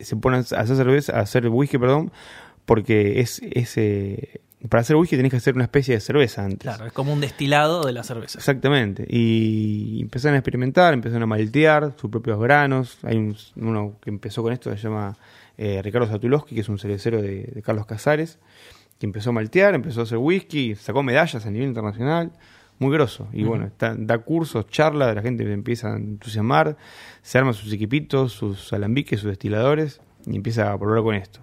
se 0.00 0.16
ponen 0.16 0.40
a 0.40 0.60
hacer 0.60 0.74
cerveza, 0.76 1.16
a 1.16 1.20
hacer 1.20 1.46
whisky, 1.48 1.78
perdón, 1.78 2.10
porque 2.64 3.20
es, 3.20 3.40
es, 3.44 3.76
eh, 3.76 4.40
para 4.68 4.80
hacer 4.80 4.96
whisky 4.96 5.16
tenés 5.16 5.30
que 5.30 5.36
hacer 5.36 5.54
una 5.54 5.64
especie 5.64 5.94
de 5.94 6.00
cerveza 6.00 6.44
antes. 6.44 6.60
Claro, 6.60 6.86
es 6.86 6.92
como 6.92 7.12
un 7.12 7.20
destilado 7.20 7.84
de 7.84 7.92
la 7.92 8.02
cerveza. 8.02 8.38
Exactamente. 8.38 9.06
Y 9.08 10.00
empezaron 10.02 10.34
a 10.34 10.38
experimentar, 10.38 10.92
empezaron 10.94 11.22
a 11.22 11.26
maltear 11.26 11.94
sus 12.00 12.10
propios 12.10 12.40
granos. 12.40 12.98
Hay 13.02 13.16
un- 13.16 13.36
uno 13.56 13.96
que 14.00 14.10
empezó 14.10 14.42
con 14.42 14.52
esto, 14.52 14.70
se 14.70 14.76
llama 14.82 15.16
eh, 15.58 15.80
Ricardo 15.82 16.06
Satulowski, 16.06 16.54
que 16.54 16.60
es 16.62 16.68
un 16.68 16.78
cervecero 16.78 17.22
de, 17.22 17.44
de 17.54 17.62
Carlos 17.62 17.86
Casares, 17.86 18.38
que 18.98 19.06
empezó 19.06 19.30
a 19.30 19.32
maltear, 19.32 19.74
empezó 19.74 20.00
a 20.00 20.02
hacer 20.02 20.18
whisky, 20.18 20.74
sacó 20.74 21.02
medallas 21.02 21.46
a 21.46 21.50
nivel 21.50 21.68
internacional. 21.68 22.32
Muy 22.78 22.92
grosso. 22.92 23.26
Y 23.32 23.42
bueno, 23.44 23.64
está- 23.66 23.94
da 23.96 24.18
cursos, 24.18 24.66
charla, 24.68 25.14
la 25.14 25.22
gente 25.22 25.50
empieza 25.50 25.94
a 25.94 25.96
entusiasmar, 25.96 26.76
se 27.22 27.38
arma 27.38 27.54
sus 27.54 27.72
equipitos, 27.72 28.32
sus 28.32 28.70
alambiques, 28.74 29.20
sus 29.20 29.30
destiladores, 29.30 30.00
y 30.26 30.36
empieza 30.36 30.70
a 30.72 30.78
probar 30.78 31.02
con 31.02 31.14
esto. 31.14 31.40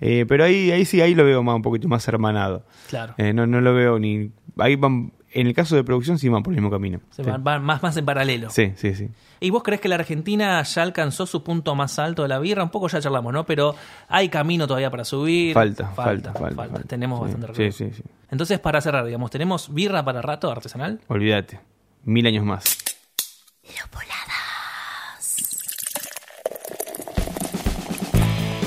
Eh, 0.00 0.24
pero 0.26 0.44
ahí, 0.44 0.70
ahí 0.70 0.84
sí, 0.84 1.00
ahí 1.00 1.14
lo 1.14 1.24
veo 1.24 1.42
más, 1.42 1.56
un 1.56 1.62
poquito 1.62 1.86
más 1.88 2.06
hermanado. 2.08 2.64
Claro. 2.88 3.14
Eh, 3.18 3.32
no, 3.32 3.46
no 3.46 3.60
lo 3.60 3.74
veo 3.74 3.98
ni. 3.98 4.30
Ahí 4.58 4.76
van. 4.76 5.12
En 5.32 5.46
el 5.46 5.54
caso 5.54 5.76
de 5.76 5.84
producción, 5.84 6.18
sí 6.18 6.28
van 6.28 6.42
por 6.42 6.52
el 6.52 6.56
mismo 6.56 6.72
camino. 6.72 6.98
Se 7.10 7.22
sí. 7.22 7.30
van, 7.30 7.44
van 7.44 7.62
más, 7.62 7.80
más 7.84 7.96
en 7.96 8.04
paralelo. 8.04 8.50
sí, 8.50 8.72
sí, 8.74 8.94
sí. 8.96 9.08
¿Y 9.38 9.50
vos 9.50 9.62
crees 9.62 9.80
que 9.80 9.88
la 9.88 9.94
Argentina 9.94 10.60
ya 10.62 10.82
alcanzó 10.82 11.24
su 11.24 11.44
punto 11.44 11.74
más 11.76 11.98
alto 12.00 12.22
de 12.22 12.28
la 12.28 12.40
birra? 12.40 12.64
Un 12.64 12.70
poco 12.70 12.88
ya 12.88 13.00
charlamos, 13.00 13.32
¿no? 13.32 13.46
Pero 13.46 13.74
hay 14.08 14.28
camino 14.28 14.66
todavía 14.66 14.90
para 14.90 15.04
subir. 15.04 15.54
Falta, 15.54 15.86
falta, 15.90 16.32
falta. 16.34 16.56
falta. 16.56 16.82
Tenemos 16.82 17.20
Sí, 17.20 17.22
bastante 17.36 17.46
Sí, 17.46 17.62
recorrido. 17.62 17.72
sí, 17.94 18.02
sí. 18.02 18.10
Entonces, 18.30 18.58
para 18.58 18.80
cerrar, 18.80 19.04
digamos, 19.06 19.30
¿tenemos 19.30 19.72
birra 19.72 20.04
para 20.04 20.20
rato 20.20 20.50
artesanal? 20.50 21.00
Olvídate. 21.06 21.60
Mil 22.04 22.26
años 22.26 22.44
más. 22.44 22.76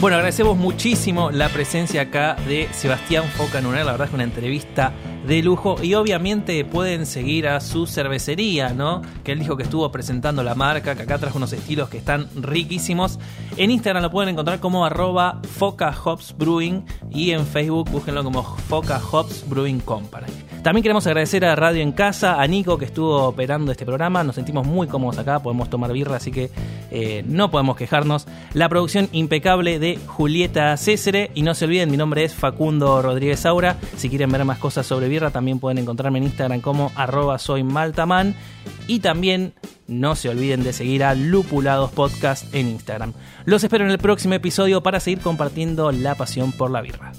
Bueno, 0.03 0.17
agradecemos 0.17 0.57
muchísimo 0.57 1.31
la 1.31 1.47
presencia 1.47 2.01
acá 2.01 2.35
de 2.45 2.67
Sebastián 2.73 3.23
Foca 3.37 3.61
Nuner. 3.61 3.85
La 3.85 3.93
verdad 3.93 4.07
es 4.07 4.09
que 4.09 4.15
una 4.15 4.25
entrevista 4.25 4.91
de 5.27 5.41
lujo. 5.41 5.75
Y 5.81 5.93
obviamente 5.95 6.63
pueden 6.65 7.05
seguir 7.05 7.47
a 7.47 7.59
su 7.59 7.87
cervecería, 7.87 8.69
¿no? 8.73 9.01
Que 9.23 9.31
él 9.33 9.39
dijo 9.39 9.57
que 9.57 9.63
estuvo 9.63 9.91
presentando 9.91 10.43
la 10.43 10.55
marca, 10.55 10.95
que 10.95 11.03
acá 11.03 11.17
trajo 11.17 11.37
unos 11.37 11.53
estilos 11.53 11.89
que 11.89 11.97
están 11.97 12.27
riquísimos. 12.35 13.19
En 13.57 13.71
Instagram 13.71 14.03
lo 14.03 14.11
pueden 14.11 14.29
encontrar 14.29 14.59
como 14.59 14.85
arroba 14.85 15.39
Foca 15.57 15.93
Hops 16.03 16.35
y 17.11 17.31
en 17.31 17.45
Facebook 17.45 17.89
búsquenlo 17.89 18.23
como 18.23 18.43
Foca 18.43 19.01
Hops 19.11 19.47
Brewing 19.47 19.79
Company. 19.79 20.27
También 20.63 20.81
queremos 20.81 21.05
agradecer 21.07 21.43
a 21.43 21.55
Radio 21.55 21.81
en 21.81 21.91
Casa, 21.91 22.41
a 22.41 22.47
Nico 22.47 22.77
que 22.77 22.85
estuvo 22.85 23.23
operando 23.23 23.71
este 23.71 23.85
programa. 23.85 24.23
Nos 24.23 24.35
sentimos 24.35 24.65
muy 24.65 24.87
cómodos 24.87 25.17
acá, 25.17 25.39
podemos 25.39 25.69
tomar 25.69 25.91
birra, 25.91 26.15
así 26.15 26.31
que 26.31 26.51
eh, 26.89 27.23
no 27.27 27.51
podemos 27.51 27.75
quejarnos. 27.75 28.27
La 28.53 28.69
producción 28.69 29.09
impecable 29.11 29.79
de 29.79 29.99
Julieta 30.07 30.77
Césare. 30.77 31.31
Y 31.33 31.41
no 31.41 31.53
se 31.53 31.65
olviden, 31.65 31.91
mi 31.91 31.97
nombre 31.97 32.23
es 32.23 32.33
Facundo 32.33 33.01
Rodríguez 33.01 33.45
Aura. 33.45 33.77
Si 33.97 34.09
quieren 34.09 34.31
ver 34.31 34.45
más 34.45 34.57
cosas 34.57 34.85
sobre 34.85 35.09
también 35.31 35.59
pueden 35.59 35.77
encontrarme 35.77 36.19
en 36.19 36.25
Instagram 36.25 36.61
como 36.61 36.91
arroba 36.95 37.37
soy 37.39 37.63
maltaman. 37.63 38.35
Y 38.87 38.99
también 38.99 39.53
no 39.87 40.15
se 40.15 40.29
olviden 40.29 40.63
de 40.63 40.73
seguir 40.73 41.03
a 41.03 41.15
Lupulados 41.15 41.91
Podcast 41.91 42.53
en 42.53 42.67
Instagram. 42.67 43.13
Los 43.45 43.63
espero 43.63 43.85
en 43.85 43.91
el 43.91 43.97
próximo 43.97 44.33
episodio 44.33 44.81
para 44.83 44.99
seguir 44.99 45.19
compartiendo 45.19 45.91
la 45.91 46.15
pasión 46.15 46.51
por 46.51 46.71
la 46.71 46.81
birra. 46.81 47.13